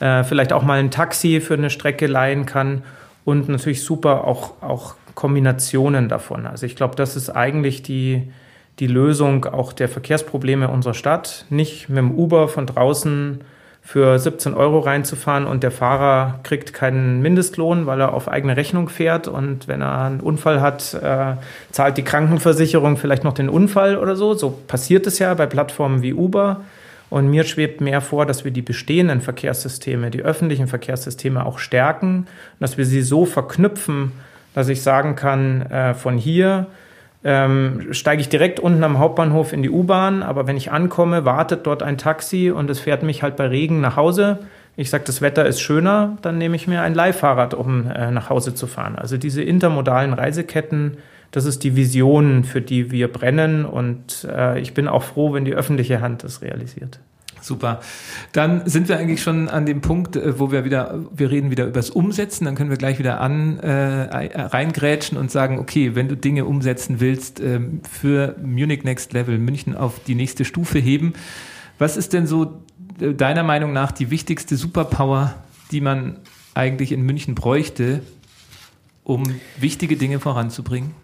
äh, 0.00 0.24
vielleicht 0.24 0.54
auch 0.54 0.62
mal 0.62 0.78
ein 0.78 0.90
Taxi 0.90 1.40
für 1.40 1.54
eine 1.54 1.68
Strecke 1.68 2.06
leihen 2.06 2.46
kann 2.46 2.82
und 3.26 3.48
natürlich 3.48 3.82
super 3.82 4.24
auch, 4.24 4.62
auch 4.62 4.94
Kombinationen 5.16 6.08
davon. 6.08 6.46
Also 6.46 6.64
ich 6.64 6.76
glaube, 6.76 6.94
das 6.94 7.16
ist 7.16 7.28
eigentlich 7.28 7.82
die, 7.82 8.32
die 8.78 8.86
Lösung 8.86 9.46
auch 9.46 9.72
der 9.72 9.88
Verkehrsprobleme 9.88 10.68
unserer 10.68 10.94
Stadt. 10.94 11.44
Nicht 11.50 11.88
mit 11.88 11.98
dem 11.98 12.12
Uber 12.12 12.46
von 12.46 12.66
draußen 12.66 13.40
für 13.82 14.16
17 14.16 14.54
Euro 14.54 14.78
reinzufahren 14.78 15.44
und 15.44 15.64
der 15.64 15.72
Fahrer 15.72 16.38
kriegt 16.44 16.72
keinen 16.72 17.20
Mindestlohn, 17.20 17.86
weil 17.86 18.00
er 18.00 18.14
auf 18.14 18.28
eigene 18.28 18.56
Rechnung 18.56 18.88
fährt 18.88 19.26
und 19.26 19.66
wenn 19.66 19.82
er 19.82 20.02
einen 20.02 20.20
Unfall 20.20 20.60
hat, 20.60 20.94
äh, 20.94 21.34
zahlt 21.72 21.96
die 21.96 22.04
Krankenversicherung 22.04 22.96
vielleicht 22.96 23.24
noch 23.24 23.34
den 23.34 23.48
Unfall 23.48 23.98
oder 23.98 24.14
so. 24.14 24.34
So 24.34 24.50
passiert 24.68 25.04
es 25.08 25.18
ja 25.18 25.34
bei 25.34 25.46
Plattformen 25.46 26.00
wie 26.02 26.14
Uber. 26.14 26.60
Und 27.08 27.28
mir 27.28 27.44
schwebt 27.44 27.80
mehr 27.80 28.00
vor, 28.00 28.26
dass 28.26 28.44
wir 28.44 28.50
die 28.50 28.62
bestehenden 28.62 29.20
Verkehrssysteme, 29.20 30.10
die 30.10 30.22
öffentlichen 30.22 30.66
Verkehrssysteme 30.66 31.46
auch 31.46 31.58
stärken, 31.58 32.26
dass 32.58 32.78
wir 32.78 32.84
sie 32.84 33.02
so 33.02 33.24
verknüpfen, 33.26 34.12
dass 34.54 34.68
ich 34.68 34.82
sagen 34.82 35.14
kann, 35.14 35.62
äh, 35.62 35.94
von 35.94 36.18
hier 36.18 36.66
ähm, 37.24 37.88
steige 37.92 38.20
ich 38.20 38.28
direkt 38.28 38.60
unten 38.60 38.84
am 38.84 38.98
Hauptbahnhof 38.98 39.52
in 39.52 39.62
die 39.62 39.70
U-Bahn, 39.70 40.22
aber 40.22 40.46
wenn 40.46 40.56
ich 40.56 40.70
ankomme, 40.70 41.24
wartet 41.24 41.66
dort 41.66 41.82
ein 41.82 41.98
Taxi 41.98 42.50
und 42.50 42.70
es 42.70 42.80
fährt 42.80 43.02
mich 43.02 43.22
halt 43.22 43.36
bei 43.36 43.46
Regen 43.46 43.80
nach 43.80 43.96
Hause. 43.96 44.38
Ich 44.76 44.90
sage, 44.90 45.04
das 45.06 45.22
Wetter 45.22 45.46
ist 45.46 45.60
schöner, 45.60 46.18
dann 46.22 46.38
nehme 46.38 46.54
ich 46.54 46.68
mir 46.68 46.82
ein 46.82 46.94
Leihfahrrad, 46.94 47.54
um 47.54 47.90
äh, 47.90 48.10
nach 48.10 48.30
Hause 48.30 48.54
zu 48.54 48.66
fahren. 48.66 48.96
Also 48.96 49.16
diese 49.16 49.42
intermodalen 49.42 50.12
Reiseketten, 50.12 50.98
das 51.30 51.44
ist 51.44 51.64
die 51.64 51.76
Vision, 51.76 52.44
für 52.44 52.60
die 52.60 52.90
wir 52.90 53.08
brennen 53.12 53.64
und 53.64 54.26
äh, 54.30 54.60
ich 54.60 54.74
bin 54.74 54.88
auch 54.88 55.02
froh, 55.02 55.32
wenn 55.32 55.44
die 55.44 55.54
öffentliche 55.54 56.00
Hand 56.00 56.24
das 56.24 56.42
realisiert. 56.42 57.00
Super. 57.46 57.80
Dann 58.32 58.68
sind 58.68 58.88
wir 58.88 58.98
eigentlich 58.98 59.22
schon 59.22 59.48
an 59.48 59.66
dem 59.66 59.80
Punkt, 59.80 60.16
äh, 60.16 60.38
wo 60.38 60.50
wir 60.50 60.64
wieder, 60.64 60.98
wir 61.14 61.30
reden 61.30 61.50
wieder 61.50 61.66
übers 61.66 61.90
Umsetzen, 61.90 62.44
dann 62.44 62.54
können 62.54 62.70
wir 62.70 62.76
gleich 62.76 62.98
wieder 62.98 63.20
an 63.20 63.60
äh, 63.60 63.70
reingrätschen 63.70 65.16
und 65.16 65.30
sagen, 65.30 65.58
okay, 65.58 65.94
wenn 65.94 66.08
du 66.08 66.16
Dinge 66.16 66.44
umsetzen 66.44 66.98
willst, 66.98 67.40
äh, 67.40 67.60
für 67.88 68.34
Munich 68.42 68.82
Next 68.82 69.12
Level, 69.12 69.38
München 69.38 69.76
auf 69.76 70.00
die 70.04 70.14
nächste 70.14 70.44
Stufe 70.44 70.78
heben, 70.78 71.12
was 71.78 71.96
ist 71.96 72.12
denn 72.12 72.26
so 72.26 72.62
äh, 73.00 73.14
deiner 73.14 73.44
Meinung 73.44 73.72
nach 73.72 73.92
die 73.92 74.10
wichtigste 74.10 74.56
Superpower, 74.56 75.34
die 75.70 75.80
man 75.80 76.18
eigentlich 76.54 76.90
in 76.90 77.02
München 77.02 77.34
bräuchte, 77.34 78.00
um 79.04 79.22
wichtige 79.60 79.96
Dinge 79.96 80.18
voranzubringen? 80.18 80.94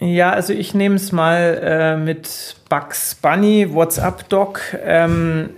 Ja, 0.00 0.30
also 0.30 0.54
ich 0.54 0.72
nehme 0.72 0.96
es 0.96 1.12
mal 1.12 1.60
äh, 1.62 1.96
mit 1.96 2.56
Bugs 2.70 3.14
Bunny, 3.14 3.72
WhatsApp 3.72 4.28
Doc. 4.30 4.62
Ähm, 4.82 5.50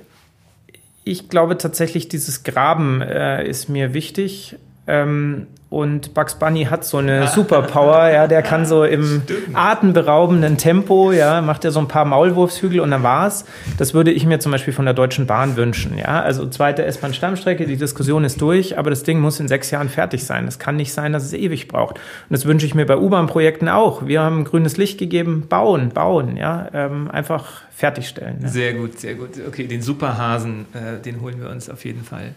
ich 1.04 1.28
glaube 1.28 1.58
tatsächlich, 1.58 2.08
dieses 2.08 2.42
Graben 2.42 3.02
äh, 3.02 3.46
ist 3.46 3.68
mir 3.68 3.94
wichtig. 3.94 4.56
Ähm, 4.88 5.46
und 5.72 6.12
Bugs 6.12 6.34
Bunny 6.34 6.64
hat 6.66 6.84
so 6.84 6.98
eine 6.98 7.28
Superpower, 7.28 8.10
ja, 8.10 8.26
der 8.26 8.42
kann 8.42 8.66
so 8.66 8.84
im 8.84 9.22
Stimmt. 9.24 9.56
atemberaubenden 9.56 10.58
Tempo, 10.58 11.12
ja, 11.12 11.40
macht 11.40 11.64
er 11.64 11.70
so 11.70 11.80
ein 11.80 11.88
paar 11.88 12.04
Maulwurfshügel 12.04 12.78
und 12.80 12.90
dann 12.90 13.02
war's. 13.02 13.46
Das 13.78 13.94
würde 13.94 14.12
ich 14.12 14.26
mir 14.26 14.38
zum 14.38 14.52
Beispiel 14.52 14.74
von 14.74 14.84
der 14.84 14.92
Deutschen 14.92 15.26
Bahn 15.26 15.56
wünschen, 15.56 15.96
ja. 15.96 16.20
Also 16.20 16.46
zweite 16.46 16.84
S-Bahn-Stammstrecke, 16.84 17.66
die 17.66 17.76
Diskussion 17.76 18.22
ist 18.24 18.40
durch, 18.42 18.76
aber 18.76 18.90
das 18.90 19.02
Ding 19.02 19.18
muss 19.20 19.40
in 19.40 19.48
sechs 19.48 19.70
Jahren 19.70 19.88
fertig 19.88 20.24
sein. 20.24 20.44
Das 20.44 20.58
kann 20.58 20.76
nicht 20.76 20.92
sein, 20.92 21.14
dass 21.14 21.24
es 21.24 21.32
ewig 21.32 21.68
braucht. 21.68 21.94
Und 21.96 22.02
das 22.28 22.44
wünsche 22.44 22.66
ich 22.66 22.74
mir 22.74 22.84
bei 22.84 22.98
U-Bahn-Projekten 22.98 23.70
auch. 23.70 24.06
Wir 24.06 24.20
haben 24.20 24.44
grünes 24.44 24.76
Licht 24.76 24.98
gegeben, 24.98 25.46
bauen, 25.48 25.88
bauen, 25.88 26.36
ja, 26.36 26.68
ähm, 26.74 27.10
einfach 27.10 27.62
fertigstellen. 27.74 28.40
Ja. 28.42 28.48
Sehr 28.48 28.74
gut, 28.74 29.00
sehr 29.00 29.14
gut. 29.14 29.30
Okay, 29.48 29.66
den 29.66 29.80
Superhasen, 29.80 30.66
äh, 30.74 31.02
den 31.02 31.22
holen 31.22 31.40
wir 31.40 31.48
uns 31.48 31.70
auf 31.70 31.86
jeden 31.86 32.04
Fall. 32.04 32.34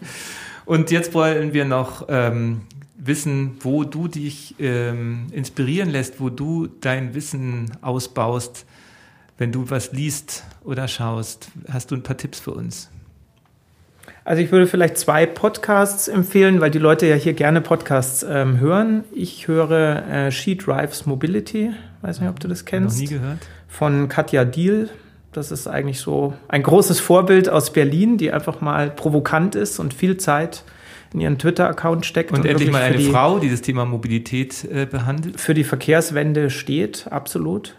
Und 0.66 0.90
jetzt 0.90 1.14
wollen 1.14 1.54
wir 1.54 1.64
noch 1.64 2.06
ähm, 2.08 2.62
wissen, 2.98 3.56
wo 3.60 3.84
du 3.84 4.08
dich 4.08 4.56
ähm, 4.58 5.28
inspirieren 5.30 5.88
lässt, 5.88 6.20
wo 6.20 6.28
du 6.28 6.66
dein 6.66 7.14
Wissen 7.14 7.70
ausbaust, 7.80 8.66
wenn 9.38 9.52
du 9.52 9.70
was 9.70 9.92
liest 9.92 10.44
oder 10.64 10.88
schaust. 10.88 11.48
Hast 11.70 11.90
du 11.90 11.94
ein 11.94 12.02
paar 12.02 12.16
Tipps 12.16 12.40
für 12.40 12.52
uns? 12.52 12.90
Also 14.24 14.42
ich 14.42 14.50
würde 14.50 14.66
vielleicht 14.66 14.98
zwei 14.98 15.24
Podcasts 15.24 16.08
empfehlen, 16.08 16.60
weil 16.60 16.72
die 16.72 16.80
Leute 16.80 17.06
ja 17.06 17.14
hier 17.14 17.34
gerne 17.34 17.60
Podcasts 17.60 18.26
ähm, 18.28 18.58
hören. 18.58 19.04
Ich 19.12 19.46
höre 19.46 20.04
äh, 20.08 20.32
She 20.32 20.56
Drives 20.56 21.06
Mobility, 21.06 21.70
weiß 22.02 22.20
nicht, 22.20 22.28
ob 22.28 22.40
du 22.40 22.48
das 22.48 22.64
kennst. 22.64 22.96
Noch 22.96 23.02
nie 23.02 23.08
gehört. 23.08 23.38
Von 23.68 24.08
Katja 24.08 24.44
Diel. 24.44 24.90
Das 25.36 25.50
ist 25.50 25.66
eigentlich 25.66 26.00
so 26.00 26.32
ein 26.48 26.62
großes 26.62 26.98
Vorbild 26.98 27.50
aus 27.50 27.70
Berlin, 27.70 28.16
die 28.16 28.32
einfach 28.32 28.62
mal 28.62 28.88
provokant 28.88 29.54
ist 29.54 29.78
und 29.78 29.92
viel 29.92 30.16
Zeit 30.16 30.64
in 31.12 31.20
ihren 31.20 31.38
Twitter-Account 31.38 32.06
steckt. 32.06 32.32
Und, 32.32 32.40
und 32.40 32.46
endlich 32.46 32.70
mal 32.70 32.80
eine 32.80 32.96
die, 32.96 33.10
Frau, 33.10 33.38
die 33.38 33.50
das 33.50 33.60
Thema 33.60 33.84
Mobilität 33.84 34.64
äh, 34.64 34.86
behandelt. 34.86 35.38
Für 35.38 35.52
die 35.52 35.64
Verkehrswende 35.64 36.48
steht, 36.48 37.08
absolut. 37.10 37.76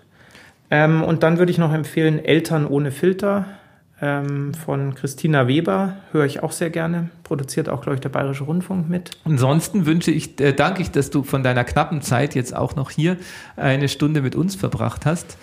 Ähm, 0.69 1.03
und 1.03 1.23
dann 1.23 1.39
würde 1.39 1.51
ich 1.51 1.57
noch 1.57 1.73
empfehlen 1.73 2.23
Eltern 2.23 2.67
ohne 2.67 2.91
Filter 2.91 3.45
ähm, 3.99 4.53
von 4.53 4.93
Christina 4.93 5.47
Weber, 5.47 5.95
höre 6.11 6.25
ich 6.25 6.43
auch 6.43 6.51
sehr 6.51 6.69
gerne. 6.69 7.09
Produziert 7.23 7.69
auch, 7.69 7.81
glaube 7.81 7.95
ich, 7.95 8.01
der 8.01 8.09
Bayerische 8.09 8.43
Rundfunk 8.43 8.87
mit. 8.87 9.17
Ansonsten 9.23 9.87
wünsche 9.87 10.11
ich, 10.11 10.39
äh, 10.39 10.53
danke 10.53 10.83
ich, 10.83 10.91
dass 10.91 11.09
du 11.09 11.23
von 11.23 11.41
deiner 11.41 11.63
knappen 11.63 12.03
Zeit 12.03 12.35
jetzt 12.35 12.55
auch 12.55 12.75
noch 12.75 12.91
hier 12.91 13.17
eine 13.55 13.89
Stunde 13.89 14.21
mit 14.21 14.35
uns 14.35 14.55
verbracht 14.55 15.07
hast. 15.07 15.37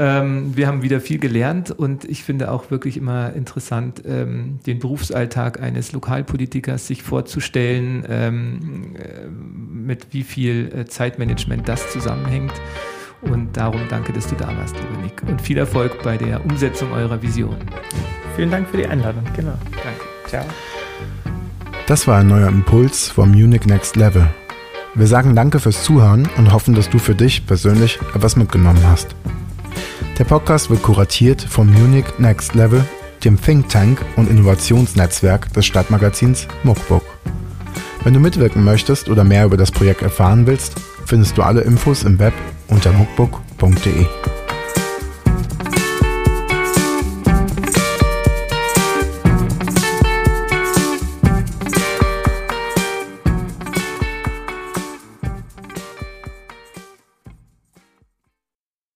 Ähm, 0.00 0.56
wir 0.56 0.68
haben 0.68 0.82
wieder 0.82 1.00
viel 1.00 1.18
gelernt 1.18 1.72
und 1.72 2.04
ich 2.04 2.22
finde 2.22 2.52
auch 2.52 2.70
wirklich 2.70 2.96
immer 2.96 3.32
interessant, 3.32 4.02
ähm, 4.06 4.60
den 4.64 4.78
Berufsalltag 4.78 5.60
eines 5.60 5.90
Lokalpolitikers 5.90 6.86
sich 6.86 7.02
vorzustellen, 7.02 8.04
ähm, 8.08 8.94
äh, 8.94 9.26
mit 9.28 10.06
wie 10.12 10.22
viel 10.22 10.72
äh, 10.72 10.84
Zeitmanagement 10.86 11.68
das 11.68 11.90
zusammenhängt. 11.90 12.52
Und 13.22 13.56
darum 13.56 13.80
danke, 13.88 14.12
dass 14.12 14.28
du 14.28 14.36
da 14.36 14.46
warst, 14.56 14.76
lieber 14.76 15.02
Nick. 15.02 15.20
Und 15.26 15.42
viel 15.42 15.58
Erfolg 15.58 16.00
bei 16.04 16.16
der 16.16 16.44
Umsetzung 16.44 16.92
eurer 16.92 17.20
Vision. 17.20 17.56
Vielen 18.36 18.52
Dank 18.52 18.68
für 18.68 18.76
die 18.76 18.86
Einladung. 18.86 19.24
Genau. 19.34 19.54
Danke. 19.72 20.04
Ciao. 20.28 20.44
Das 21.88 22.06
war 22.06 22.20
ein 22.20 22.28
neuer 22.28 22.48
Impuls 22.48 23.08
vom 23.08 23.32
Munich 23.32 23.66
Next 23.66 23.96
Level. 23.96 24.28
Wir 24.94 25.08
sagen 25.08 25.34
danke 25.34 25.58
fürs 25.58 25.82
Zuhören 25.82 26.28
und 26.36 26.52
hoffen, 26.52 26.74
dass 26.74 26.88
du 26.88 26.98
für 26.98 27.16
dich 27.16 27.46
persönlich 27.46 27.98
etwas 28.14 28.36
mitgenommen 28.36 28.86
hast. 28.86 29.16
Der 30.18 30.24
Podcast 30.24 30.68
wird 30.68 30.82
kuratiert 30.82 31.40
vom 31.40 31.72
Munich 31.72 32.04
Next 32.18 32.56
Level, 32.56 32.84
dem 33.22 33.40
Think 33.40 33.68
Tank 33.68 34.04
und 34.16 34.28
Innovationsnetzwerk 34.28 35.52
des 35.52 35.64
Stadtmagazins 35.64 36.48
Muckbook. 36.64 37.04
Wenn 38.02 38.14
du 38.14 38.20
mitwirken 38.20 38.64
möchtest 38.64 39.08
oder 39.08 39.22
mehr 39.22 39.44
über 39.44 39.56
das 39.56 39.70
Projekt 39.70 40.02
erfahren 40.02 40.44
willst, 40.48 40.74
findest 41.06 41.38
du 41.38 41.42
alle 41.42 41.60
Infos 41.60 42.02
im 42.02 42.18
Web 42.18 42.34
unter 42.66 42.92
muckbook.de. 42.92 44.06